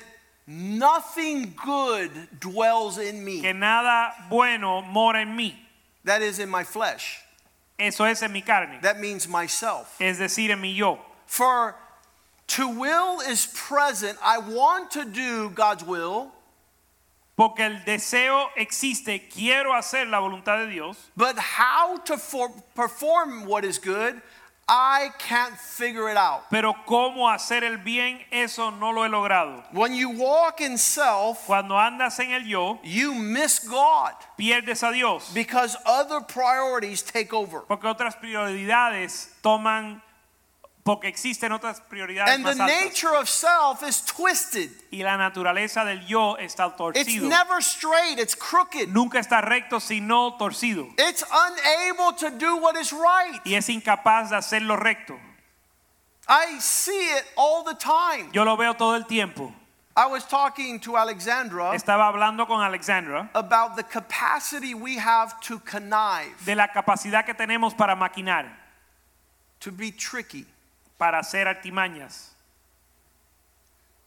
nothing 0.47 1.53
good 1.63 2.11
dwells 2.39 2.97
in 2.97 3.23
me. 3.23 3.41
que 3.41 3.53
nada 3.53 4.13
bueno 4.29 4.81
mora 4.81 5.21
en 5.21 5.35
mí. 5.35 5.55
That 6.05 6.21
is 6.21 6.39
in 6.39 6.49
my 6.49 6.63
flesh. 6.63 7.19
Eso 7.79 8.03
es 8.05 8.21
en 8.21 8.31
mi 8.31 8.41
carne, 8.41 8.79
That 8.81 8.99
means 8.99 9.27
myself. 9.27 9.95
es 9.99 10.17
decir, 10.19 10.51
en 10.51 10.61
mi 10.61 10.73
yo. 10.73 10.99
For 11.25 11.75
to 12.47 12.67
will 12.67 13.19
is 13.21 13.47
present. 13.47 14.17
I 14.23 14.37
want 14.37 14.91
to 14.91 15.05
do 15.05 15.49
God's 15.49 15.83
will, 15.83 16.31
Porque 17.35 17.61
el 17.61 17.79
deseo 17.83 18.49
existe, 18.55 19.27
quiero 19.27 19.73
hacer 19.73 20.05
la 20.07 20.19
voluntad 20.19 20.59
de 20.65 20.71
Dios, 20.71 20.97
but 21.17 21.35
how 21.39 21.97
to 22.05 22.15
for- 22.15 22.51
perform 22.75 23.45
what 23.47 23.65
is 23.65 23.79
good, 23.79 24.21
I 24.67 25.09
can't 25.17 25.57
figure 25.57 26.09
it 26.09 26.15
out. 26.15 26.43
pero 26.51 26.73
cómo 26.87 27.27
hacer 27.27 27.63
el 27.63 27.77
bien, 27.77 28.19
eso 28.31 28.69
no 28.69 28.91
lo 28.91 29.01
he 29.03 29.09
logrado. 29.09 29.63
When 29.73 29.95
you 29.95 30.11
walk 30.11 30.61
in 30.61 30.77
self, 30.77 31.47
Cuando 31.47 31.73
andas 31.73 32.19
en 32.19 32.31
el 32.33 32.41
yo, 32.43 32.79
you 32.83 33.15
miss 33.15 33.57
God 33.67 34.13
pierdes 34.37 34.87
a 34.87 34.93
Dios, 34.93 35.31
because 35.33 35.75
other 35.87 36.21
priorities 36.21 37.01
take 37.01 37.33
over. 37.33 37.61
porque 37.61 37.85
otras 37.87 38.15
prioridades 38.15 39.29
toman, 39.43 40.01
porque 40.83 41.07
existen 41.07 41.51
otras 41.53 41.79
prioridades 41.81 42.33
And 42.35 42.45
the 42.45 42.51
más 42.55 42.59
altas. 42.69 42.83
nature 42.83 43.15
of 43.15 43.29
self 43.29 43.81
is 43.83 44.01
twisted. 44.01 44.69
Y 44.91 45.01
la 45.03 45.15
naturaleza 45.17 45.85
del 45.85 46.05
yo 46.05 46.35
está 46.37 46.67
It's 46.67 46.77
torcido. 46.77 47.29
never 47.29 47.61
straight, 47.61 48.19
it's 48.19 48.35
crooked. 48.35 48.89
Nunca 48.89 49.19
está 49.19 49.41
recto, 49.41 49.79
sino 49.79 50.37
torcido. 50.37 50.87
It's 50.97 51.23
unable 51.31 52.13
to 52.19 52.31
do 52.37 52.57
what 52.57 52.75
is 52.75 52.91
right. 52.91 53.39
Y 53.45 53.53
es 53.55 53.69
incapaz 53.69 54.29
de 54.29 54.35
hacer 54.35 54.61
lo 54.61 54.75
recto. 54.75 55.17
I 56.27 56.57
see 56.59 56.91
it 57.17 57.25
all 57.37 57.63
the 57.63 57.75
time. 57.75 58.29
Yo 58.33 58.43
lo 58.43 58.55
veo 58.57 58.73
todo 58.73 58.95
el 58.95 59.03
tiempo. 59.05 59.53
I 59.95 60.07
was 60.07 60.25
talking 60.25 60.79
to 60.79 60.97
Alexandra 60.97 61.75
Estaba 61.75 62.07
hablando 62.11 62.47
con 62.47 62.61
Alexandra 62.61 63.29
about 63.35 63.75
the 63.75 63.83
capacity 63.83 64.73
we 64.73 64.97
have 64.97 65.39
to 65.41 65.59
connive, 65.59 66.33
de 66.45 66.55
la 66.55 66.67
capacidad 66.67 67.23
que 67.23 67.35
tenemos 67.35 67.77
para 67.77 67.95
maquinar, 67.95 68.47
to 69.59 69.71
be 69.71 69.91
tricky, 69.91 70.47
para 70.97 71.19
hacer 71.19 71.45
artimañas, 71.47 72.29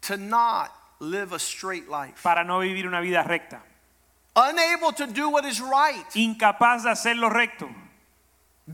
to 0.03 0.17
not 0.17 0.73
live 1.01 1.33
a 1.33 1.39
straight 1.39 1.89
life, 1.89 2.23
para 2.23 2.45
no 2.45 2.61
vivir 2.61 2.87
una 2.87 3.01
vida 3.01 3.23
recta. 3.27 3.61
unable 4.37 4.93
to 4.93 5.07
do 5.07 5.29
what 5.31 5.45
is 5.45 5.61
right, 5.61 6.05
Incapaz 6.15 6.83
de 6.83 6.91
hacer 6.91 7.17
lo 7.19 7.29
recto. 7.29 7.69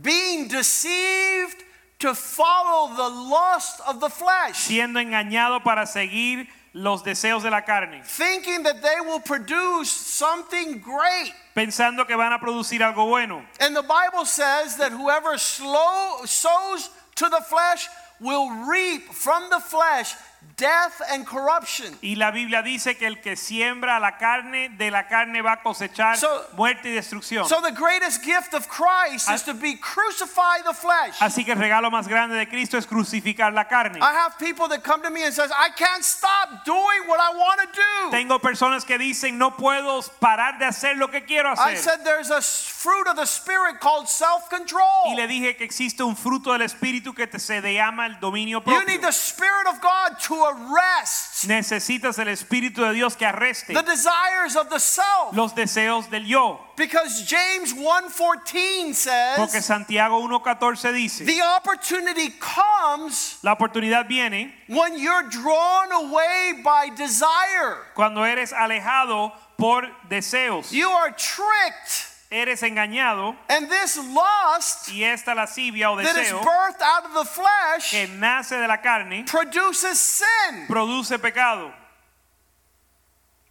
being 0.00 0.48
deceived 0.48 1.62
to 1.98 2.14
follow 2.14 2.94
the 2.96 3.08
lust 3.08 3.80
of 3.86 4.00
the 4.00 4.08
flesh, 4.10 4.56
Siendo 4.56 4.98
engañado 5.00 5.62
para 5.62 5.86
seguir 5.86 6.48
los 6.74 7.02
deseos 7.02 7.42
de 7.42 7.50
la 7.50 7.60
carne. 7.60 8.02
thinking 8.04 8.62
that 8.64 8.82
they 8.82 9.00
will 9.00 9.20
produce 9.20 9.90
something 9.90 10.78
great. 10.80 11.32
Pensando 11.54 12.06
que 12.06 12.16
van 12.16 12.32
a 12.32 12.38
producir 12.38 12.80
algo 12.80 13.06
bueno. 13.06 13.42
And 13.60 13.76
the 13.76 13.82
Bible 13.82 14.24
says 14.24 14.76
that 14.78 14.90
whoever 14.90 15.36
slow, 15.38 16.24
sows 16.24 16.88
to 17.16 17.28
the 17.28 17.42
flesh 17.42 17.86
will 18.22 18.48
reap 18.66 19.12
from 19.12 19.50
the 19.50 19.60
flesh 19.60 20.14
death 20.56 21.00
and 21.10 21.26
corruption. 21.26 21.96
Y 22.02 22.14
la 22.14 22.30
Biblia 22.30 22.62
dice 22.62 22.96
que 22.96 23.06
el 23.06 23.20
que 23.20 23.36
siembra 23.36 23.98
la 23.98 24.16
carne, 24.16 24.70
de 24.76 24.90
la 24.90 25.08
carne 25.08 25.42
va 25.42 25.52
a 25.52 25.62
cosechar 25.62 26.16
So- 26.16 26.46
muerte 26.56 26.88
y 26.88 26.92
destrucción. 26.92 27.48
So 27.48 27.60
the 27.60 27.72
greatest 27.72 28.22
gift 28.22 28.54
of 28.54 28.68
Christ 28.68 29.28
is 29.28 29.42
ah. 29.42 29.52
to 29.52 29.54
be 29.54 29.76
crucify 29.76 30.62
the 30.64 30.74
flesh. 30.74 31.18
Así 31.20 31.44
que 31.44 31.52
el 31.52 31.58
regalo 31.58 31.90
más 31.90 32.06
grande 32.06 32.36
de 32.36 32.48
Cristo 32.48 32.78
es 32.78 32.86
crucificar 32.86 33.52
la 33.52 33.64
carne. 33.64 33.98
I 34.00 34.12
have 34.12 34.38
people 34.38 34.68
that 34.68 34.82
come 34.82 35.02
to 35.02 35.10
me 35.10 35.24
and 35.24 35.34
says, 35.34 35.50
"I 35.50 35.70
can't 35.76 36.04
stop 36.04 36.64
doing 36.64 37.08
what 37.08 37.18
I 37.18 37.36
want 37.36 37.60
to 37.60 37.66
do." 37.66 38.10
Tengo 38.10 38.38
personas 38.38 38.84
que 38.84 38.98
dicen 38.98 39.38
no 39.38 39.56
puedo 39.56 40.02
parar 40.20 40.58
de 40.58 40.66
hacer 40.66 40.96
lo 40.96 41.08
que 41.08 41.24
quiero 41.24 41.50
hacer." 41.50 41.72
I 41.72 41.76
said 41.76 42.04
there's 42.04 42.30
a 42.30 42.40
fruit 42.40 43.08
of 43.08 43.16
the 43.16 43.26
spirit 43.26 43.80
called 43.80 44.08
self-control. 44.08 45.12
Y 45.12 45.16
le 45.16 45.26
dije 45.26 45.56
que 45.56 45.64
existe 45.64 46.02
un 46.02 46.16
fruto 46.16 46.52
del 46.52 46.62
espíritu 46.62 47.14
que 47.14 47.26
te 47.26 47.38
se 47.38 47.60
llama 47.60 48.06
el 48.06 48.20
dominio 48.20 48.62
propio. 48.62 48.80
You 48.80 48.86
need 48.86 49.00
the 49.00 49.12
spirit 49.12 49.66
of 49.66 49.80
God 49.80 50.18
to 50.28 50.31
arrest 50.34 51.44
Necesitas 51.46 52.18
el 52.18 52.28
espíritu 52.28 52.82
de 52.82 52.92
Dios 52.92 53.16
que 53.16 53.26
arreste 53.26 53.74
the 53.74 53.82
desires 53.82 54.56
of 54.56 54.68
the 54.70 54.78
self. 54.78 55.32
los 55.34 55.52
deseos 55.54 56.08
del 56.10 56.24
yo. 56.24 56.60
Because 56.76 57.24
James 57.26 57.74
1:14 57.74 59.36
Porque 59.36 59.60
says, 59.60 59.64
Santiago 59.66 60.20
1:14 60.20 60.92
dice, 60.92 61.24
the 61.24 61.42
opportunity 61.42 62.30
comes 62.38 63.38
la 63.42 63.52
oportunidad 63.54 64.06
viene 64.08 64.52
when 64.68 64.96
you're 64.98 65.28
drawn 65.28 65.92
away 65.92 66.60
by 66.64 66.88
desire. 66.96 67.78
cuando 67.94 68.22
eres 68.24 68.52
alejado 68.52 69.32
por 69.56 69.82
deseos. 70.08 70.70
You 70.72 70.88
are 70.90 71.10
tricked 71.10 72.06
Eres 72.32 72.62
engañado 72.62 73.36
And 73.50 73.68
this 73.68 73.98
lust 73.98 74.88
y 74.90 75.04
esta 75.04 75.34
lascivia 75.34 75.90
o 75.90 75.96
that 75.96 76.16
is 76.16 76.32
birthed 76.32 76.80
out 76.80 77.04
of 77.04 77.12
the 77.12 77.24
flesh 77.26 77.90
que 77.90 78.06
nace 78.18 78.56
de 78.58 78.66
la 78.66 78.78
carne 78.78 79.24
produces 79.26 80.00
sin. 80.00 80.66
produce 80.66 81.18
pecado. 81.18 81.70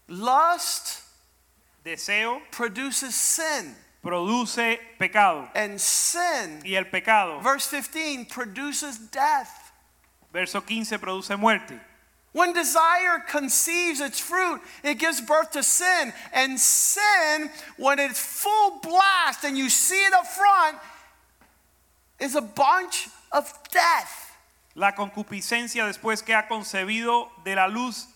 Lust 0.07 0.99
Deseo 1.83 2.41
produces 2.51 3.13
sin. 3.15 3.75
produce 4.03 4.79
pecado. 4.99 5.47
And 5.55 5.79
sin, 5.79 6.61
Y 6.65 6.73
el 6.75 6.85
pecado, 6.85 7.39
verse 7.41 7.69
15, 7.83 8.25
produces 8.25 8.97
death. 9.11 9.71
verso 10.33 10.61
15, 10.61 10.97
produce 10.99 11.35
muerte. 11.37 11.79
When 12.33 12.53
desire 12.53 13.19
conceives 13.27 13.99
its 13.99 14.19
fruit, 14.19 14.61
it 14.83 14.99
gives 14.99 15.19
birth 15.19 15.51
to 15.51 15.63
sin. 15.63 16.13
And 16.33 16.57
sin, 16.59 17.49
when 17.77 17.99
it's 17.99 18.19
full 18.19 18.79
blast 18.79 19.43
and 19.43 19.57
you 19.57 19.69
see 19.69 19.99
it 19.99 20.13
up 20.13 20.27
front, 20.27 20.77
is 22.19 22.35
a 22.35 22.41
bunch 22.41 23.09
of 23.31 23.51
death. 23.71 24.37
La 24.75 24.93
concupiscencia 24.93 25.85
después 25.85 26.23
que 26.23 26.33
ha 26.33 26.47
concebido 26.47 27.29
de 27.43 27.55
la 27.55 27.67
luz 27.67 28.07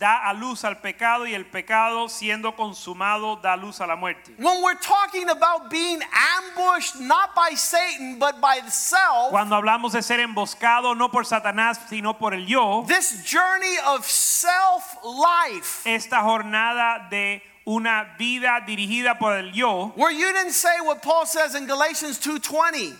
da 0.00 0.16
a 0.16 0.32
luz 0.32 0.64
al 0.64 0.78
pecado 0.78 1.26
y 1.26 1.34
el 1.34 1.44
pecado 1.44 2.08
siendo 2.08 2.56
consumado 2.56 3.36
da 3.36 3.54
luz 3.54 3.82
a 3.82 3.86
la 3.86 3.96
muerte. 3.96 4.34
When 4.38 4.62
we're 4.62 4.80
talking 4.80 5.28
about 5.28 5.68
being 5.68 6.00
ambushed 6.38 6.98
not 6.98 7.34
by 7.34 7.54
Satan 7.54 8.18
but 8.18 8.40
by 8.40 8.62
self, 8.70 9.30
Cuando 9.30 9.56
hablamos 9.56 9.92
de 9.92 10.02
ser 10.02 10.20
emboscado 10.20 10.96
no 10.96 11.10
por 11.10 11.26
Satanás 11.26 11.78
sino 11.90 12.16
por 12.16 12.32
el 12.32 12.46
yo, 12.46 12.82
this 12.88 13.22
journey 13.26 13.76
of 13.88 14.06
self 14.06 14.96
life, 15.04 15.82
esta 15.84 16.22
jornada 16.22 17.10
de 17.10 17.42
una 17.66 18.16
vida 18.18 18.64
dirigida 18.66 19.18
por 19.18 19.36
el 19.36 19.52
yo, 19.52 19.92
where 19.96 20.10
you 20.10 20.32
didn't 20.32 20.54
say 20.54 20.80
what 20.82 21.02
Paul 21.02 21.26
says 21.26 21.54
in 21.54 21.66
Galatians 21.66 22.18
2:20, 22.18 22.96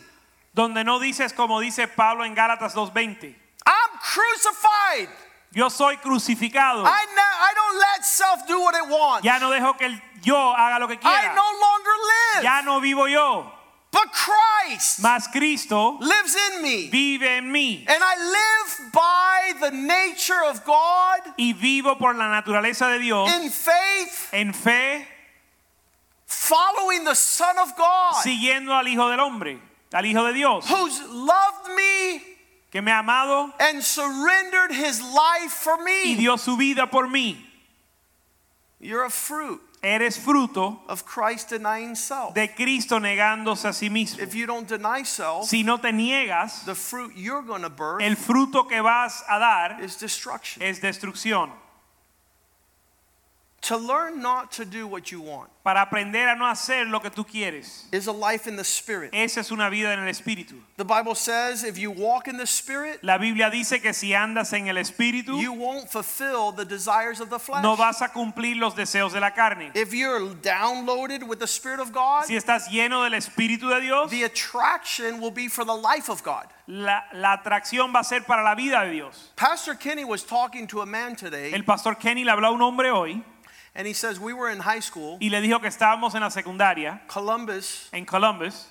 donde 0.52 0.84
no 0.84 1.00
dices 1.00 1.32
como 1.32 1.60
dice 1.60 1.88
Pablo 1.88 2.26
en 2.26 2.34
Gálatas 2.34 2.74
2:20, 2.74 3.34
I'm 3.64 3.98
crucified. 4.02 5.29
Yo 5.52 5.68
soy 5.68 5.96
crucificado. 5.96 6.84
I, 6.84 7.06
ne- 7.14 7.36
I 7.40 7.52
don't 7.54 7.78
let 7.78 8.04
self 8.04 8.46
do 8.46 8.60
what 8.60 8.74
it 8.74 8.88
wants. 8.88 9.24
Ya 9.24 9.38
no 9.38 9.50
dejo 9.50 9.76
que 9.76 9.86
el 9.86 10.00
yo 10.22 10.36
haga 10.36 10.78
lo 10.78 10.86
que 10.86 10.96
quiera. 10.96 11.32
I 11.32 11.34
no 11.34 11.42
longer 11.60 11.92
live. 12.34 12.42
Ya 12.44 12.62
no 12.64 12.80
vivo 12.80 13.06
yo. 13.06 13.52
But 13.92 14.12
Christ 14.12 15.02
Mas 15.02 15.26
Cristo 15.26 15.98
lives 16.00 16.36
in 16.36 16.62
me. 16.62 16.88
vive 16.90 17.24
en 17.24 17.50
mí 17.50 17.84
And 17.88 18.00
I 18.00 18.16
live 18.16 18.92
by 18.92 19.52
the 19.60 19.70
nature 19.76 20.44
of 20.44 20.64
God 20.64 21.18
y 21.36 21.54
vivo 21.54 21.96
por 21.96 22.14
la 22.14 22.28
naturaleza 22.28 22.88
de 22.92 23.00
Dios 23.00 23.28
in 23.28 23.50
faith, 23.50 24.28
en 24.32 24.52
fe, 24.52 25.08
following 26.26 27.04
the 27.04 27.16
Son 27.16 27.58
of 27.58 27.76
God 27.76 28.14
siguiendo 28.22 28.72
al 28.78 28.86
Hijo 28.86 29.10
del 29.10 29.18
Hombre, 29.18 29.58
al 29.92 30.04
Hijo 30.04 30.24
de 30.24 30.34
Dios, 30.34 30.68
who's 30.70 31.00
loved 31.08 31.74
me 31.74 32.22
que 32.70 32.80
me 32.80 32.90
ha 32.92 32.98
amado 33.00 33.52
and 33.58 33.82
surrendered 33.82 34.70
his 34.72 35.00
life 35.02 35.50
for 35.52 35.78
y 35.80 35.84
me. 35.84 36.16
dio 36.16 36.36
su 36.36 36.56
vida 36.56 36.86
por 36.90 37.08
mí. 37.08 37.36
You're 38.78 39.04
a 39.04 39.10
fruit 39.10 39.60
Eres 39.82 40.18
fruto 40.18 40.78
of 40.88 41.04
Christ 41.06 41.48
denying 41.50 41.94
self. 41.96 42.34
de 42.34 42.48
Cristo 42.54 42.98
negándose 42.98 43.64
a 43.66 43.72
sí 43.72 43.88
mismo. 43.88 44.22
If 44.22 44.34
you 44.34 44.46
don't 44.46 44.68
deny 44.68 45.04
self, 45.04 45.46
Si 45.48 45.62
no 45.62 45.78
te 45.78 45.90
niegas, 45.90 46.64
the 46.66 46.74
fruit 46.74 47.12
you're 47.16 47.42
birth 47.42 48.02
el 48.02 48.16
fruto 48.16 48.68
que 48.68 48.82
vas 48.82 49.24
a 49.28 49.38
dar 49.38 49.82
is 49.82 49.96
destruction. 49.98 50.62
es 50.62 50.80
destrucción. 50.80 51.50
To 53.70 53.76
learn 53.76 54.20
not 54.20 54.50
to 54.56 54.64
do 54.64 54.88
what 54.88 55.12
you 55.12 55.20
want 55.20 55.48
Para 55.62 55.82
aprender 55.82 56.28
a 56.28 56.34
no 56.34 56.44
hacer 56.46 56.90
lo 56.90 56.98
que 56.98 57.08
tú 57.08 57.24
quieres. 57.24 57.84
is 57.92 58.08
a 58.08 58.12
life 58.12 58.48
in 58.48 58.56
the 58.56 58.64
Spirit. 58.64 59.10
Esa 59.12 59.38
es 59.40 59.52
una 59.52 59.70
vida 59.70 59.92
en 59.92 60.00
el 60.00 60.08
Espíritu. 60.08 60.54
The 60.76 60.84
Bible 60.84 61.14
says 61.14 61.62
if 61.62 61.78
you 61.78 61.92
walk 61.92 62.26
in 62.26 62.36
the 62.36 62.48
Spirit, 62.48 62.98
La 63.04 63.16
Biblia 63.16 63.48
dice 63.48 63.80
que 63.80 63.92
si 63.92 64.10
andas 64.12 64.52
en 64.54 64.66
el 64.66 64.74
Espíritu, 64.74 65.40
you 65.40 65.52
won't 65.52 65.88
fulfill 65.88 66.50
the 66.50 66.64
desires 66.64 67.20
of 67.20 67.30
the 67.30 67.38
flesh. 67.38 67.62
no 67.62 67.76
vas 67.76 68.02
a 68.02 68.08
cumplir 68.08 68.56
los 68.56 68.74
deseos 68.74 69.12
de 69.12 69.20
la 69.20 69.30
carne. 69.30 69.70
If 69.76 69.94
you're 69.94 70.34
downloaded 70.42 71.22
with 71.22 71.38
the 71.38 71.46
Spirit 71.46 71.78
of 71.78 71.92
God, 71.92 72.24
Si 72.24 72.34
estás 72.34 72.66
lleno 72.68 73.04
del 73.04 73.12
Espíritu 73.16 73.68
de 73.68 73.82
Dios, 73.82 74.10
the 74.10 74.24
attraction 74.24 75.20
will 75.20 75.30
be 75.30 75.46
for 75.46 75.64
the 75.64 75.76
life 75.76 76.08
of 76.08 76.24
God. 76.24 76.46
la, 76.66 77.02
la 77.14 77.36
atracción 77.36 77.94
va 77.94 78.00
a 78.00 78.04
ser 78.04 78.22
para 78.22 78.42
la 78.42 78.56
vida 78.56 78.84
de 78.84 78.90
Dios. 78.90 79.30
Pastor 79.36 79.76
Kenny 79.76 80.04
was 80.04 80.24
talking 80.24 80.66
to 80.66 80.80
a 80.80 80.86
man 80.86 81.14
today, 81.14 81.52
El 81.54 81.62
pastor 81.62 81.94
Kenny 81.94 82.24
le 82.24 82.32
habló 82.32 82.48
a 82.48 82.50
un 82.50 82.62
hombre 82.62 82.90
hoy 82.90 83.22
and 83.74 83.86
he 83.86 83.92
says, 83.94 84.18
We 84.20 84.32
were 84.32 84.50
in 84.50 84.60
high 84.60 84.80
school, 84.80 85.18
y 85.20 85.28
le 85.28 85.40
dijo 85.40 85.60
que 85.60 85.68
estábamos 85.68 86.14
en 86.14 86.20
la 86.22 86.30
secundaria 86.30 87.00
Columbus, 87.08 87.88
en 87.92 88.04
Columbus, 88.06 88.66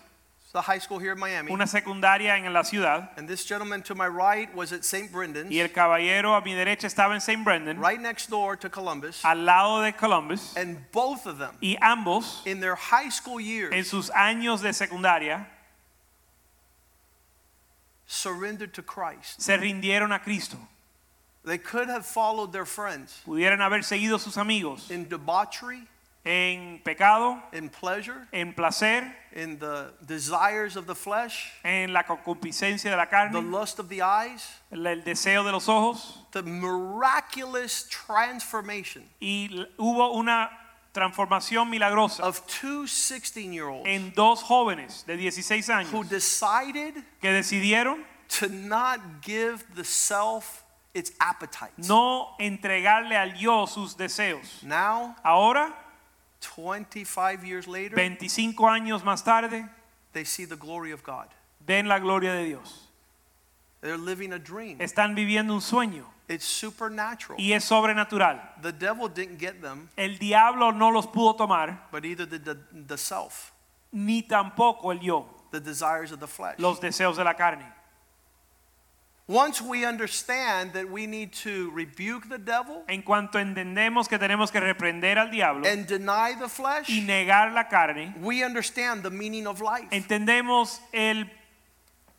the 0.52 0.62
high 0.62 0.80
school 0.80 0.98
here 1.00 1.12
in 1.14 1.20
Miami. 1.20 1.52
una 1.52 1.66
secundaria 1.68 2.36
en 2.36 2.52
la 2.52 2.64
ciudad, 2.64 3.10
And 3.18 3.28
this 3.28 3.46
gentleman 3.46 3.84
to 3.84 3.94
my 3.96 4.08
right 4.08 4.54
was 4.56 4.74
at 4.74 4.84
St. 4.84 5.12
Brendan's, 5.12 5.52
y 5.52 5.60
el 5.60 5.70
caballero 5.70 6.34
a 6.36 6.42
mi 6.42 6.54
derecha 6.54 6.88
estaba 6.88 7.14
en 7.14 7.22
St. 7.22 7.44
Brendan, 7.44 7.80
right 7.80 8.02
next 8.02 8.30
door 8.32 8.56
to 8.58 8.68
Columbus. 8.70 9.24
al 9.24 9.46
lado 9.46 9.82
de 9.84 9.92
Columbus, 9.94 10.56
And 10.58 10.78
both 10.92 11.28
of 11.28 11.38
them, 11.38 11.56
y 11.62 11.78
ambos 11.82 12.42
in 12.48 12.60
their 12.60 12.76
high 12.76 13.10
school 13.10 13.40
years. 13.40 13.72
en 13.74 13.86
sus 13.86 14.10
años 14.10 14.62
de 14.62 14.74
secundaria 14.74 15.46
surrendered 18.08 18.74
to 18.74 18.82
Christ. 18.82 19.40
se 19.42 19.56
rindieron 19.56 20.12
a 20.12 20.20
Cristo. 20.20 20.58
They 21.46 21.58
could 21.58 21.90
have 21.90 22.06
followed 22.06 22.52
their 22.52 22.66
friends 22.66 23.22
Pudieran 23.26 23.60
haber 23.60 23.84
seguido 23.84 24.20
sus 24.20 24.38
amigos 24.38 24.92
in 24.92 25.08
debauchery, 25.08 25.88
en 26.26 26.80
pecado, 26.84 27.42
in 27.54 27.70
pleasure, 27.70 28.28
en 28.34 28.54
placer, 28.54 29.04
in 29.34 29.58
the 29.58 29.94
desires 30.06 30.76
of 30.76 30.86
the 30.86 30.96
flesh, 30.96 31.52
en 31.64 31.94
la 31.94 32.04
concupiscencia 32.04 32.92
de 32.92 32.98
la 32.98 33.06
carne. 33.06 33.32
the 33.32 33.42
lust 33.42 33.80
of 33.80 33.88
the 33.88 34.02
eyes, 34.02 34.60
el 34.72 34.86
el 34.86 35.02
deseo 35.02 35.44
de 35.44 35.52
los 35.52 35.68
ojos, 35.70 36.18
the 36.32 36.44
miraculous 36.44 37.88
transformation 37.90 39.04
y 39.22 39.66
hubo 39.78 40.14
una 40.14 40.50
transformación 40.94 41.70
milagrosa 41.70 42.22
of 42.22 42.46
two 42.48 42.86
16 42.86 43.54
year 43.54 43.68
olds 43.70 43.88
en 43.88 44.12
dos 44.16 44.42
jóvenes 44.44 45.06
de 45.06 45.16
16 45.16 45.70
años 45.70 45.92
who 45.92 46.04
decided 46.04 46.96
que 47.22 47.32
decidieron 47.32 48.04
to 48.28 48.50
not 48.50 49.00
give 49.22 49.64
the 49.76 49.84
self 49.84 50.64
its 50.94 51.12
appetites. 51.20 51.88
no 51.88 52.36
entregarle 52.40 53.16
al 53.16 53.36
yo 53.38 53.66
sus 53.68 53.96
deseos. 53.96 54.64
Now, 54.64 55.16
Ahora, 55.24 55.74
25 56.56 57.44
years 57.44 57.68
later, 57.68 57.96
25 57.96 58.68
años 58.68 59.04
más 59.04 59.24
tarde, 59.24 59.68
they 60.14 60.24
see 60.26 60.46
the 60.46 60.56
glory 60.56 60.92
of 60.92 61.04
God. 61.04 61.28
ven 61.66 61.88
la 61.88 62.00
gloria 62.00 62.34
de 62.34 62.46
Dios. 62.46 62.88
They're 63.82 63.98
living 63.98 64.34
a 64.34 64.40
dream. 64.40 64.78
Están 64.82 65.16
viviendo 65.16 65.54
un 65.54 65.62
sueño 65.62 66.04
It's 66.28 66.46
supernatural. 66.46 67.40
y 67.40 67.54
es 67.54 67.64
sobrenatural. 67.64 68.40
The 68.62 68.72
devil 68.74 69.08
didn't 69.10 69.38
get 69.40 69.62
them, 69.62 69.90
El 69.98 70.18
diablo 70.18 70.72
no 70.72 70.90
los 70.92 71.08
pudo 71.08 71.36
tomar, 71.36 71.88
but 71.92 72.04
either 72.06 72.26
the, 72.26 72.40
the, 72.40 72.56
the 72.88 72.98
self, 72.98 73.52
ni 73.92 74.22
tampoco 74.24 74.92
el 74.92 75.00
yo, 75.00 75.26
the 75.52 75.60
desires 75.60 76.12
of 76.12 76.20
the 76.20 76.28
flesh. 76.28 76.60
los 76.60 76.80
deseos 76.80 77.16
de 77.16 77.24
la 77.24 77.34
carne. 77.36 77.66
Once 79.30 79.62
we 79.62 79.86
understand 79.86 80.74
that 80.74 80.90
we 80.90 81.06
need 81.06 81.32
to 81.32 81.70
rebuke 81.70 82.28
the 82.30 82.40
devil 82.40 82.84
En 82.88 83.04
cuanto 83.04 83.38
entendemos 83.38 84.10
que 84.10 84.18
tenemos 84.18 84.52
que 84.52 84.60
reprender 84.60 85.20
al 85.20 85.30
diablo 85.30 85.68
and 85.68 85.86
deny 85.86 86.34
the 86.34 86.46
y 86.46 86.50
flesh, 86.50 86.90
negar 87.06 87.54
la 87.54 87.66
carne, 87.66 88.16
we 88.24 88.44
understand 88.44 89.04
the 89.04 89.12
meaning 89.12 89.46
of 89.46 89.62
life. 89.62 89.88
entendemos 89.92 90.80
el 90.92 91.26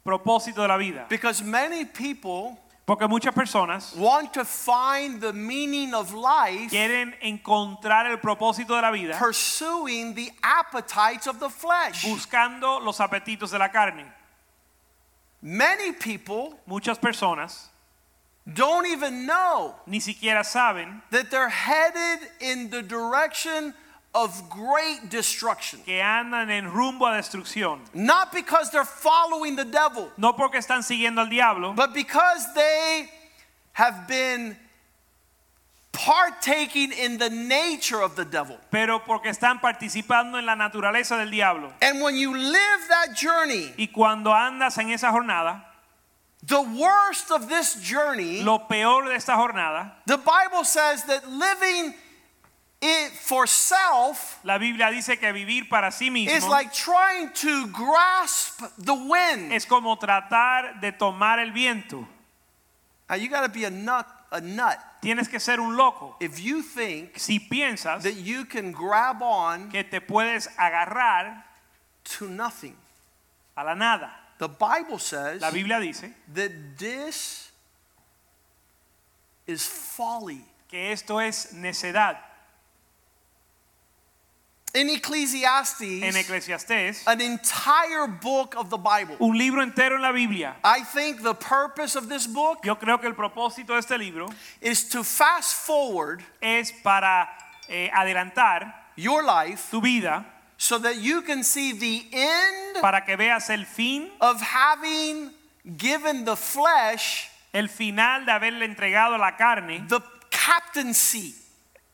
propósito 0.04 0.62
de 0.62 0.68
la 0.68 0.76
vida. 0.76 1.06
Because 1.08 1.42
many 1.42 1.84
people 1.84 2.56
Porque 2.86 3.08
muchas 3.08 3.34
personas 3.34 3.96
want 3.96 4.32
to 4.32 4.44
find 4.44 5.20
the 5.20 5.32
meaning 5.32 5.92
of 5.94 6.14
life 6.14 6.70
quieren 6.70 7.14
encontrar 7.22 8.06
el 8.06 8.18
propósito 8.18 8.76
de 8.76 8.82
la 8.82 8.92
vida 8.92 9.18
pursuing 9.18 10.14
the 10.14 10.30
appetites 10.44 11.26
of 11.26 11.40
the 11.40 11.50
flesh. 11.50 12.04
buscando 12.04 12.78
los 12.78 13.00
apetitos 13.00 13.50
de 13.50 13.58
la 13.58 13.68
carne. 13.68 14.19
Many 15.42 15.92
people 15.92 16.58
Muchas 16.66 16.98
personas 16.98 17.68
don't 18.52 18.86
even 18.86 19.26
know 19.26 19.74
ni 19.86 20.00
siquiera 20.00 20.42
saben 20.42 21.02
that 21.10 21.30
they're 21.30 21.48
headed 21.48 22.28
in 22.40 22.70
the 22.70 22.82
direction 22.82 23.74
of 24.14 24.50
great 24.50 25.08
destruction. 25.08 25.80
que 25.84 26.00
andan 26.00 26.50
en 26.50 26.70
rumbo 26.70 27.06
a 27.06 27.18
destrucción. 27.18 27.78
Not 27.94 28.32
because 28.32 28.70
they're 28.70 28.84
following 28.84 29.56
the 29.56 29.64
devil, 29.64 30.10
No 30.16 30.32
porque 30.32 30.56
están 30.56 30.82
siguiendo 30.82 31.18
al 31.18 31.28
diablo, 31.28 31.74
but 31.74 31.94
because 31.94 32.52
they 32.54 33.08
have 33.72 34.08
been 34.08 34.56
partaking 35.92 36.92
in 36.92 37.18
the 37.18 37.30
nature 37.30 38.00
of 38.00 38.14
the 38.16 38.24
devil. 38.24 38.58
pero 38.70 39.00
porque 39.00 39.28
están 39.28 39.60
participando 39.60 40.38
en 40.38 40.46
la 40.46 40.54
naturaleza 40.54 41.16
del 41.16 41.30
diablo. 41.30 41.72
And 41.82 42.00
when 42.00 42.16
you 42.16 42.34
live 42.34 42.80
that 42.88 43.14
journey, 43.14 43.72
Y 43.76 43.88
cuando 43.88 44.32
andas 44.32 44.78
en 44.78 44.90
esa 44.90 45.10
jornada, 45.10 45.64
the 46.42 46.62
worst 46.62 47.30
of 47.30 47.48
this 47.48 47.74
journey, 47.82 48.42
lo 48.42 48.66
peor 48.68 49.08
de 49.08 49.14
esta 49.16 49.32
jornada, 49.32 49.92
the 50.06 50.18
Bible 50.18 50.64
says 50.64 51.04
that 51.04 51.28
living 51.28 51.94
it 52.82 53.10
for 53.10 53.46
self 53.46 54.38
la 54.42 54.56
Biblia 54.56 54.90
dice 54.90 55.18
que 55.18 55.30
vivir 55.32 55.68
para 55.68 55.90
sí 55.90 56.10
mismo 56.10 56.34
is 56.34 56.46
like 56.48 56.72
trying 56.72 57.30
to 57.34 57.66
grasp 57.66 58.62
the 58.78 58.94
wind. 58.94 59.52
es 59.52 59.66
como 59.66 59.96
tratar 59.96 60.80
de 60.80 60.92
tomar 60.92 61.40
el 61.40 61.52
viento. 61.52 62.06
Now 63.08 63.16
you 63.16 63.28
got 63.28 63.42
to 63.42 63.48
be 63.48 63.64
a 63.64 63.70
nut, 63.70 64.06
a 64.30 64.40
nut 64.40 64.78
Tienes 65.00 65.28
que 65.28 65.40
ser 65.40 65.60
un 65.60 65.76
loco. 65.76 66.16
if 66.20 66.38
you 66.38 66.62
think 66.62 67.18
Si 67.18 67.38
piensas 67.40 68.02
that 68.02 68.16
you 68.16 68.44
can 68.44 68.70
grab 68.72 69.22
on 69.22 69.70
que 69.70 69.82
te 69.84 70.00
puedes 70.00 70.46
agarrar 70.58 71.42
to 72.18 72.28
nothing. 72.28 72.76
a 73.56 73.64
la 73.64 73.74
nada. 73.74 74.10
The 74.38 74.48
Bible 74.48 74.98
says 74.98 75.40
La 75.40 75.50
Biblia 75.50 75.80
dice 75.80 76.04
that 76.34 76.50
this 76.78 77.50
is 79.46 79.66
folly. 79.66 80.44
que 80.68 80.92
esto 80.92 81.18
es 81.18 81.52
necedad. 81.54 82.16
In 84.72 84.88
Ecclesiastes, 84.88 86.02
En 86.02 86.14
Eclesiastés, 86.14 87.02
an 87.06 87.20
entire 87.20 88.06
book 88.06 88.54
of 88.56 88.70
the 88.70 88.76
Bible. 88.76 89.16
un 89.18 89.36
libro 89.36 89.62
entero 89.62 89.96
en 89.96 90.02
la 90.02 90.12
Biblia. 90.12 90.54
I 90.62 90.84
think 90.84 91.22
the 91.22 91.34
purpose 91.34 91.96
of 91.96 92.08
this 92.08 92.26
book 92.28 92.58
Yo 92.64 92.76
creo 92.76 93.00
que 93.00 93.08
el 93.08 93.14
propósito 93.14 93.68
de 93.68 93.78
este 93.78 93.98
libro 93.98 94.28
is 94.60 94.88
to 94.88 95.02
fast 95.02 95.66
forward 95.66 96.22
es 96.40 96.72
para 96.84 97.28
eh, 97.68 97.90
adelantar 97.92 98.72
your 98.94 99.24
life 99.24 99.70
tu 99.70 99.80
vida 99.80 100.24
so 100.56 100.78
that 100.78 100.98
you 100.98 101.22
can 101.22 101.42
see 101.42 101.72
the 101.72 102.06
end 102.12 102.80
para 102.80 103.00
que 103.04 103.16
veas 103.16 103.50
el 103.50 103.64
fin, 103.64 104.08
of 104.20 104.40
having 104.40 105.30
given 105.76 106.24
the 106.24 106.36
flesh 106.36 107.28
el 107.52 107.66
final 107.66 108.24
de 108.24 108.32
haberle 108.32 108.64
entregado 108.64 109.18
la 109.18 109.32
carne 109.36 109.84
the 109.88 110.00
captaincy 110.30 111.34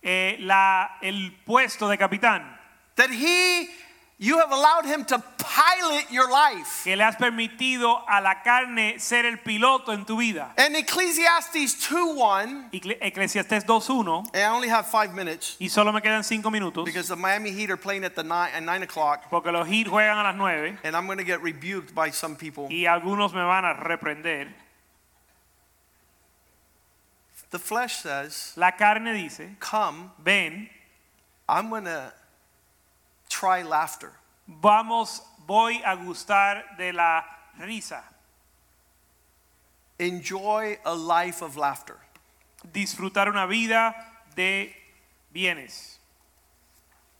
eh, 0.03 0.37
la, 0.41 0.99
el 1.01 1.33
puesto 1.45 1.89
de 1.89 1.99
capitán. 1.99 2.55
That 2.97 3.11
he 3.11 3.68
You 4.18 4.38
have 4.38 4.51
allowed 4.51 4.86
him 4.86 5.05
to 5.12 5.22
pilot 5.36 6.11
your 6.11 6.30
life. 6.30 6.84
que 6.84 6.97
le 6.97 7.05
has 7.05 7.16
permitido 7.16 8.03
a 8.09 8.22
la 8.22 8.42
carne 8.42 8.99
ser 8.99 9.26
el 9.26 9.36
piloto 9.36 9.92
en 9.92 10.07
tu 10.07 10.16
vida. 10.16 10.55
And 10.57 10.74
Ecclesiastes 10.74 11.74
2:1, 11.86 12.70
Ecle- 12.72 12.97
Eclesiastés 13.03 13.66
2.1 13.66 14.24
and 14.32 14.42
I 14.42 14.49
only 14.49 14.68
have 14.70 14.86
five 14.86 15.12
minutes 15.12 15.57
y 15.61 15.68
solo 15.68 15.92
me 15.92 16.01
quedan 16.01 16.24
cinco 16.24 16.51
minutos 16.51 16.86
because 16.86 17.09
the 17.09 17.14
Miami 17.16 17.51
Heat 17.53 17.70
are 17.70 17.76
playing 17.76 18.05
at 18.05 18.14
the 18.14 18.22
nine 18.24 18.51
at 18.55 18.62
nine 18.62 18.82
o'clock, 18.82 19.28
porque 19.28 19.53
los 19.53 19.68
Heat 19.68 19.86
juegan 19.86 20.16
a 20.18 20.22
las 20.22 20.34
9 20.36 20.78
and 20.82 20.97
I'm 20.97 21.05
going 21.05 21.18
to 21.18 21.24
get 21.24 21.42
rebuked 21.42 21.94
by 21.94 22.09
some 22.11 22.36
people. 22.36 22.68
y 22.70 22.86
algunos 22.86 23.34
me 23.34 23.42
van 23.42 23.66
a 23.66 23.74
reprender. 23.74 24.49
The 27.51 27.59
flesh 27.59 27.97
says, 27.97 28.55
La 28.57 28.70
carne 28.72 29.12
dice, 29.12 29.57
"Come, 29.61 30.11
ven, 30.24 30.70
I'm 31.47 31.68
going 31.68 31.84
to 31.84 32.14
try 33.29 33.62
laughter." 33.62 34.12
vamos, 34.49 35.22
voy 35.47 35.83
a 35.85 35.97
gustar 35.97 36.77
de 36.79 36.93
la 36.93 37.22
risa, 37.61 38.03
Enjoy 39.99 40.79
a 40.85 40.95
life 40.95 41.43
of 41.43 41.57
laughter. 41.57 41.97
disfrutar 42.72 43.29
una 43.29 43.47
vida 43.47 43.95
de 44.35 44.74
bienes. 45.33 45.99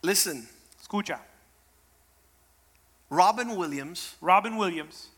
Listen, 0.03 0.47
Escucha, 0.81 1.19
Robin 3.11 3.57
Williams 3.57 4.17
Robin 4.21 4.57
Williams 4.57 5.09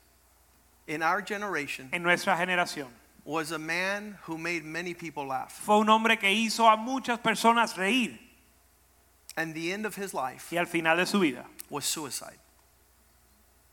in 0.86 1.03
our 1.03 1.20
generation 1.20 1.89
en 1.93 2.03
nuestra 2.03 2.36
generación 2.36 2.89
was 3.24 3.51
a 3.53 3.59
man 3.59 4.16
who 4.22 4.39
made 4.39 4.64
many 4.64 4.95
people 4.95 5.26
laugh. 5.26 5.53
fue 5.53 5.78
un 5.78 5.89
hombre 5.89 6.16
que 6.16 6.28
hizo 6.30 6.66
a 6.66 6.76
muchas 6.76 7.18
personas 7.18 7.76
reír 7.76 8.18
And 9.39 9.55
the 9.55 9.72
end 9.72 9.86
of 9.86 9.95
his 9.97 10.12
life 10.12 10.53
y 10.53 10.59
al 10.59 10.66
final 10.66 10.97
de 10.97 11.07
su 11.07 11.20
vida 11.20 11.45
was 11.70 11.84
suicide. 11.84 12.39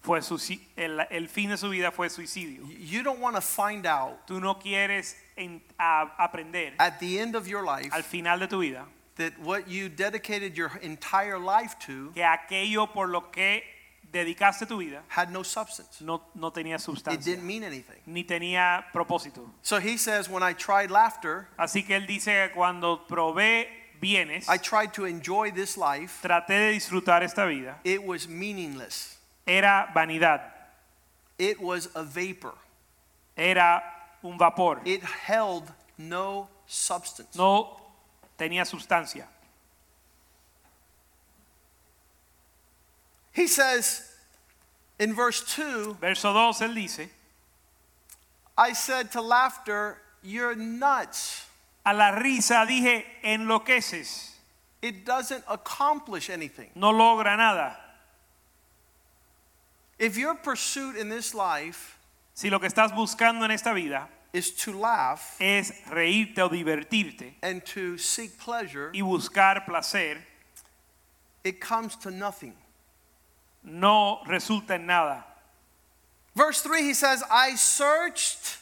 fue 0.02 0.20
suici- 0.22 0.62
el, 0.78 1.00
el 1.10 1.28
fin 1.28 1.50
de 1.50 1.58
su 1.58 1.70
vida 1.70 1.92
fue 1.92 2.10
suicidio. 2.10 2.62
You 2.80 3.02
don't 3.02 3.20
want 3.20 3.36
to 3.36 3.42
find 3.42 3.88
out 3.88 4.28
Tú 4.28 4.40
no 4.40 4.60
quieres 4.60 5.16
en- 5.36 5.62
a- 5.80 6.12
aprender 6.20 6.74
at 6.78 7.00
the 7.00 7.20
end 7.20 7.36
of 7.36 7.48
your 7.48 7.64
life 7.66 7.92
al 7.92 8.04
final 8.04 8.38
de 8.40 8.48
tu 8.48 8.60
vida 8.60 8.86
that 9.16 9.34
what 9.40 9.68
you 9.68 9.90
dedicated 9.90 10.56
your 10.56 10.72
entire 10.84 11.40
life 11.40 11.76
to 11.80 12.12
que 12.14 12.22
aquello 12.24 12.86
por 12.94 13.08
lo 13.08 13.32
que 13.32 13.64
dedicaste 14.12 14.68
tu 14.68 14.78
vida 14.78 15.02
had 15.10 15.32
no 15.32 15.42
substance. 15.42 16.00
no, 16.02 16.22
no 16.36 16.52
tenía 16.52 16.76
It 16.76 16.82
sustancia 16.82 17.20
didn't 17.34 17.44
mean 17.48 17.64
anything. 17.64 18.00
ni 18.06 18.24
tenía 18.24 18.86
propósito. 18.94 19.50
So 19.64 19.80
he 19.80 19.98
says, 19.98 20.30
when 20.30 20.44
I 20.44 20.54
tried 20.54 20.92
laughter, 20.92 21.48
Así 21.58 21.84
que 21.84 21.96
él 21.96 22.06
dice 22.06 22.26
que 22.50 22.52
cuando 22.54 23.08
probé 23.08 23.68
bienes, 24.02 24.48
I 24.50 24.58
tried 24.58 24.94
to 24.96 25.06
enjoy 25.06 25.52
this 25.52 25.78
life, 25.78 26.20
traté 26.24 26.48
de 26.50 26.74
disfrutar 26.80 27.22
esta 27.24 27.48
vida, 27.48 27.76
it 27.84 28.04
was 28.04 28.28
meaningless. 28.28 29.18
era 29.48 29.90
vanidad, 29.94 30.42
It 31.38 31.60
was 31.62 31.90
a 31.96 32.04
vapor. 32.04 32.54
era 33.38 33.82
un 34.24 34.38
vapor, 34.38 34.80
It 34.86 35.04
held 35.04 35.72
no 35.98 36.48
substance. 36.68 37.36
no 37.38 37.80
tenía 38.40 38.66
sustancia. 38.66 39.26
He 43.34 43.48
says 43.48 44.12
in 44.98 45.14
verse 45.14 45.42
2, 45.56 45.98
Verso 46.00 46.32
2 46.34 46.62
él 46.62 46.74
dice, 46.74 47.10
I 48.58 48.72
said 48.74 49.12
to 49.12 49.22
laughter, 49.22 49.98
You're 50.24 50.56
nuts. 50.56 51.46
A 51.86 51.94
la 51.94 52.12
risa 52.12 52.66
dije, 52.66 53.06
enloqueces, 53.24 54.32
It 54.82 55.06
doesn't 55.06 55.44
accomplish 55.48 56.30
anything. 56.30 56.70
no 56.76 56.92
logra 56.92 57.36
nada. 57.38 57.78
If 59.98 60.18
your 60.18 60.36
pursuit 60.36 60.96
in 60.98 61.10
this 61.10 61.34
life 61.34 61.98
Si 62.34 62.50
lo 62.50 62.60
que 62.60 62.68
estás 62.68 62.92
buscando 62.94 63.46
en 63.46 63.52
esta 63.52 63.74
vida 63.74 64.10
is 64.34 64.52
to 64.52 64.74
laugh 64.74 65.38
es 65.40 65.72
reírte 65.90 66.40
o 66.40 66.50
divertirte 66.50 67.36
and 67.42 67.64
to 67.66 67.98
seek 67.98 68.38
pleasure, 68.38 68.92
y 68.94 69.00
buscar 69.02 69.64
placer, 69.66 70.18
it 71.46 71.62
comes 71.62 71.96
to 71.96 72.12
nothing. 72.12 72.54
no 73.64 74.20
resulta 74.28 74.72
en 74.72 74.86
nada. 74.86 75.24
Verse 76.36 76.62
3, 76.62 76.82
he 76.84 76.94
says, 76.94 77.24
I 77.32 77.56
searched 77.56 78.58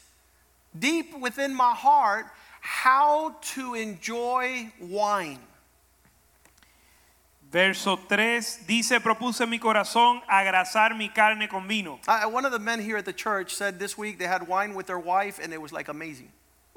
deep 0.78 1.18
within 1.18 1.56
my 1.56 1.74
heart 1.74 2.28
how 2.64 3.36
to 3.56 3.76
enjoy 3.76 4.72
wine. 4.80 5.40
Verso 7.52 7.98
3 7.98 8.66
dice, 8.66 9.00
propuse 9.00 9.46
mi 9.48 9.60
corazón 9.60 10.22
agrasar 10.28 10.98
mi 10.98 11.10
carne 11.10 11.48
con 11.48 11.68
vino. 11.68 12.00
I, 12.08 12.26
one 12.26 12.46
of 12.46 12.52
the 12.52 12.58
men 12.60 12.80
here 12.80 12.98
at 12.98 13.06
the 13.06 13.14
church 13.14 13.54
said 13.54 13.78
this 13.78 13.96
week 13.96 14.18
they 14.18 14.26
had 14.26 14.48
wine 14.48 14.74
with 14.74 14.88
their 14.88 14.98
wife 14.98 15.40
and 15.40 15.54
it 15.54 15.62
was 15.62 15.72
like 15.72 15.88
amazing. 15.88 16.32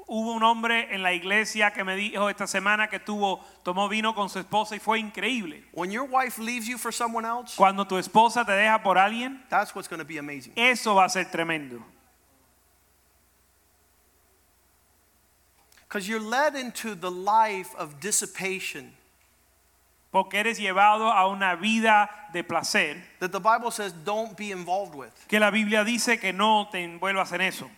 Hubo 0.07 0.35
un 0.35 0.43
hombre 0.43 0.87
en 0.91 1.01
la 1.01 1.09
iglesia 1.13 1.71
que 1.73 1.83
me 1.83 1.95
dijo 1.97 2.29
esta 2.29 2.45
semana 2.47 2.87
que 2.89 2.99
tuvo, 2.99 3.41
tomó 3.65 3.89
vino 3.89 4.13
con 4.13 4.29
su 4.29 4.39
esposa 4.39 4.75
y 4.75 4.79
fue 4.79 4.99
increíble. 4.99 5.63
When 5.73 5.89
your 5.89 6.05
wife 6.05 6.37
leaves 6.37 6.67
you 6.67 6.77
for 6.77 6.91
someone 6.93 7.25
else, 7.25 7.55
Cuando 7.57 7.85
tu 7.85 7.95
esposa 7.97 8.45
te 8.45 8.51
deja 8.53 8.81
por 8.83 8.97
alguien, 8.97 9.39
that's 9.49 9.73
what's 9.73 9.87
going 9.89 9.99
to 9.99 10.05
be 10.05 10.17
amazing. 10.19 10.53
eso 10.55 10.93
va 10.93 11.05
a 11.05 11.09
ser 11.09 11.25
tremendo. 11.25 11.81
Because 15.87 16.07
you're 16.07 16.19
led 16.19 16.55
into 16.55 16.95
the 16.95 17.11
life 17.11 17.73
of 17.75 17.99
dissipation 17.99 18.93
Porque 20.11 20.35
eres 20.35 20.57
llevado 20.57 21.11
a 21.11 21.27
una 21.27 21.55
vida 21.55 22.09
de 22.33 22.43
placer 22.43 22.95
that 23.19 23.31
the 23.31 23.39
Bible 23.39 23.71
says 23.71 23.91
don't 23.91 24.37
be 24.37 24.51
involved 24.51 24.95
with, 24.95 25.11
que 25.27 25.39
la 25.39 25.51
Biblia 25.51 25.83
dice 25.83 26.19
que 26.19 26.31
no 26.31 26.67
te 26.71 26.79
envuelvas 26.79 27.33
en 27.33 27.41
eso, 27.41 27.69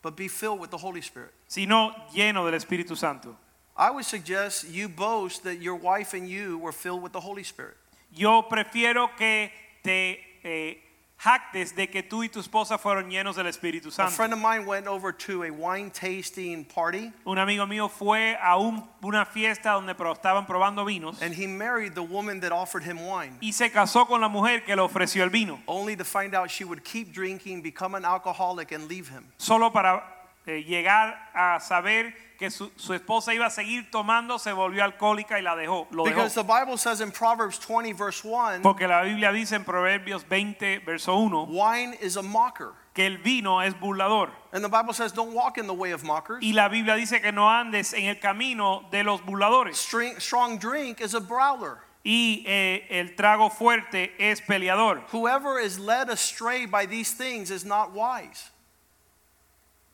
but 0.00 0.16
be 0.16 0.28
filled 0.28 0.60
with 0.60 0.70
the 0.70 0.76
Holy 0.76 1.02
Spirit. 1.02 1.32
sino 1.48 1.92
lleno 2.14 2.48
del 2.48 2.58
Espíritu 2.58 2.96
Santo. 2.96 3.36
I 3.76 3.90
would 3.90 4.04
suggest 4.04 4.68
you 4.68 4.88
boast 4.88 5.42
that 5.44 5.60
your 5.60 5.74
wife 5.74 6.14
and 6.14 6.28
you 6.28 6.58
were 6.58 6.72
filled 6.72 7.02
with 7.02 7.12
the 7.12 7.20
Holy 7.20 7.42
Spirit. 7.42 7.76
Yo 8.14 8.42
prefiero 8.42 9.08
que 9.16 9.50
te 9.82 10.18
eh, 10.44 10.74
jactes 11.22 11.74
de 11.76 11.88
que 11.88 12.02
tú 12.02 12.24
y 12.24 12.28
tu 12.28 12.40
esposa 12.40 12.78
fueron 12.78 13.08
llenos 13.08 13.36
del 13.36 13.46
Espíritu 13.46 13.90
A 13.98 14.08
friend 14.08 14.32
of 14.32 14.40
mine 14.40 14.66
went 14.66 14.86
over 14.88 15.12
to 15.12 15.44
a 15.44 15.50
wine 15.50 15.90
tasting 15.90 16.64
party 16.64 17.12
Un 17.24 17.38
amigo 17.38 17.64
mío 17.66 17.88
fue 17.88 18.36
a 18.42 18.56
un- 18.56 18.82
una 19.02 19.24
fiesta 19.24 19.70
donde 19.72 19.94
pro- 19.94 20.12
estaban 20.14 20.46
probando 20.46 20.84
vinos 20.84 21.22
and 21.22 21.34
he 21.34 21.46
married 21.46 21.94
the 21.94 22.02
woman 22.02 22.40
that 22.40 22.50
offered 22.52 22.82
him 22.82 22.98
wine, 22.98 23.36
y 23.40 23.52
se 23.52 23.70
casó 23.70 24.06
con 24.06 24.20
la 24.20 24.28
mujer 24.28 24.64
que 24.64 24.74
le 24.74 24.82
ofreció 24.82 25.22
el 25.22 25.30
vino, 25.30 25.60
only 25.66 25.96
to 25.96 26.04
find 26.04 26.34
out 26.34 26.50
she 26.50 26.64
would 26.64 26.82
keep 26.82 27.12
drinking, 27.12 27.62
become 27.62 27.94
an 27.96 28.04
alcoholic, 28.04 28.72
and 28.72 28.88
leave 28.88 29.08
him. 29.08 29.24
solo 29.36 29.70
para 29.70 30.02
eh, 30.46 30.64
llegar 30.66 31.30
a 31.34 31.60
saber 31.60 32.12
que 32.42 32.50
su, 32.50 32.72
su 32.74 32.92
esposa 32.92 33.32
iba 33.32 33.46
a 33.46 33.50
seguir 33.50 33.88
tomando, 33.88 34.36
se 34.36 34.52
volvió 34.52 34.82
alcohólica 34.82 35.38
y 35.38 35.42
la 35.42 35.54
dejó. 35.54 35.86
Lo 35.92 36.02
dejó. 36.02 36.16
Because 36.16 36.34
the 36.34 36.42
Bible 36.42 36.76
says 36.76 37.00
in 37.00 37.12
Proverbs 37.12 37.56
20, 37.56 37.92
verse 37.92 38.24
1, 38.24 38.62
Porque 38.62 38.88
la 38.88 39.02
Biblia 39.02 39.30
dice 39.30 39.54
en 39.54 39.64
Proverbios 39.64 40.28
20, 40.28 40.80
verso 40.80 41.16
1, 41.16 41.44
wine 41.44 41.96
is 42.00 42.16
a 42.16 42.22
mocker. 42.22 42.72
que 42.94 43.06
el 43.06 43.18
vino 43.18 43.60
es 43.60 43.74
burlador. 43.74 44.30
And 44.52 44.64
the 44.64 44.68
Bible 44.68 44.92
says, 44.92 45.12
don't 45.12 45.32
walk 45.32 45.56
in 45.56 45.68
the 45.68 45.72
way 45.72 45.92
of 45.92 46.02
mockers. 46.02 46.42
Y 46.42 46.52
la 46.52 46.68
Biblia 46.68 46.96
dice 46.96 47.22
que 47.22 47.30
no 47.30 47.48
andes 47.48 47.94
en 47.94 48.06
el 48.06 48.16
camino 48.16 48.88
de 48.90 49.04
los 49.04 49.20
burladores. 49.20 49.76
String, 49.76 50.18
strong 50.18 50.58
drink 50.58 51.00
is 51.00 51.14
a 51.14 51.20
brawler. 51.20 51.78
Y 52.04 52.42
eh, 52.44 52.88
el 52.90 53.14
trago 53.14 53.50
fuerte 53.50 54.10
es 54.18 54.40
peleador. 54.40 55.02
Whoever 55.12 55.60
is 55.60 55.78
led 55.78 56.10
astray 56.10 56.66
by 56.66 56.86
these 56.86 57.12
things 57.12 57.52
is 57.52 57.64
not 57.64 57.92
wise. 57.92 58.50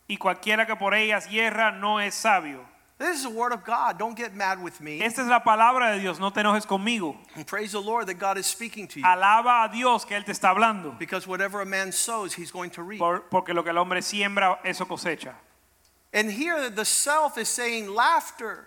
Y 0.08 0.16
cualquiera 0.16 0.66
que 0.66 0.74
por 0.74 0.94
ellas 0.94 1.28
hierra 1.28 1.70
no 1.70 2.00
es 2.00 2.14
sabio. 2.14 2.64
This 2.98 3.18
is 3.18 3.22
the 3.22 3.30
word 3.30 3.52
of 3.52 3.62
God. 3.64 3.96
Don't 3.96 4.16
get 4.16 4.34
mad 4.34 4.60
with 4.60 4.80
me. 4.80 5.00
Esta 5.00 5.20
es 5.22 5.28
la 5.28 5.38
palabra 5.44 5.92
de 5.92 6.00
Dios, 6.00 6.18
no 6.18 6.30
te 6.30 6.40
enojes 6.40 6.66
conmigo. 6.66 7.16
And 7.36 7.46
praise 7.46 7.70
the 7.70 7.80
Lord 7.80 8.08
that 8.08 8.18
God 8.18 8.38
is 8.38 8.46
speaking 8.46 8.88
to 8.88 9.00
you. 9.00 9.06
Alaba 9.06 9.68
a 9.68 9.72
Dios 9.72 10.04
que 10.04 10.16
Él 10.16 10.24
te 10.24 10.32
está 10.32 10.50
hablando. 10.52 10.98
Because 10.98 11.26
whatever 11.28 11.60
a 11.60 11.66
man 11.66 11.92
sows, 11.92 12.34
he's 12.34 12.50
going 12.50 12.70
to 12.70 12.82
reap. 12.82 12.98
Por- 12.98 13.20
porque 13.30 13.54
lo 13.54 13.62
que 13.62 13.70
el 13.70 13.78
hombre 13.78 14.00
siembra, 14.02 14.58
eso 14.64 14.84
cosecha. 14.84 15.34
And 16.12 16.30
here 16.30 16.70
the 16.70 16.84
self 16.84 17.38
is 17.38 17.48
saying 17.48 17.88
laughter, 17.94 18.66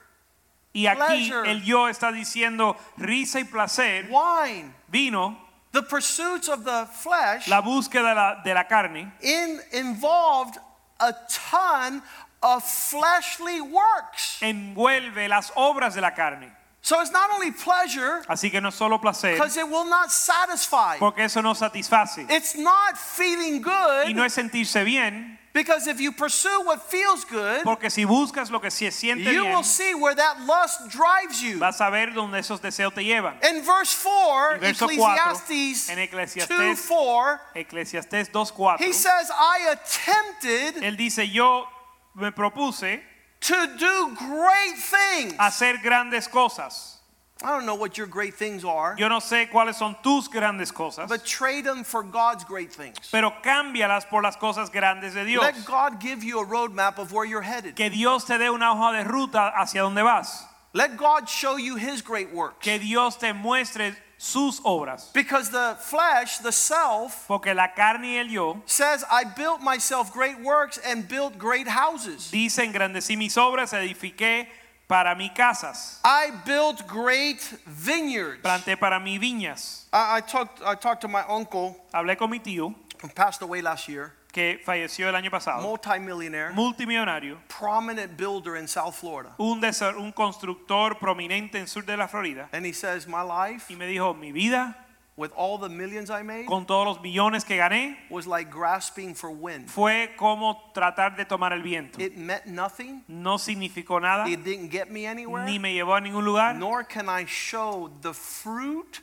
Y 0.74 0.86
aquí 0.86 0.96
Pleasure. 0.96 1.44
el 1.50 1.62
yo 1.64 1.88
está 1.90 2.14
diciendo 2.14 2.78
risa 2.98 3.40
y 3.40 3.44
placer, 3.44 4.08
wine, 4.10 4.74
vino, 4.90 5.38
the 5.74 5.82
pursuits 5.82 6.48
of 6.48 6.64
the 6.64 6.86
flesh 6.94 7.50
la 7.50 7.62
búsqueda 7.62 8.10
de 8.10 8.16
la, 8.16 8.42
de 8.46 8.54
la 8.54 8.64
carne, 8.64 9.12
in, 9.22 9.60
involved 9.74 10.58
a 11.02 11.14
ton 11.30 12.02
of 12.44 12.64
fleshly 12.64 13.62
works. 13.62 14.40
envuelve 14.42 15.28
las 15.28 15.52
obras 15.56 15.94
de 15.96 16.02
la 16.02 16.12
carne. 16.12 16.52
So 16.84 17.00
it's 17.00 17.12
not 17.12 17.30
only 17.30 17.52
pleasure, 17.52 18.24
Así 18.28 18.50
que 18.50 18.60
no 18.60 18.70
es 18.70 18.76
solo 18.76 18.98
placer, 19.00 19.34
because 19.34 19.56
it 19.56 19.68
will 19.70 19.86
not 19.86 20.12
satisfy. 20.12 20.98
porque 20.98 21.20
eso 21.20 21.42
no 21.42 21.54
satisface. 21.54 22.26
It's 22.30 22.56
not 22.56 22.98
feeling 22.98 23.62
good, 23.62 24.08
Y 24.08 24.14
no 24.14 24.24
es 24.24 24.34
sentirse 24.34 24.84
bien, 24.84 25.38
because 25.54 25.88
if 25.88 26.00
you 26.00 26.12
pursue 26.12 26.64
what 26.66 26.82
feels 26.90 27.26
good, 27.26 27.64
porque 27.64 27.90
si 27.90 28.06
buscas 28.06 28.50
lo 28.50 28.60
que 28.60 28.70
se 28.70 28.90
siente 28.92 29.26
you 29.34 29.44
bien, 29.44 29.54
will 29.54 29.64
see 29.64 29.94
where 29.94 30.16
that 30.16 30.38
lust 30.46 30.90
drives 30.90 31.42
you. 31.42 31.60
vas 31.60 31.80
a 31.82 31.90
ver 31.90 32.14
dónde 32.14 32.40
esos 32.40 32.62
deseos 32.62 32.94
te 32.94 33.04
llevan. 33.04 33.36
In 33.44 33.62
verse 33.64 33.94
4, 33.96 34.56
En 34.56 34.60
verso 34.62 34.86
Ecclesiastes 34.86 35.88
2 35.88 35.98
Eclesiastés 35.98 36.88
4, 36.88 37.40
Eclesiastés 37.56 38.30
2.4, 38.32 38.80
he 38.80 38.94
says, 38.94 39.30
I 39.32 39.70
attempted 39.72 40.84
él 40.84 40.96
dice, 40.98 41.28
yo 41.30 41.68
me 42.16 42.32
propuse 42.32 43.02
to 43.42 43.68
do 43.78 44.16
great 44.18 44.78
things. 44.78 45.34
hacer 45.38 45.78
grandes 45.82 46.28
cosas. 46.28 47.01
I 47.44 47.50
don't 47.52 47.66
know 47.66 47.76
what 47.76 47.98
your 47.98 48.08
great 48.08 48.36
things 48.36 48.64
are, 48.64 48.96
Yo 48.98 49.08
no 49.08 49.20
sé 49.20 49.50
cuáles 49.50 49.76
son 49.76 49.96
tus 50.04 50.28
grandes 50.28 50.72
cosas, 50.72 51.10
but 51.10 51.26
trade 51.26 51.64
them 51.66 51.84
for 51.84 52.04
God's 52.04 52.44
great 52.44 52.72
things. 52.72 53.10
pero 53.12 53.32
cámbialas 53.44 54.08
por 54.10 54.22
las 54.22 54.36
cosas 54.38 54.70
grandes 54.72 55.14
de 55.14 55.26
Dios. 55.26 55.42
Let 55.42 55.66
God 55.66 56.00
give 56.00 56.24
you 56.24 56.40
a 56.40 56.46
roadmap 56.46 56.98
of 57.00 57.12
where 57.12 57.26
you're 57.26 57.42
headed. 57.42 57.76
Que 57.76 57.90
Dios 57.90 58.26
te 58.26 58.38
dé 58.38 58.50
una 58.50 58.72
hoja 58.74 59.04
de 59.04 59.10
ruta 59.10 59.52
hacia 59.58 59.82
donde 59.82 60.04
vas. 60.04 60.46
Let 60.74 60.96
God 60.98 61.28
show 61.28 61.58
you 61.58 61.76
his 61.76 62.02
great 62.02 62.32
works. 62.34 62.58
Que 62.64 62.80
Dios 62.80 63.18
te 63.18 63.34
muestre 63.34 63.94
sus 64.18 64.62
obras. 64.62 65.12
Because 65.12 65.50
the 65.50 65.76
flesh, 65.82 66.38
the 66.38 66.52
self, 66.52 67.26
Porque 67.28 67.54
la 67.56 67.70
carne 67.76 68.06
y 68.14 68.18
el 68.20 68.28
yo 68.28 68.62
says, 68.68 69.04
I 69.12 69.24
built 69.26 69.62
myself 69.62 70.14
great 70.14 70.40
works 70.40 70.78
and 70.86 71.08
built 71.10 71.38
great 71.38 71.68
houses. 71.68 72.30
dice 72.32 72.60
engrandecí 72.60 73.18
mis 73.18 73.36
obras, 73.36 73.74
edifiqué 73.74 74.48
para 74.92 75.16
mí 75.16 75.34
casas, 75.34 76.02
I 76.04 76.32
built 76.46 76.86
great 76.86 77.40
vineyards. 77.66 78.42
planté 78.42 78.78
para 78.78 79.00
mí 79.00 79.18
viñas. 79.18 79.88
I, 79.94 80.18
I 80.18 80.22
talked 80.22 80.62
I 80.62 80.76
talked 80.76 81.00
to 81.02 81.08
my 81.08 81.24
uncle. 81.30 81.78
Hablé 81.94 82.18
con 82.18 82.30
mi 82.30 82.40
tío 82.40 82.76
who 83.02 83.08
passed 83.08 83.42
away 83.42 83.62
last 83.62 83.88
year, 83.88 84.12
que 84.34 84.60
falleció 84.66 85.08
el 85.08 85.16
año 85.16 85.32
pasado, 85.32 85.62
multimillionaire, 85.62 86.52
multimillonario, 86.54 87.38
prominent 87.48 88.18
builder 88.18 88.58
in 88.58 88.68
South 88.68 88.94
Florida. 88.94 89.34
un, 89.40 89.64
un 89.98 90.12
constructor 90.12 91.00
prominente 91.00 91.56
en 91.56 91.68
sur 91.68 91.84
de 91.84 91.96
la 91.96 92.08
Florida, 92.08 92.50
And 92.52 92.66
he 92.66 92.74
says, 92.74 93.08
My 93.08 93.22
life, 93.22 93.72
y 93.72 93.78
me 93.78 93.88
dijo, 93.88 94.14
mi 94.14 94.34
vida, 94.34 94.76
with 95.18 95.32
all 95.36 95.58
the 95.58 95.70
millions 95.70 96.10
I 96.10 96.24
made, 96.24 96.48
con 96.48 96.66
todos 96.66 96.86
los 96.86 97.02
millones 97.04 97.44
que 97.44 97.58
gané, 97.58 97.98
was 98.10 98.26
like 98.26 98.50
grasping 98.50 99.14
for 99.14 99.30
wind. 99.30 99.70
fue 99.70 100.10
como 100.18 100.72
tratar 100.74 101.16
de 101.18 101.26
tomar 101.26 101.52
el 101.54 101.62
viento. 101.62 102.00
It 102.00 102.16
meant 102.18 102.46
nothing. 102.46 103.04
No 103.08 103.38
significó 103.38 104.02
nada, 104.02 104.28
It 104.28 104.44
didn't 104.44 104.70
get 104.72 104.90
me 104.90 105.06
anywhere. 105.06 105.46
ni 105.46 105.60
me 105.60 105.74
llevó 105.74 105.96
a 105.96 106.02
ningún 106.02 106.24
lugar, 106.26 106.56
Nor 106.56 106.84
can 106.86 107.08
I 107.10 107.26
show 107.26 107.92
the 108.02 108.14
fruit 108.14 109.02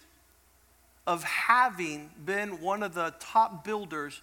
of 1.06 1.22
having 1.24 2.10
been 2.24 2.60
one 2.60 2.82
of 2.82 2.94
the 2.94 3.14
top 3.18 3.64
builders 3.64 4.20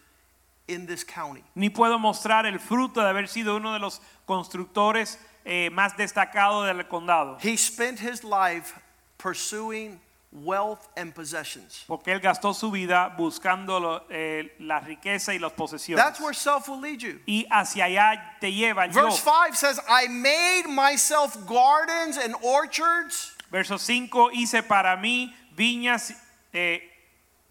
in 0.68 0.86
this 0.88 1.04
county. 1.04 1.44
ni 1.56 1.70
puedo 1.70 2.00
mostrar 2.00 2.46
el 2.46 2.58
fruto 2.60 3.02
de 3.02 3.08
haber 3.08 3.28
sido 3.28 3.56
uno 3.58 3.74
de 3.74 3.80
los 3.80 4.02
constructores 4.28 5.20
eh, 5.46 5.70
más 5.72 5.96
destacados 5.96 6.66
del 6.66 6.84
condado. 6.88 7.38
He 7.40 7.56
spent 7.56 8.00
his 8.00 8.24
life 8.24 8.74
pursuing 9.20 10.00
wealth 10.44 10.88
and 10.98 11.14
possessions. 11.16 11.84
Porque 11.88 12.08
él 12.12 12.20
gastó 12.20 12.54
su 12.54 12.70
vida 12.72 13.16
buscando 13.18 13.80
lo- 13.80 14.04
eh, 14.10 14.52
la 14.60 14.80
riqueza 14.82 15.34
y 15.34 15.40
las 15.40 15.54
posesiones. 15.54 16.04
That's 16.04 16.20
where 16.20 16.34
self 16.34 16.68
will 16.68 16.82
lead 16.82 17.02
you. 17.02 17.20
Y 17.26 17.46
hacia 17.50 17.86
allá 17.86 18.38
te 18.42 18.52
lleva 18.52 18.86
el 18.86 18.92
yo. 18.92 19.04
Verse 19.04 19.20
5 19.22 19.56
says, 19.56 19.80
I 19.88 20.08
made 20.08 20.68
myself 20.68 21.36
gardens 21.48 22.18
and 22.18 22.36
orchards. 22.44 23.32
Verso 23.52 23.78
5, 23.78 24.30
hice 24.34 24.62
para 24.64 24.98
mí 24.98 25.34
viñas 25.56 26.12
eh, 26.54 26.82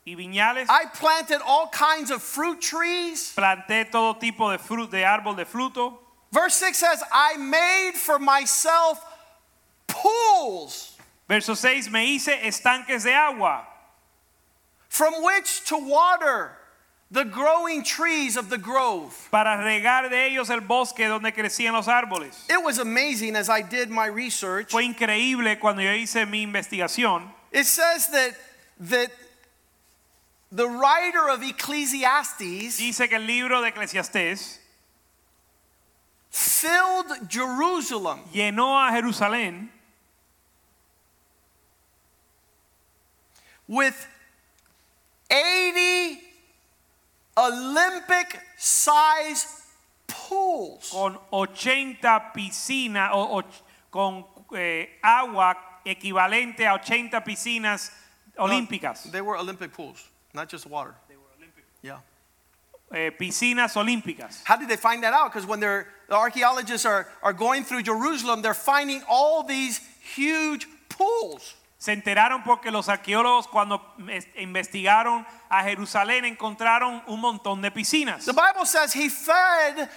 y 0.04 0.14
viñales. 0.14 0.66
I 0.68 0.84
planted 0.92 1.40
all 1.46 1.68
kinds 1.70 2.10
of 2.10 2.22
fruit 2.22 2.60
trees. 2.60 3.32
Planté 3.34 3.90
todo 3.90 4.14
tipo 4.16 4.50
de, 4.50 4.58
fru- 4.58 4.90
de 4.90 5.04
árbol 5.04 5.36
de 5.36 5.46
fruto. 5.46 5.98
Verse 6.30 6.56
6 6.56 6.76
says, 6.76 7.02
I 7.12 7.36
made 7.38 7.94
for 7.94 8.18
myself 8.18 8.98
pools 9.86 10.93
Verso 11.28 11.54
6, 11.54 11.90
me 11.90 12.16
hice 12.16 12.38
estanques 12.42 13.04
de 13.04 13.12
agua 13.12 13.66
from 14.88 15.14
which 15.24 15.64
to 15.64 15.76
water 15.76 16.52
the 17.10 17.24
growing 17.24 17.82
trees 17.82 18.36
of 18.36 18.50
the 18.50 18.58
grove. 18.58 19.28
para 19.30 19.56
regar 19.62 20.10
de 20.10 20.26
ellos 20.26 20.50
el 20.50 20.60
bosque 20.60 20.98
donde 21.08 21.32
crecían 21.32 21.72
los 21.72 21.86
árboles. 21.86 22.44
It 22.50 22.62
was 22.62 22.78
amazing 22.78 23.36
as 23.36 23.48
I 23.48 23.62
did 23.62 23.90
my 23.90 24.06
research. 24.06 24.70
Fue 24.70 24.82
increíble 24.84 25.58
cuando 25.60 25.82
yo 25.82 25.90
hice 25.92 26.26
mi 26.28 26.44
investigación. 26.46 27.28
It 27.52 27.64
says 27.64 28.08
that 28.08 28.34
that 28.80 29.10
the 30.50 30.68
writer 30.68 31.28
of 31.28 31.42
Ecclesiastes 31.42 32.78
Dice 32.78 33.08
que 33.08 33.16
el 33.16 33.26
libro 33.26 33.62
de 33.62 33.70
Eclesiastés 33.72 34.58
filled 36.30 37.28
Jerusalem 37.28 38.20
llenó 38.32 38.76
a 38.76 38.90
Jerusalén 38.92 39.68
with 43.68 44.06
80 45.30 46.20
Olympic 47.36 48.40
size 48.56 49.46
pools. 50.06 50.90
con 50.90 51.18
80 51.30 52.32
piscinas 52.34 53.10
o, 53.12 53.38
o- 53.38 53.44
con 53.90 54.24
eh, 54.56 54.98
agua 55.02 55.56
equivalente 55.84 56.66
a 56.66 56.74
80 56.74 57.20
piscinas 57.24 57.90
olímpicas. 58.38 59.10
They 59.10 59.20
were 59.20 59.36
Olympic 59.38 59.72
pools, 59.72 60.08
not 60.32 60.48
just 60.48 60.66
water. 60.66 60.94
They 61.08 61.16
were 61.16 61.28
Olympic. 61.36 61.64
Yeah. 61.82 61.98
Eh, 62.92 63.10
piscinas 63.10 63.74
olímpicas. 63.76 64.42
How 64.44 64.56
did 64.56 64.68
they 64.68 64.76
find 64.76 65.02
that 65.02 65.12
out? 65.14 65.32
Because 65.32 65.46
when 65.46 65.58
they're, 65.58 65.88
the 66.08 66.14
archaeologists 66.14 66.86
are, 66.86 67.08
are 67.22 67.32
going 67.32 67.64
through 67.64 67.82
Jerusalem, 67.82 68.42
they're 68.42 68.54
finding 68.54 69.02
all 69.08 69.42
these 69.42 69.80
huge 70.14 70.66
pools. 70.88 71.54
Se 71.84 71.92
enteraron 71.92 72.42
porque 72.44 72.70
los 72.70 72.88
arqueólogos 72.88 73.46
cuando 73.46 73.94
es- 74.10 74.26
investigaron 74.36 75.26
a 75.50 75.62
Jerusalén 75.64 76.24
encontraron 76.24 77.02
un 77.06 77.20
montón 77.20 77.60
de 77.60 77.70
piscinas. 77.70 78.24
The 78.24 78.32
Bible 78.32 78.64
says 78.64 78.94
he 78.94 79.10
fed 79.10 79.90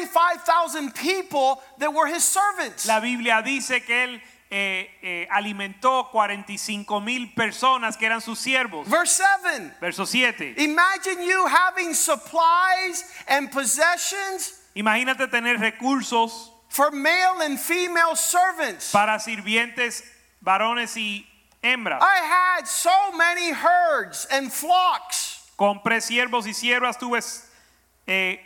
45,000 0.00 0.92
people 0.94 1.60
that 1.78 1.92
were 1.92 2.06
his 2.06 2.22
servants. 2.22 2.86
La 2.86 3.00
Biblia 3.00 3.42
dice 3.42 3.84
que 3.84 4.04
él 4.04 4.22
eh, 4.52 4.88
eh, 5.02 5.26
alimentó 5.32 6.10
45 6.12 7.00
mil 7.00 7.34
personas 7.34 7.96
que 7.96 8.06
eran 8.06 8.20
sus 8.20 8.38
siervos. 8.38 8.86
Verse 8.88 9.20
7. 9.42 9.72
Verso 9.80 10.06
7. 10.06 10.54
Imagine 10.58 11.24
you 11.26 11.44
having 11.48 11.92
supplies 11.92 13.04
and 13.26 13.50
possessions 13.50 14.60
Imagínate 14.76 15.26
tener 15.28 15.58
recursos 15.58 16.52
for 16.68 16.92
male 16.92 17.40
and 17.42 17.58
female 17.58 18.14
servants. 18.14 18.92
para 18.92 19.18
sirvientes 19.18 20.04
varones 20.46 20.96
y 20.96 21.26
hembras. 21.62 22.00
I 22.00 22.20
had 22.22 22.68
so 22.68 23.12
many 23.12 23.52
herds 23.52 24.26
and 24.30 24.52
flocks. 24.52 25.42
Compré 25.58 26.00
siervos 26.00 26.46
y 26.46 26.52
siervas, 26.52 26.98
tuve 26.98 27.20
eh, 28.06 28.38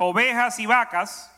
ovejas 0.00 0.58
y 0.58 0.66
vacas. 0.66 1.28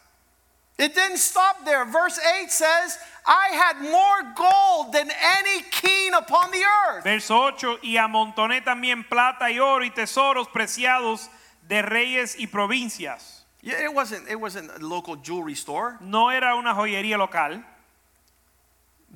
It 0.78 0.94
didn't 0.94 1.18
stop 1.18 1.64
there. 1.64 1.84
Verse 1.84 2.20
8 2.40 2.51
says, 2.53 2.99
I 3.26 3.49
had 3.51 3.82
more 3.82 4.32
gold 4.36 4.92
than 4.92 5.11
any 5.11 5.62
king 5.72 6.14
upon 6.14 6.53
the 6.53 6.62
earth. 6.62 7.03
Verso 7.03 7.49
8, 7.49 7.80
y 7.82 7.96
amontoné 7.96 8.62
también 8.62 9.03
plata 9.09 9.51
y 9.51 9.59
oro 9.59 9.84
y 9.84 9.90
tesoros 9.90 10.46
preciados 10.46 11.28
de 11.66 11.82
reyes 11.82 12.36
y 12.38 12.46
provincias. 12.46 13.38
Yeah, 13.61 13.82
it 13.82 13.92
wasn't 13.92 14.28
it 14.28 14.38
wasn't 14.38 14.70
a 14.70 14.78
local 14.78 15.16
jewelry 15.16 15.55
store. 15.55 15.99
No 16.01 16.28
era 16.28 16.55
una 16.55 16.74
joyería 16.74 17.18
local. 17.18 17.64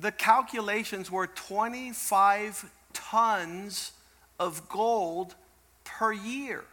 The 0.03 0.11
calculations 0.11 1.09
were 1.09 1.27
25 1.27 2.69
tons 2.91 3.93
of 4.37 4.67
gold 4.67 5.33
per 5.85 6.11
year. 6.11 6.65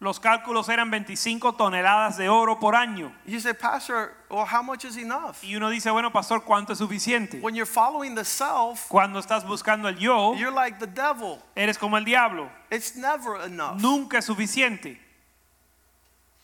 Los 0.00 0.18
cálculos 0.18 0.68
eran 0.68 0.90
25 0.90 1.52
toneladas 1.52 2.16
de 2.16 2.28
oro 2.28 2.56
por 2.58 2.74
año. 2.74 3.12
You 3.24 3.38
say, 3.38 3.52
Pastor, 3.52 4.12
well, 4.28 4.44
how 4.44 4.60
much 4.60 4.84
is 4.84 4.96
enough? 4.96 5.44
Y 5.44 5.54
uno 5.54 5.70
dice, 5.70 5.92
bueno, 5.92 6.10
pastor, 6.10 6.40
¿cuánto 6.40 6.72
es 6.72 6.78
suficiente? 6.78 7.40
When 7.40 7.54
you're 7.54 7.64
following 7.64 8.16
the 8.16 8.24
self, 8.24 8.88
Cuando 8.88 9.20
estás 9.20 9.44
buscando 9.46 9.86
el 9.88 9.94
yo, 9.94 10.34
you're 10.34 10.50
like 10.50 10.80
the 10.80 10.88
devil. 10.88 11.38
eres 11.54 11.78
como 11.78 11.96
el 11.96 12.04
diablo. 12.04 12.50
It's 12.72 12.96
never 12.96 13.36
enough. 13.46 13.80
Nunca 13.80 14.18
es 14.18 14.24
suficiente. 14.24 14.98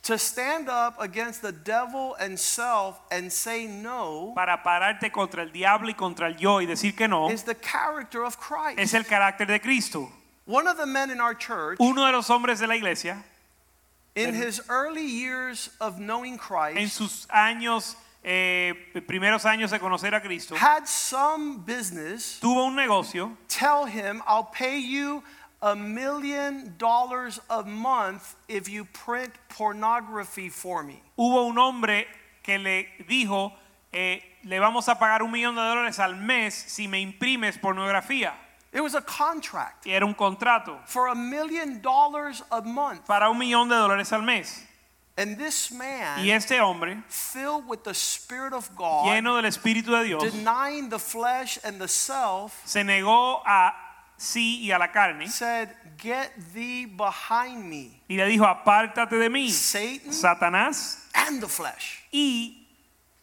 To 0.08 0.16
stand 0.16 0.70
up 0.70 0.96
against 1.00 1.42
the 1.42 1.52
devil 1.52 2.16
and 2.18 2.38
self 2.38 2.98
and 3.10 3.30
say 3.30 3.66
no 3.66 4.32
Para 4.34 4.62
pararte 4.64 5.12
contra 5.12 5.42
el 5.42 5.50
diablo 5.50 5.90
y 5.90 5.92
contra 5.92 6.28
el 6.28 6.36
yo 6.36 6.60
y 6.60 6.64
decir 6.64 6.96
que 6.96 7.06
no, 7.06 7.28
is 7.30 7.42
the 7.42 7.54
character 7.54 8.24
of 8.24 8.38
Christ. 8.38 8.78
es 8.78 8.94
el 8.94 9.04
carácter 9.04 9.46
de 9.46 9.58
Cristo. 9.60 10.08
One 10.46 10.66
of 10.66 10.78
the 10.78 10.86
men 10.86 11.10
in 11.10 11.20
our 11.20 11.34
church, 11.34 11.76
Uno 11.78 12.06
de 12.06 12.12
los 12.12 12.26
hombres 12.30 12.58
de 12.58 12.66
la 12.66 12.76
iglesia, 12.76 13.22
in 14.14 14.32
his 14.32 14.62
early 14.70 15.04
years 15.04 15.68
of 15.78 16.00
knowing 16.00 16.32
en 16.32 16.38
Christ, 16.38 16.96
sus 16.96 17.26
años 17.26 17.94
eh, 18.24 18.72
primeros 19.06 19.44
años 19.44 19.70
de 19.72 19.78
conocer 19.78 20.14
a 20.14 20.22
Cristo, 20.22 20.54
had 20.54 20.88
some 20.88 21.58
business 21.66 22.38
tuvo 22.40 22.64
un 22.64 22.74
negocio 22.74 23.36
tell 23.46 23.84
him, 23.84 24.22
I'll 24.26 24.44
pay 24.44 24.78
you 24.78 25.22
a 25.60 25.74
million 25.74 26.74
dollars 26.78 27.40
a 27.50 27.62
month 27.64 28.36
if 28.48 28.68
you 28.68 28.84
print 28.84 29.32
pornography 29.48 30.48
for 30.48 30.82
me. 30.82 31.02
hubo 31.16 31.48
un 31.48 31.58
hombre 31.58 32.06
que 32.42 32.58
le 32.58 32.86
dijo, 33.08 33.52
eh, 33.92 34.20
le 34.44 34.58
vamos 34.60 34.88
a 34.88 34.94
pagar 34.94 35.22
un 35.22 35.30
millón 35.32 35.54
de 35.54 35.60
dólares 35.62 35.98
al 35.98 36.14
mes 36.16 36.54
si 36.54 36.86
me 36.86 37.00
imprimes 37.00 37.58
pornografía. 37.58 38.32
It 38.72 38.82
was 38.82 38.94
a 38.94 39.00
contract 39.00 39.86
Y 39.86 39.92
era 39.92 40.04
un 40.04 40.14
contrato 40.14 40.78
for 40.84 41.08
a 41.08 41.14
million 41.14 41.80
dollars 41.80 42.42
a 42.52 42.60
month. 42.60 43.06
para 43.06 43.30
un 43.30 43.38
millón 43.38 43.68
de 43.68 43.74
dólares 43.74 44.12
al 44.12 44.22
mes. 44.22 44.62
And 45.16 45.36
this 45.36 45.72
man, 45.72 46.20
Y 46.24 46.30
este 46.30 46.60
hombre, 46.60 47.02
filled 47.08 47.66
with 47.66 47.82
the 47.82 47.94
Spirit 47.94 48.52
of 48.52 48.70
God, 48.76 49.06
lleno 49.06 49.34
del 49.34 49.50
Espíritu 49.50 49.86
de 49.86 50.04
Dios, 50.04 50.22
denying 50.22 50.90
the 50.90 50.98
flesh 50.98 51.58
and 51.64 51.80
the 51.80 51.88
self, 51.88 52.60
se 52.64 52.84
negó 52.84 53.42
a 53.44 53.72
sí 54.18 54.60
y 54.62 54.72
a 54.72 54.78
la 54.78 54.88
carne 54.92 55.28
said, 55.28 55.68
Get 55.96 56.30
thee 56.54 56.84
behind 56.86 57.64
me, 57.64 58.02
y 58.08 58.16
le 58.16 58.26
dijo, 58.26 58.44
apártate 58.44 59.16
de 59.16 59.28
mí, 59.30 59.50
Satan 59.50 60.12
Satanás 60.12 61.08
and 61.14 61.40
the 61.40 61.48
flesh. 61.48 62.02
y 62.12 62.66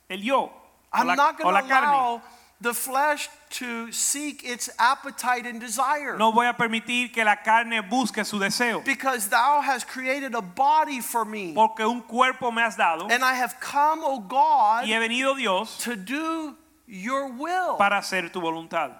el 0.09 0.21
yo, 0.21 0.39
o 0.43 0.51
I'm 0.93 1.07
la, 1.07 1.15
not 1.15 1.41
o 1.43 1.49
la 1.51 1.61
carne. 1.61 2.21
the 2.61 2.73
flesh 2.73 3.29
to 3.49 3.91
seek 3.91 4.43
its 4.43 4.69
appetite 4.79 5.45
and 5.45 5.59
desire. 5.61 6.17
No 6.17 6.31
voy 6.31 6.47
a 6.47 6.53
permitir 6.53 7.11
que 7.13 7.23
la 7.23 7.35
carne 7.37 7.81
busque 7.81 8.25
su 8.25 8.39
deseo, 8.39 8.81
Because 8.83 9.29
thou 9.29 9.61
hast 9.61 9.87
created 9.87 10.33
a 10.35 10.41
body 10.41 10.99
for 11.01 11.25
me. 11.25 11.53
porque 11.53 11.81
un 11.85 12.01
cuerpo 12.01 12.51
me 12.51 12.61
has 12.61 12.75
dado 12.77 13.07
And 13.09 13.23
I 13.23 13.33
have 13.35 13.59
come, 13.59 14.01
O 14.03 14.19
God, 14.19 14.85
y 14.85 14.91
he 14.93 14.99
venido 14.99 15.35
Dios 15.35 15.77
to 15.83 15.95
do 15.95 16.55
your 16.87 17.27
will. 17.31 17.77
para 17.77 17.97
hacer 17.99 18.29
tu 18.31 18.39
voluntad. 18.41 18.91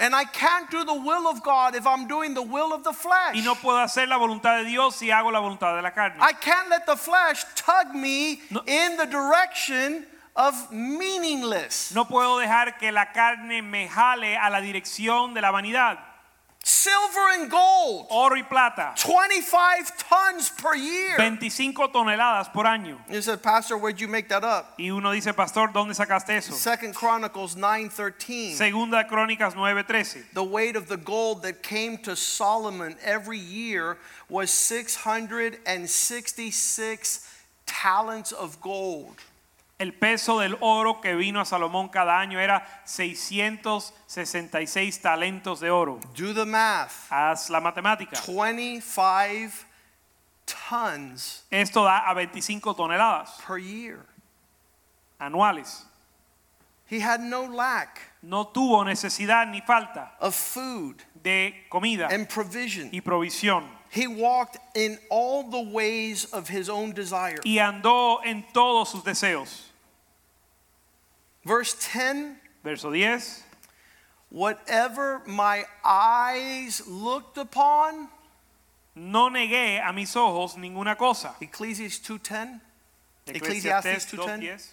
And 0.00 0.14
I 0.14 0.24
can't 0.24 0.70
do 0.70 0.82
the 0.82 0.94
will 0.94 1.28
of 1.28 1.42
God 1.42 1.74
if 1.74 1.86
I'm 1.86 2.08
doing 2.08 2.32
the 2.32 2.42
will 2.42 2.72
of 2.72 2.82
the 2.84 2.92
flesh. 2.92 3.34
Y 3.34 3.42
no 3.44 3.54
puedo 3.54 3.78
hacer 3.84 4.08
la 4.08 4.16
voluntad 4.16 4.62
de 4.62 4.64
Dios 4.64 4.96
si 4.96 5.10
hago 5.10 5.30
la 5.30 5.40
voluntad 5.40 5.76
de 5.76 5.82
la 5.82 5.90
carne. 5.90 6.16
I 6.20 6.32
can't 6.32 6.70
let 6.70 6.86
the 6.86 6.96
flesh 6.96 7.44
tug 7.54 7.94
me 7.94 8.40
No. 8.50 8.62
in 8.66 8.96
the 8.96 9.04
direction 9.06 10.06
of 10.34 10.54
meaningless. 10.72 11.92
No 11.94 12.06
puedo 12.06 12.38
dejar 12.38 12.78
que 12.78 12.90
la 12.92 13.12
carne 13.12 13.62
me 13.62 13.88
jale 13.88 14.36
a 14.38 14.48
la 14.48 14.60
dirección 14.62 15.34
de 15.34 15.42
la 15.42 15.50
vanidad. 15.50 15.98
Silver 16.62 17.40
and 17.40 17.50
gold, 17.50 18.06
Oro 18.10 18.36
y 18.36 18.42
plata, 18.42 18.92
25 18.96 19.96
tons 20.08 20.50
per 20.50 20.74
year. 20.74 21.16
25 21.16 21.90
toneladas 21.92 22.52
por 22.52 22.64
año. 22.64 22.98
You 23.08 23.22
said, 23.22 23.42
Pastor, 23.42 23.78
where'd 23.78 23.98
you 24.00 24.08
make 24.08 24.28
that 24.28 24.44
up? 24.44 24.74
Y 24.78 24.90
uno 24.90 25.10
dice, 25.12 25.32
pastor, 25.34 25.68
¿dónde 25.72 25.94
sacaste 25.94 26.36
eso? 26.36 26.52
Second 26.52 26.94
Chronicles 26.94 27.54
9:13. 27.54 28.54
Segunda 28.54 29.04
Crónicas 29.08 29.54
9:13. 29.54 30.34
The 30.34 30.44
weight 30.44 30.76
of 30.76 30.88
the 30.88 30.98
gold 30.98 31.42
that 31.42 31.62
came 31.62 31.96
to 31.98 32.14
Solomon 32.14 32.96
every 33.02 33.38
year 33.38 33.96
was 34.28 34.50
666 34.50 37.26
talents 37.66 38.32
of 38.32 38.60
gold. 38.60 39.16
El 39.80 39.94
peso 39.94 40.38
del 40.38 40.58
oro 40.60 41.00
que 41.00 41.14
vino 41.14 41.40
a 41.40 41.46
Salomón 41.46 41.88
cada 41.88 42.20
año 42.20 42.38
era 42.38 42.66
666 42.84 45.00
talentos 45.00 45.58
de 45.60 45.70
oro. 45.70 45.98
Do 46.14 46.34
the 46.34 46.44
math. 46.44 47.10
Haz 47.10 47.48
la 47.48 47.60
matemática. 47.60 48.20
25 48.26 49.64
tons 50.44 51.46
Esto 51.50 51.84
da 51.84 52.10
a 52.10 52.12
25 52.12 52.74
toneladas 52.76 53.30
per 53.46 53.56
year. 53.58 54.04
anuales. 55.18 55.86
He 56.90 57.00
had 57.00 57.20
no 57.20 57.46
lack 57.46 58.00
No 58.22 58.48
tuvo 58.48 58.84
necesidad 58.84 59.46
ni 59.50 59.62
falta 59.62 60.12
of 60.20 60.34
food 60.34 61.02
de 61.22 61.54
comida 61.70 62.06
and 62.10 62.28
provision. 62.28 62.90
y 62.92 63.00
provisión. 63.00 63.64
He 63.88 64.06
walked 64.06 64.58
in 64.74 64.98
all 65.08 65.42
the 65.50 65.62
ways 65.72 66.26
of 66.34 66.48
his 66.48 66.68
own 66.68 66.92
desire. 66.92 67.38
Y 67.44 67.56
andó 67.58 68.20
en 68.24 68.44
todos 68.52 68.90
sus 68.90 69.02
deseos. 69.04 69.68
Verse 71.44 71.74
10 71.80 72.36
Verso 72.62 72.92
10. 72.92 73.22
Whatever 74.28 75.22
my 75.26 75.64
eyes 75.84 76.82
looked 76.86 77.38
upon, 77.38 78.08
No 78.94 79.30
negué 79.30 79.80
a 79.80 79.92
mis 79.92 80.14
ojos 80.16 80.56
ninguna 80.56 80.96
cosa. 80.96 81.34
Ecclesiastes 81.40 82.00
2:10. 82.00 82.60
Eclesiastés 83.26 83.36
Ecclesiastes 83.36 84.06
2:10. 84.06 84.40
2:10. 84.40 84.68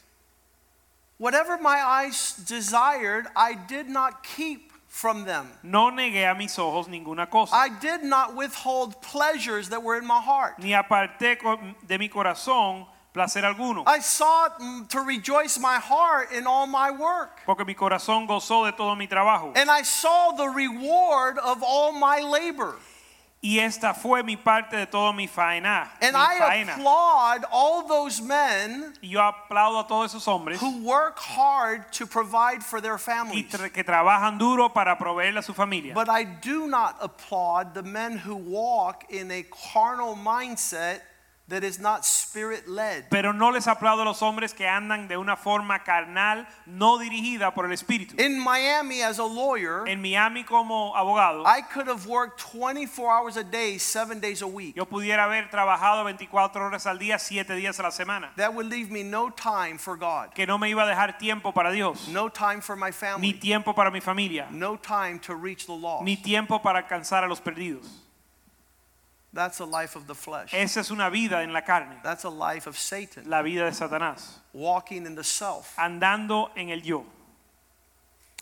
Whatever 1.17 1.57
my 1.57 1.81
eyes 1.81 2.33
desired, 2.45 3.27
I 3.35 3.53
did 3.53 3.87
not 3.87 4.23
keep 4.23 4.73
from 4.87 5.25
them. 5.25 5.51
No 5.63 5.91
negué 5.91 6.29
a 6.29 6.35
mis 6.35 6.57
ojos 6.57 6.87
ninguna 6.87 7.29
cosa. 7.29 7.55
I 7.55 7.69
did 7.69 8.03
not 8.03 8.35
withhold 8.35 9.01
pleasures 9.01 9.69
that 9.69 9.81
were 9.81 9.97
in 9.97 10.05
my 10.05 10.19
heart. 10.19 10.59
Ni 10.59 10.71
aparté 10.71 11.37
de 11.87 11.97
mi 11.97 12.09
corazón 12.09 12.87
placer 13.17 13.43
alguno. 13.43 13.83
I 13.87 13.99
sought 13.99 14.59
to 14.89 14.99
rejoice 15.01 15.57
my 15.59 15.77
heart 15.79 16.31
in 16.31 16.45
all 16.45 16.67
my 16.67 16.91
work. 16.91 17.41
Porque 17.45 17.65
mi 17.65 17.73
corazón 17.73 18.27
gozó 18.27 18.65
de 18.65 18.71
todo 18.73 18.95
mi 18.95 19.07
trabajo. 19.07 19.53
And 19.55 19.69
I 19.69 19.81
saw 19.83 20.31
the 20.33 20.47
reward 20.49 21.37
of 21.39 21.63
all 21.63 21.91
my 21.93 22.19
labor. 22.19 22.75
Y 23.39 23.59
esta 23.59 23.93
fue 23.93 24.23
mi 24.23 24.35
parte 24.35 24.75
de 24.75 24.87
todo 24.87 25.13
mi 25.13 25.27
faena. 25.27 25.89
And 26.01 26.13
mi 26.15 26.19
I 26.19 26.39
faena. 26.39 26.73
applaud 26.73 27.45
all 27.51 27.87
those 27.87 28.19
men 28.19 28.93
yo 29.01 29.19
aplaudo 29.21 29.79
a 29.79 29.87
todos 29.87 30.11
esos 30.15 30.25
hombres 30.27 30.59
who 30.59 30.83
work 30.83 31.19
hard 31.19 31.91
to 31.93 32.07
provide 32.07 32.63
for 32.63 32.81
their 32.81 32.95
y 32.95 32.99
families. 32.99 33.45
tra- 33.51 33.69
que 33.71 33.83
trabajan 33.83 34.39
duro 34.39 34.69
para 34.69 34.97
proveerle 34.97 35.37
a 35.37 35.43
su 35.43 35.53
familia. 35.53 35.93
But 35.93 36.09
I 36.09 36.23
do 36.23 36.65
not 36.67 36.97
applaud 36.99 37.75
the 37.75 37.83
men 37.83 38.17
who 38.17 38.35
walk 38.35 39.05
in 39.11 39.29
a 39.31 39.43
carnal 39.71 40.15
mindset 40.15 41.01
that 41.49 41.63
is 41.63 41.79
not 41.79 42.03
spirit 42.05 42.67
led. 42.67 43.05
Pero 43.09 43.31
no 43.31 43.51
les 43.51 43.67
aplaudo 43.67 44.01
a 44.01 44.05
los 44.05 44.21
hombres 44.21 44.53
que 44.53 44.67
andan 44.67 45.07
de 45.07 45.15
una 45.15 45.37
forma 45.37 45.79
carnal, 45.83 46.45
no 46.65 46.97
dirigida 46.97 47.53
por 47.53 47.65
el 47.65 47.71
Espíritu. 47.71 48.15
In 48.19 48.37
Miami, 48.39 49.01
as 49.01 49.17
a 49.19 49.23
lawyer, 49.23 49.87
En 49.87 50.01
Miami 50.01 50.43
como 50.43 50.93
abogado, 50.95 51.43
I 51.45 51.61
could 51.61 51.87
have 51.87 52.05
worked 52.05 52.39
24 52.39 53.09
hours 53.11 53.37
a 53.37 53.43
day, 53.43 53.77
seven 53.77 54.19
days 54.19 54.41
a 54.41 54.47
week. 54.47 54.75
yo 54.75 54.85
pudiera 54.85 55.23
haber 55.23 55.49
trabajado 55.49 56.03
24 56.03 56.65
horas 56.65 56.85
al 56.85 56.99
día, 56.99 57.17
7 57.17 57.55
días 57.55 57.79
a 57.79 57.83
la 57.83 57.91
semana. 57.91 58.31
That 58.35 58.53
would 58.53 58.67
leave 58.67 58.91
me 58.91 59.03
no 59.03 59.29
time 59.29 59.77
for 59.77 59.95
God, 59.97 60.33
Que 60.33 60.45
no 60.45 60.57
me 60.57 60.69
iba 60.69 60.83
a 60.83 60.87
dejar 60.87 61.17
tiempo 61.17 61.53
para 61.53 61.71
Dios, 61.71 62.09
no 62.09 62.29
time 62.29 62.61
for 62.61 62.75
my 62.75 62.87
ni 62.87 62.91
family, 62.91 63.33
tiempo 63.33 63.73
para 63.73 63.89
mi 63.89 64.01
familia, 64.01 64.47
no 64.51 64.75
time 64.75 65.19
to 65.19 65.33
reach 65.33 65.65
the 65.65 65.71
lost. 65.73 66.03
ni 66.03 66.17
tiempo 66.17 66.59
para 66.61 66.79
alcanzar 66.79 67.23
a 67.23 67.27
los 67.27 67.39
perdidos. 67.39 68.03
That's 69.33 69.59
a 69.59 69.65
life 69.65 69.95
of 69.95 70.07
the 70.07 70.15
flesh. 70.15 70.53
Esa 70.53 70.79
es 70.79 70.89
una 70.89 71.09
vida 71.09 71.41
en 71.43 71.51
la 71.53 71.61
carne, 71.61 71.97
That's 72.03 72.23
a 72.23 72.29
life 72.29 72.65
of 72.67 72.77
Satan, 72.77 73.29
la 73.29 73.41
vida 73.43 73.65
de 73.65 73.71
Satanás, 73.71 74.39
walking 74.53 75.05
in 75.05 75.15
the 75.15 75.23
self. 75.23 75.75
andando 75.77 76.49
en 76.55 76.69
el 76.69 76.79
yo. 76.81 77.05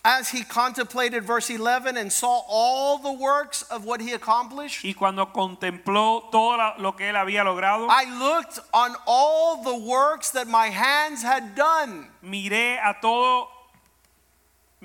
As 0.08 0.30
he 0.30 0.44
contemplated 0.44 1.24
verse 1.24 1.50
11 1.50 1.98
and 1.98 2.12
saw 2.14 2.44
all 2.48 3.00
the 3.00 3.12
works 3.12 3.64
of 3.72 3.86
what 3.86 4.00
he 4.00 4.14
accomplished, 4.14 4.86
Y 4.86 4.94
cuando 4.94 5.26
contempló 5.34 6.30
todo 6.32 6.76
lo 6.78 6.92
que 6.92 7.08
él 7.10 7.16
había 7.16 7.44
logrado, 7.44 7.88
I 7.90 8.06
looked 8.20 8.60
on 8.72 8.96
all 9.08 9.64
the 9.64 9.76
works 9.76 10.30
that 10.30 10.48
my 10.48 10.68
hands 10.70 11.24
had 11.24 11.56
done. 11.56 12.08
miré 12.24 12.78
a 12.78 12.96
todo, 13.02 13.48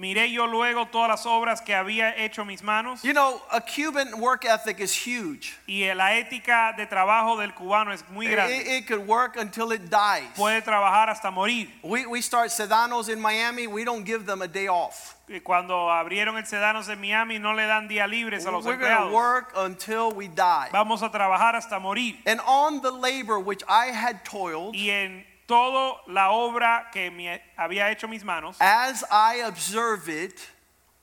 miré 0.00 0.32
yo 0.32 0.46
luego 0.46 0.86
todas 0.86 1.08
las 1.08 1.26
obras 1.26 1.60
que 1.60 1.74
había 1.74 2.16
hecho 2.16 2.44
mis 2.46 2.62
manos. 2.62 3.02
You 3.02 3.12
know, 3.12 3.40
a 3.50 3.60
Cuban 3.60 4.18
work 4.18 4.44
ethic 4.46 4.80
is 4.80 4.92
huge. 4.94 5.56
Y 5.68 5.84
la 5.94 6.14
ética 6.16 6.74
de 6.76 6.86
trabajo 6.86 7.36
del 7.38 7.52
cubano 7.52 7.92
es 7.92 8.02
muy 8.08 8.26
It, 8.26 8.30
grande. 8.32 8.78
it 8.78 8.86
could 8.86 9.06
work 9.06 9.36
until 9.36 9.72
it 9.72 9.90
dies. 9.90 10.26
Puede 10.36 10.62
trabajar 10.62 11.10
hasta 11.10 11.30
morir. 11.30 11.68
We, 11.82 12.06
we 12.06 12.22
start 12.22 12.50
sedanos 12.50 13.08
in 13.10 13.20
Miami, 13.20 13.66
we 13.66 13.84
don't 13.84 14.04
give 14.06 14.24
them 14.24 14.40
a 14.42 14.48
day 14.48 14.68
off. 14.68 15.16
Cuando 15.44 15.88
abrieron 15.88 16.36
el 16.38 16.42
Sedanos 16.44 16.88
en 16.88 17.00
Miami 17.00 17.38
no 17.38 17.52
le 17.54 17.64
dan 17.64 17.86
día 17.86 18.08
libres 18.08 18.46
a 18.46 18.50
los 18.50 18.64
We're 18.64 18.74
empleados. 18.74 19.12
work 19.12 19.52
until 19.54 20.10
we 20.10 20.26
die. 20.26 20.68
Vamos 20.72 21.02
a 21.04 21.08
trabajar 21.10 21.54
hasta 21.54 21.78
morir. 21.78 22.16
And 22.26 22.40
on 22.48 22.80
the 22.82 22.90
labor 22.90 23.38
which 23.38 23.62
I 23.68 23.92
had 23.92 24.24
toiled, 24.24 24.74
Y 24.74 24.88
en 24.90 25.24
toda 25.50 25.96
la 26.06 26.30
obra 26.30 26.86
que 26.92 27.10
me 27.10 27.40
había 27.58 27.90
hecho 27.90 28.06
mis 28.06 28.22
manos, 28.22 28.56
as 28.60 29.02
I 29.10 29.42
observe 29.46 30.08
it, 30.08 30.48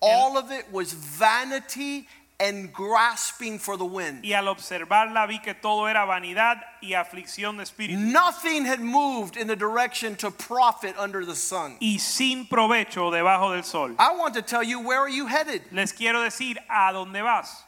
all 0.01 0.37
of 0.37 0.51
it 0.51 0.71
was 0.71 0.93
vanity 0.93 2.07
and 2.39 2.71
grasping 2.71 3.59
for 3.59 3.75
the 3.77 3.85
wind. 3.85 4.23
y 4.23 4.31
al 4.31 4.45
observarla 4.45 5.27
vi 5.27 5.39
que 5.39 5.53
todo 5.53 5.87
era 5.87 6.05
vanidad 6.05 6.61
y 6.81 6.93
aflicción 6.93 7.57
de 7.57 7.63
espíritu. 7.63 7.97
Nothing 7.97 8.63
had 8.63 8.79
moved 8.79 9.35
in 9.35 9.47
the 9.47 9.55
direction 9.55 10.15
to 10.15 10.31
profit 10.31 10.95
under 10.97 11.25
the 11.25 11.35
sun. 11.35 11.75
Y 11.81 11.97
sin 11.97 12.45
provecho 12.45 13.11
debajo 13.11 13.53
del 13.53 13.63
sol. 13.63 13.95
I 13.99 14.15
want 14.15 14.33
to 14.35 14.41
tell 14.41 14.63
you, 14.63 14.79
where 14.79 14.99
are 14.99 15.09
you 15.09 15.25
headed? 15.25 15.61
Les 15.73 15.91
quiero 15.91 16.21
decir 16.21 16.57
a 16.69 16.93
dónde 16.93 17.21
vas. 17.21 17.63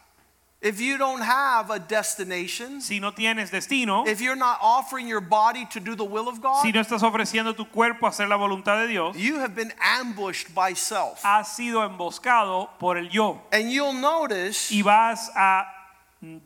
If 0.62 0.82
you 0.82 0.98
don't 0.98 1.22
have 1.22 1.70
a 1.70 1.80
destination, 1.80 2.82
si 2.82 3.00
no 3.00 3.12
tienes 3.12 3.50
destino, 3.50 4.06
if 4.06 4.20
you're 4.20 4.36
not 4.36 4.60
offering 4.62 5.08
your 5.08 5.22
body 5.22 5.66
to 5.72 5.80
do 5.80 5.96
the 5.96 6.04
will 6.04 6.28
of 6.28 6.42
God, 6.42 6.62
si 6.64 6.72
no 6.72 6.82
estás 6.82 7.02
ofreciendo 7.02 7.56
tu 7.56 7.66
cuerpo 7.66 8.08
a 8.08 8.10
hacer 8.10 8.28
la 8.28 8.38
voluntad 8.38 8.82
de 8.82 8.88
Dios, 8.90 9.16
you 9.16 9.40
have 9.40 9.56
been 9.56 9.72
ambushed 9.80 10.54
by 10.54 10.74
self. 10.74 11.22
has 11.24 11.56
sido 11.56 11.82
emboscado 11.88 12.70
por 12.78 12.98
el 12.98 13.08
yo 13.10 13.42
And 13.52 13.72
you'll 13.72 13.94
notice 13.94 14.70
y 14.72 14.82
vas 14.82 15.30
a 15.36 15.64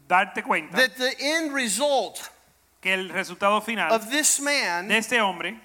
darte 0.07 0.43
cuenta 0.43 0.75
that 0.75 0.95
the 0.97 1.13
end 1.19 1.51
result 1.51 2.29
que 2.81 2.93
el 2.93 3.09
resultado 3.09 3.61
final 3.61 3.91
of 3.91 4.11
this 4.11 4.39
man 4.39 4.87
de 4.87 4.97
este 4.97 5.13
hombre 5.13 5.59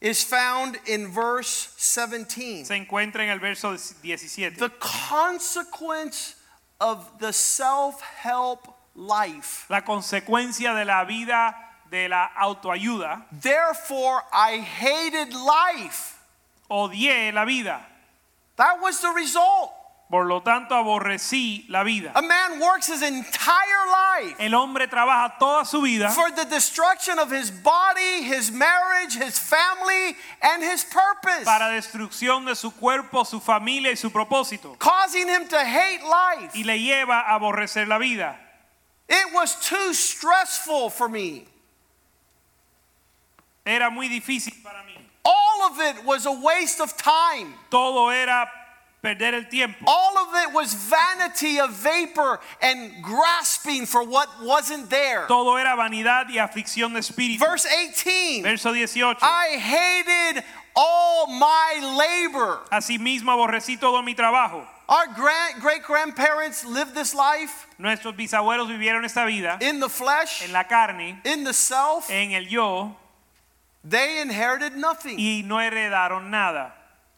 is 0.00 0.24
found 0.24 0.78
in 0.86 1.08
verse 1.12 1.68
17. 1.76 2.64
se 2.64 2.74
encuentra 2.74 3.22
en 3.22 3.30
el 3.30 3.38
verso 3.38 3.70
17. 3.70 4.56
The 4.56 4.70
consequence 4.80 6.34
of 6.80 7.18
the 7.18 7.32
self 7.32 8.00
help 8.00 8.74
life. 8.94 9.66
La 9.68 9.82
consecuencia 9.82 10.74
de 10.74 10.84
la 10.84 11.04
vida 11.04 11.54
de 11.90 12.08
la 12.08 12.26
autoayuda, 12.36 13.26
Therefore, 13.32 14.22
I 14.32 14.58
hated 14.58 15.32
life. 15.32 16.18
odié 16.70 17.32
la 17.32 17.44
vida. 17.44 17.80
That 18.56 18.80
was 18.80 19.00
the 19.00 19.10
result. 19.10 19.72
Por 20.10 20.24
lo 20.24 20.40
tanto, 20.40 20.74
aborrecí 20.74 21.66
la 21.68 21.82
vida. 21.84 22.12
A 22.14 22.22
man 22.22 22.58
works 22.60 22.86
his 22.86 23.02
entire 23.02 23.86
life 23.90 24.36
El 24.38 24.54
hombre 24.54 24.88
trabaja 24.88 25.38
toda 25.38 25.66
su 25.66 25.82
vida 25.82 26.08
for 26.10 26.30
the 26.30 26.46
destruction 26.46 27.18
of 27.18 27.30
his 27.30 27.50
body, 27.50 28.22
his 28.22 28.50
marriage, 28.50 29.14
his 29.14 29.38
family, 29.38 30.16
and 30.40 30.62
his 30.62 30.82
purpose, 30.84 31.44
para 31.44 31.68
destrucción 31.68 32.46
de 32.46 32.54
su 32.54 32.70
cuerpo, 32.70 33.24
su 33.24 33.38
familia 33.38 33.90
y 33.90 33.96
su 33.96 34.08
propósito. 34.10 34.78
causing 34.78 35.28
him 35.28 35.46
to 35.46 35.58
hate 35.58 36.00
life. 36.02 36.54
Y 36.54 36.62
le 36.62 36.78
lleva 36.78 37.24
a 37.28 37.38
aborrecer 37.38 37.86
la 37.86 37.98
vida. 37.98 38.34
It 39.10 39.34
was 39.34 39.56
too 39.68 39.92
stressful 39.92 40.88
for 40.88 41.10
me. 41.10 41.44
Era 43.66 43.90
muy 43.90 44.08
difícil 44.08 44.54
para 44.62 44.82
mí. 44.84 44.94
All 45.22 45.70
of 45.70 45.78
it 45.80 46.02
was 46.06 46.24
a 46.24 46.32
waste 46.32 46.80
of 46.80 46.96
time. 46.96 47.52
Todo 47.68 48.08
era 48.08 48.50
perder 49.02 49.34
el 49.34 49.44
tiempo. 49.48 49.84
All 49.86 50.18
of 50.18 50.28
it 50.34 50.52
was 50.54 50.74
vanity 50.74 51.58
of 51.60 51.70
vapor 51.70 52.40
and 52.60 53.02
grasping 53.02 53.86
for 53.86 54.02
what 54.02 54.28
wasn't 54.42 54.90
there. 54.90 55.26
Todo 55.28 55.56
era 55.56 55.76
vanidad 55.76 56.28
y 56.28 56.38
aflicción 56.38 56.92
de 56.94 57.00
espíritu. 57.00 57.38
Verse 57.38 57.66
18 57.66 58.42
Verso 58.42 58.72
18. 58.72 59.16
I 59.22 59.56
hated 59.58 60.44
all 60.74 61.26
my 61.28 61.96
labor. 61.96 62.60
Asimismo 62.70 63.32
aborrecí 63.32 63.78
todo 63.78 64.02
mi 64.02 64.14
trabajo. 64.14 64.66
Our 64.88 65.06
grand, 65.08 65.60
great 65.60 65.82
grandparents 65.82 66.64
lived 66.64 66.94
this 66.94 67.14
life 67.14 67.66
Nuestros 67.78 68.14
bisabuelos 68.16 68.68
vivieron 68.68 69.04
esta 69.04 69.26
vida 69.26 69.58
in 69.60 69.80
the 69.80 69.88
flesh, 69.88 70.42
en 70.42 70.52
la 70.52 70.64
carne, 70.64 71.20
in 71.26 71.44
the 71.44 71.52
self. 71.52 72.10
en 72.10 72.32
el 72.32 72.44
yo, 72.46 72.96
They 73.84 74.20
inherited 74.20 74.74
nothing. 74.76 75.18
y 75.18 75.42
no 75.44 75.56
heredaron 75.60 76.30
nada. 76.30 76.72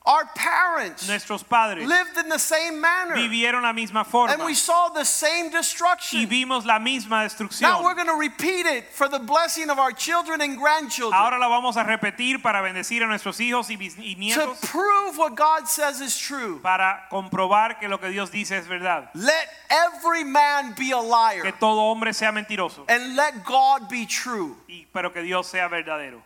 Our 0.07 0.25
parents 0.35 1.07
Nuestros 1.07 1.43
padres 1.43 1.87
lived 1.87 2.17
in 2.17 2.31
the 2.31 2.39
same 2.39 2.81
manner. 2.81 3.15
vivieron 3.17 3.63
la 3.63 3.73
misma 3.75 4.03
forma 4.05 4.33
And 4.33 4.43
we 4.45 4.55
saw 4.55 4.89
the 4.89 5.05
same 5.05 5.47
y 5.47 5.51
destruction. 5.51 6.27
vimos 6.27 6.65
la 6.65 6.79
misma 6.79 7.23
destrucción. 7.23 7.61
Now 7.61 7.85
we're 7.85 7.95
going 7.95 8.07
to 8.07 8.15
repeat 8.17 8.65
it 8.65 8.87
for 8.93 9.09
the 9.11 9.19
blessing 9.19 9.69
of 9.69 9.79
our 9.79 9.93
children 9.93 10.41
and 10.41 10.57
grandchildren. 10.59 11.13
Ahora 11.21 11.39
la 11.39 11.49
vamos 11.49 11.77
a 11.77 11.85
repetir 11.85 12.43
para 12.43 12.63
bendecir 12.63 13.03
a 13.03 13.07
nuestros 13.07 13.39
hijos 13.41 13.69
y, 13.71 13.77
y 13.99 14.33
to 14.35 14.57
prove 14.69 15.19
what 15.19 15.35
God 15.37 15.69
says 15.69 16.01
is 16.01 16.17
true. 16.19 16.61
para 16.63 17.07
comprobar 17.11 17.79
que 17.79 17.87
lo 17.87 17.99
que 17.99 18.09
Dios 18.09 18.31
dice 18.31 18.53
es 18.57 18.67
verdad. 18.67 19.11
Let 19.15 19.49
every 19.69 20.25
man 20.25 20.75
be 20.79 20.93
a 20.93 21.01
Que 21.03 21.43
liar 21.43 21.59
todo 21.61 21.83
hombre 21.83 22.15
sea 22.15 22.33
mentiroso, 22.33 22.87
and 22.89 23.17
let 23.17 23.45
God 23.45 23.91
be 23.91 24.07
true. 24.07 24.57
y, 24.67 24.87
pero 24.95 25.11
que 25.13 25.21
Dios 25.21 25.47
sea 25.47 25.69
verdadero. 25.69 26.23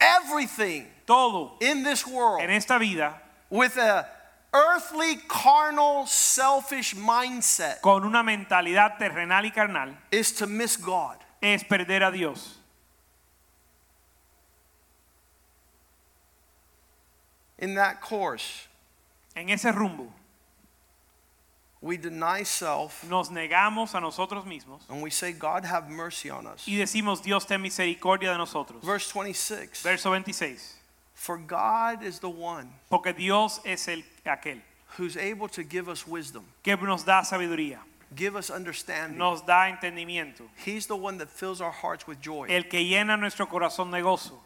Everything 0.00 0.86
Todo 1.06 1.52
in 1.60 1.82
this 1.82 2.06
world 2.06 2.40
en 2.40 2.50
esta 2.50 2.78
vida 2.78 3.14
with 3.50 3.76
a 3.76 4.06
earthly, 4.52 5.16
carnal, 5.28 6.06
selfish 6.06 6.94
mindset 6.94 7.80
con 7.82 8.04
una 8.04 8.22
mentalidad 8.22 8.98
terrenal 8.98 9.44
y 9.44 9.50
carnal 9.50 9.96
is 10.10 10.32
to 10.32 10.46
miss 10.46 10.76
God. 10.76 11.16
es 11.42 11.64
perder 11.64 12.06
a 12.06 12.12
Dios. 12.12 12.58
In 17.58 17.74
that 17.74 18.00
course, 18.00 18.68
En 19.36 19.48
ese 19.48 19.72
rumbo 19.72 20.12
we 21.82 21.96
deny 21.96 22.42
self 22.42 23.08
nos 23.08 23.30
negamos 23.30 23.94
a 23.94 24.00
nosotros 24.00 24.44
mismos 24.44 24.80
and 24.90 25.02
we 25.02 25.10
say, 25.10 25.32
God, 25.32 25.64
have 25.64 25.88
mercy 25.88 26.28
on 26.30 26.46
us. 26.46 26.66
y 26.66 26.76
decimos 26.76 27.22
Dios 27.22 27.44
ten 27.46 27.60
misericordia 27.62 28.32
de 28.32 28.38
nosotros. 28.38 28.82
Verse 28.82 29.10
26 29.12 29.82
Verso 29.82 30.10
26. 30.10 30.76
For 31.14 31.36
God 31.38 32.02
is 32.02 32.18
the 32.18 32.28
one 32.30 32.68
Porque 32.90 33.12
Dios 33.16 33.60
es 33.64 33.88
el 33.88 34.02
aquel 34.26 34.60
who's 34.98 35.16
able 35.16 35.48
to 35.48 35.62
give 35.62 35.88
us 35.88 36.06
wisdom, 36.06 36.44
que 36.62 36.76
nos 36.76 37.04
da 37.04 37.22
sabiduría, 37.22 37.78
give 38.14 38.34
us 38.36 38.50
understanding. 38.50 39.16
nos 39.18 39.40
da 39.42 39.70
entendimiento, 39.70 40.42
He's 40.64 40.86
the 40.86 40.96
one 40.96 41.16
that 41.18 41.30
fills 41.30 41.60
our 41.60 41.70
hearts 41.70 42.06
with 42.06 42.20
joy 42.20 42.46
el 42.50 42.64
que 42.64 42.80
llena 42.80 43.16
nuestro 43.18 43.46
corazón 43.46 43.90
de 43.90 44.00
gozo 44.02 44.38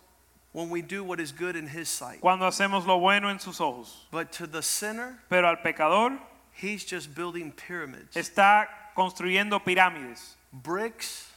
when 0.52 0.68
we 0.70 0.82
do 0.82 1.02
what 1.02 1.18
is 1.18 1.32
good 1.32 1.56
in 1.56 1.66
His 1.66 1.88
sight. 1.88 2.20
cuando 2.20 2.44
hacemos 2.46 2.86
lo 2.86 2.98
bueno 3.00 3.28
en 3.28 3.38
sus 3.40 3.60
ojos. 3.60 4.06
But 4.12 4.30
to 4.32 4.46
the 4.46 4.62
sinner, 4.62 5.18
Pero 5.28 5.48
al 5.48 5.56
pecador 5.62 6.18
he's 6.60 6.84
just 6.84 7.14
building 7.14 7.52
pyramids, 7.52 8.16
está 8.16 8.66
construyendo 8.96 9.60
pirámides, 9.62 10.34
bricks 10.52 11.30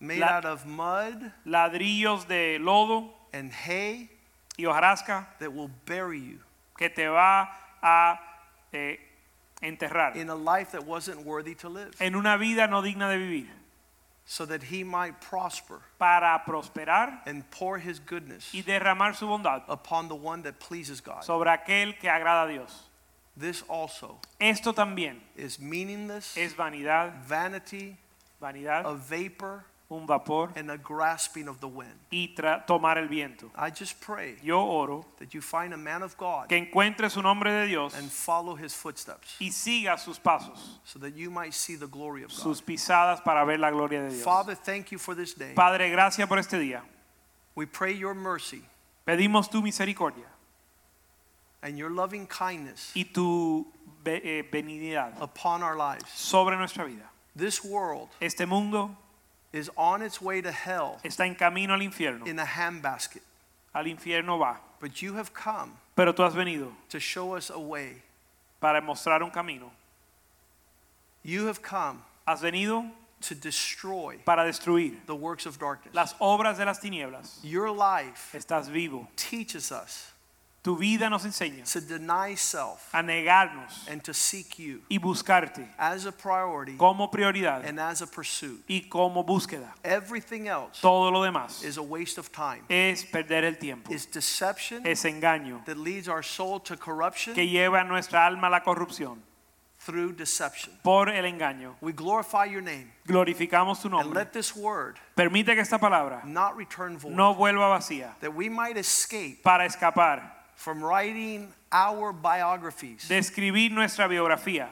made 0.00 0.20
La- 0.20 0.36
out 0.38 0.44
of 0.44 0.66
mud 0.66 1.32
ladrillos 1.46 2.26
de 2.26 2.58
lodo 2.58 3.10
and 3.32 3.52
hay 3.52 4.10
y 4.58 4.64
hojarasca 4.64 5.26
that 5.38 5.52
will 5.52 5.70
bury 5.86 6.18
you 6.18 6.38
que 6.78 6.88
te 6.88 7.06
va 7.06 7.48
a 7.82 8.18
eh, 8.72 8.96
enterrar 9.62 10.14
in 10.16 10.28
a 10.28 10.34
life 10.34 10.72
that 10.72 10.84
wasn't 10.84 11.24
worthy 11.24 11.54
to 11.54 11.68
live, 11.68 11.90
en 12.00 12.14
una 12.14 12.36
vida 12.36 12.66
no 12.68 12.82
digna 12.82 13.08
de 13.08 13.16
vivir 13.18 13.46
so 14.26 14.46
that 14.46 14.62
He 14.64 14.84
might 14.84 15.20
prosper 15.20 15.80
para 15.98 16.42
prosperar 16.46 17.20
and 17.26 17.48
pour 17.50 17.78
His 17.78 17.98
goodness 17.98 18.50
y 18.54 18.62
derramar 18.62 19.14
su 19.14 19.26
bondad 19.26 19.62
upon 19.68 20.08
the 20.08 20.14
one 20.14 20.42
that 20.42 20.58
pleases 20.58 21.00
God. 21.00 21.22
sobre 21.22 21.50
aquel 21.50 21.98
que 21.98 22.08
agrada 22.08 22.44
a 22.44 22.48
Dios. 22.48 22.88
This 23.36 23.64
also 23.68 24.20
Esto 24.38 24.72
también 24.72 25.20
is 25.36 25.58
meaningless, 25.58 26.36
es 26.36 26.54
vanidad, 26.54 27.12
vanity, 27.26 27.96
vanidad, 28.40 28.86
a 28.86 28.94
vapor, 28.94 29.64
un 29.90 30.06
vapor 30.06 30.50
and 30.56 30.70
a 30.70 30.76
grasping 30.78 31.48
of 31.48 31.58
the 31.60 31.66
wind. 31.66 31.94
y 32.12 32.32
tomar 32.66 32.96
el 32.96 33.08
viento. 33.08 33.50
I 33.56 33.70
just 33.70 34.00
pray 34.00 34.36
Yo 34.42 34.60
oro 34.60 35.04
that 35.18 35.34
you 35.34 35.40
find 35.40 35.74
a 35.74 35.76
man 35.76 36.02
of 36.02 36.16
God 36.16 36.48
que 36.48 36.56
encuentre 36.56 37.10
su 37.10 37.22
nombre 37.22 37.50
de 37.50 37.66
Dios 37.66 37.94
and 37.94 38.08
follow 38.10 38.54
his 38.54 38.72
footsteps 38.72 39.36
y 39.40 39.50
siga 39.50 39.98
sus 39.98 40.18
pasos, 40.18 40.78
so 40.84 40.98
that 41.00 41.14
you 41.16 41.28
might 41.30 41.54
see 41.54 41.74
the 41.76 41.88
glory 41.88 42.22
of 42.22 42.30
God. 42.30 42.38
sus 42.38 42.62
pisadas 42.62 43.20
para 43.24 43.44
ver 43.44 43.58
la 43.58 43.70
gloria 43.70 44.00
de 44.02 44.10
Dios. 44.10 44.22
Father, 44.22 44.54
thank 44.54 44.92
you 44.92 44.98
for 44.98 45.14
this 45.16 45.34
day. 45.34 45.54
Padre, 45.54 45.90
gracias 45.90 46.28
por 46.28 46.38
este 46.38 46.56
día. 46.58 46.82
We 47.56 47.66
pray 47.66 47.92
your 47.96 48.14
mercy 48.14 48.62
Pedimos 49.04 49.50
tu 49.50 49.60
misericordia 49.60 50.24
and 51.64 51.76
your 51.76 51.90
loving 51.90 52.26
kindness 52.28 52.92
y 52.94 53.04
tu 53.12 53.66
eh, 54.06 54.42
benignidad 54.52 55.14
upon 55.20 55.62
our 55.62 55.76
lives. 55.76 56.08
sobre 56.14 56.56
nuestra 56.56 56.84
vida. 56.84 57.08
This 57.34 57.64
world 57.64 58.10
Este 58.20 58.46
mundo 58.46 58.96
is 59.52 59.68
on 59.76 60.02
its 60.02 60.20
way 60.20 60.40
to 60.40 60.52
hell 60.52 61.00
está 61.02 61.26
en 61.26 61.34
camino 61.34 61.74
al 61.74 61.80
infierno. 61.80 62.26
in 62.26 62.38
a 62.38 62.44
handbasket, 62.44 63.22
Al 63.74 63.86
infierno 63.86 64.38
va. 64.38 64.58
but 64.80 65.00
you 65.02 65.14
have 65.14 65.32
come 65.34 65.72
Pero 65.96 66.12
tú 66.12 66.22
has 66.24 66.34
venido 66.34 66.72
to 66.90 67.00
show 67.00 67.34
us 67.34 67.50
a 67.50 67.58
way. 67.58 68.02
para 68.60 68.80
mostrar 68.80 69.22
un 69.22 69.30
camino. 69.30 69.70
You 71.22 71.46
have 71.46 71.62
come 71.62 72.02
Has 72.26 72.40
venido 72.42 72.90
to 73.22 73.34
destroy 73.34 74.18
para 74.24 74.44
destruir 74.44 74.96
the 75.06 75.14
works 75.14 75.46
of 75.46 75.58
darkness. 75.58 75.94
las 75.94 76.14
obras 76.20 76.58
de 76.58 76.64
las 76.66 76.78
tinieblas. 76.80 77.38
Your 77.42 77.70
life 77.70 78.32
Estás 78.36 78.70
vivo. 78.70 79.08
teaches 79.16 79.72
us 79.72 80.10
Tu 80.64 80.74
vida 80.78 81.10
nos 81.10 81.26
enseña 81.26 81.62
to 81.70 81.78
deny 81.82 82.34
self 82.34 82.88
a 82.94 83.02
negarnos 83.02 83.86
and 83.86 84.02
to 84.02 84.14
seek 84.14 84.58
you 84.58 84.80
y 84.88 84.96
buscarte 84.98 85.68
as 85.78 86.06
a 86.06 86.10
priority 86.12 86.74
como 86.78 87.10
prioridad 87.10 87.66
and 87.68 87.78
as 87.78 88.00
a 88.00 88.06
pursuit. 88.06 88.64
y 88.66 88.86
como 88.88 89.22
búsqueda. 89.22 89.74
Everything 89.84 90.46
else 90.48 90.80
Todo 90.80 91.10
lo 91.10 91.22
demás 91.22 91.62
is 91.62 91.76
a 91.76 91.82
waste 91.82 92.16
of 92.16 92.32
time. 92.32 92.62
es 92.70 93.04
perder 93.04 93.44
el 93.44 93.56
tiempo, 93.58 93.92
Is 93.92 94.06
deception 94.06 94.86
es 94.86 95.04
engaño 95.04 95.62
that 95.66 95.76
leads 95.76 96.08
our 96.08 96.22
soul 96.22 96.58
to 96.60 96.78
corruption 96.78 97.34
que 97.34 97.46
lleva 97.46 97.84
nuestra 97.86 98.24
alma 98.26 98.46
a 98.46 98.50
la 98.50 98.60
corrupción 98.60 99.18
through 99.80 100.12
deception. 100.16 100.72
por 100.82 101.10
el 101.10 101.26
engaño. 101.26 101.74
We 101.82 101.92
glorify 101.92 102.46
your 102.46 102.62
name 102.62 102.90
Glorificamos 103.06 103.82
tu 103.82 103.88
and 103.88 103.98
nombre. 103.98 104.14
let 104.18 104.32
this 104.32 104.56
word 104.56 104.96
Permite 105.14 105.52
que 105.54 105.60
esta 105.60 105.78
palabra 105.78 106.24
not 106.24 106.56
return 106.56 106.96
void, 106.96 107.12
no 107.12 107.34
vuelva 107.34 107.68
vacía 107.68 108.14
that 108.20 108.34
we 108.34 108.48
might 108.48 108.78
escape 108.78 109.42
para 109.42 109.66
escapar 109.66 110.33
from 110.54 110.82
writing 110.82 111.52
our 111.72 112.12
biographies 112.12 113.08
de 113.08 113.18
escribir 113.18 113.70
nuestra 113.70 114.08
biografía 114.08 114.68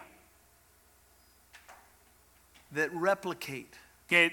that 2.73 2.91
replicate 2.95 3.75
que 4.09 4.31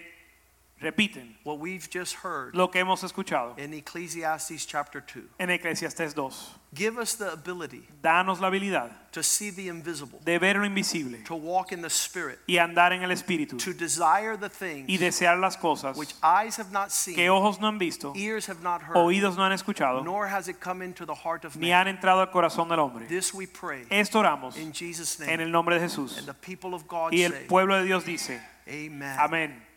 repiten 0.81 1.35
what 1.43 1.59
we've 1.59 1.89
just 1.89 2.15
heard 2.23 2.55
lo 2.55 2.67
que 2.69 2.79
hemos 2.81 3.03
escuchado 3.03 3.57
in 3.59 3.73
Ecclesiastes 3.73 4.65
chapter 4.65 5.01
2. 5.01 5.21
en 5.39 5.49
Eclesiastés 5.49 6.13
2. 6.15 6.31
Give 6.71 6.99
us 6.99 7.15
the 7.15 7.31
ability 7.33 7.81
Danos 8.03 8.39
la 8.39 8.47
habilidad 8.51 8.91
to 9.11 9.23
see 9.23 9.49
the 9.49 9.69
invisible, 9.69 10.19
de 10.23 10.37
ver 10.37 10.53
lo 10.59 10.65
invisible 10.65 11.17
to 11.25 11.33
walk 11.35 11.71
in 11.71 11.81
the 11.81 11.89
Spirit, 11.89 12.37
y 12.47 12.57
andar 12.57 12.93
en 12.93 13.01
el 13.01 13.09
Espíritu 13.09 13.57
to 13.57 13.73
desire 13.73 14.37
the 14.37 14.49
things 14.49 14.87
y 14.87 14.97
desear 14.97 15.39
las 15.39 15.57
cosas 15.57 15.97
which 15.97 16.13
eyes 16.21 16.57
have 16.59 16.71
not 16.71 16.89
que 16.89 17.15
seen, 17.15 17.29
ojos 17.29 17.59
no 17.59 17.67
han 17.67 17.79
visto, 17.79 18.13
ears 18.15 18.47
have 18.47 18.61
not 18.61 18.83
heard, 18.83 18.95
oídos 18.97 19.35
no 19.35 19.43
han 19.43 19.51
escuchado, 19.51 20.03
nor 20.03 20.27
has 20.27 20.47
it 20.47 20.59
come 20.59 20.83
into 20.83 21.07
the 21.07 21.15
heart 21.15 21.43
of 21.43 21.55
ni 21.55 21.69
man. 21.71 21.87
han 21.87 21.97
entrado 21.97 22.21
al 22.21 22.27
corazón 22.29 22.69
del 22.69 22.79
hombre. 22.79 23.07
This 23.07 23.33
we 23.33 23.47
pray 23.47 23.85
Esto 23.89 24.19
oramos 24.19 24.55
in 24.55 24.71
Jesus' 24.71 25.19
en 25.21 25.25
name. 25.25 25.43
el 25.45 25.51
nombre 25.51 25.73
de 25.79 25.81
Jesús. 25.81 26.19
And 26.19 26.27
the 26.27 26.35
people 26.35 26.75
of 26.75 26.87
God 26.87 27.13
Y 27.13 27.23
el 27.23 27.33
pueblo 27.47 27.77
de 27.77 27.85
Dios 27.85 28.05
dice, 28.05 28.39
Amen. 28.67 29.17
amén. 29.19 29.68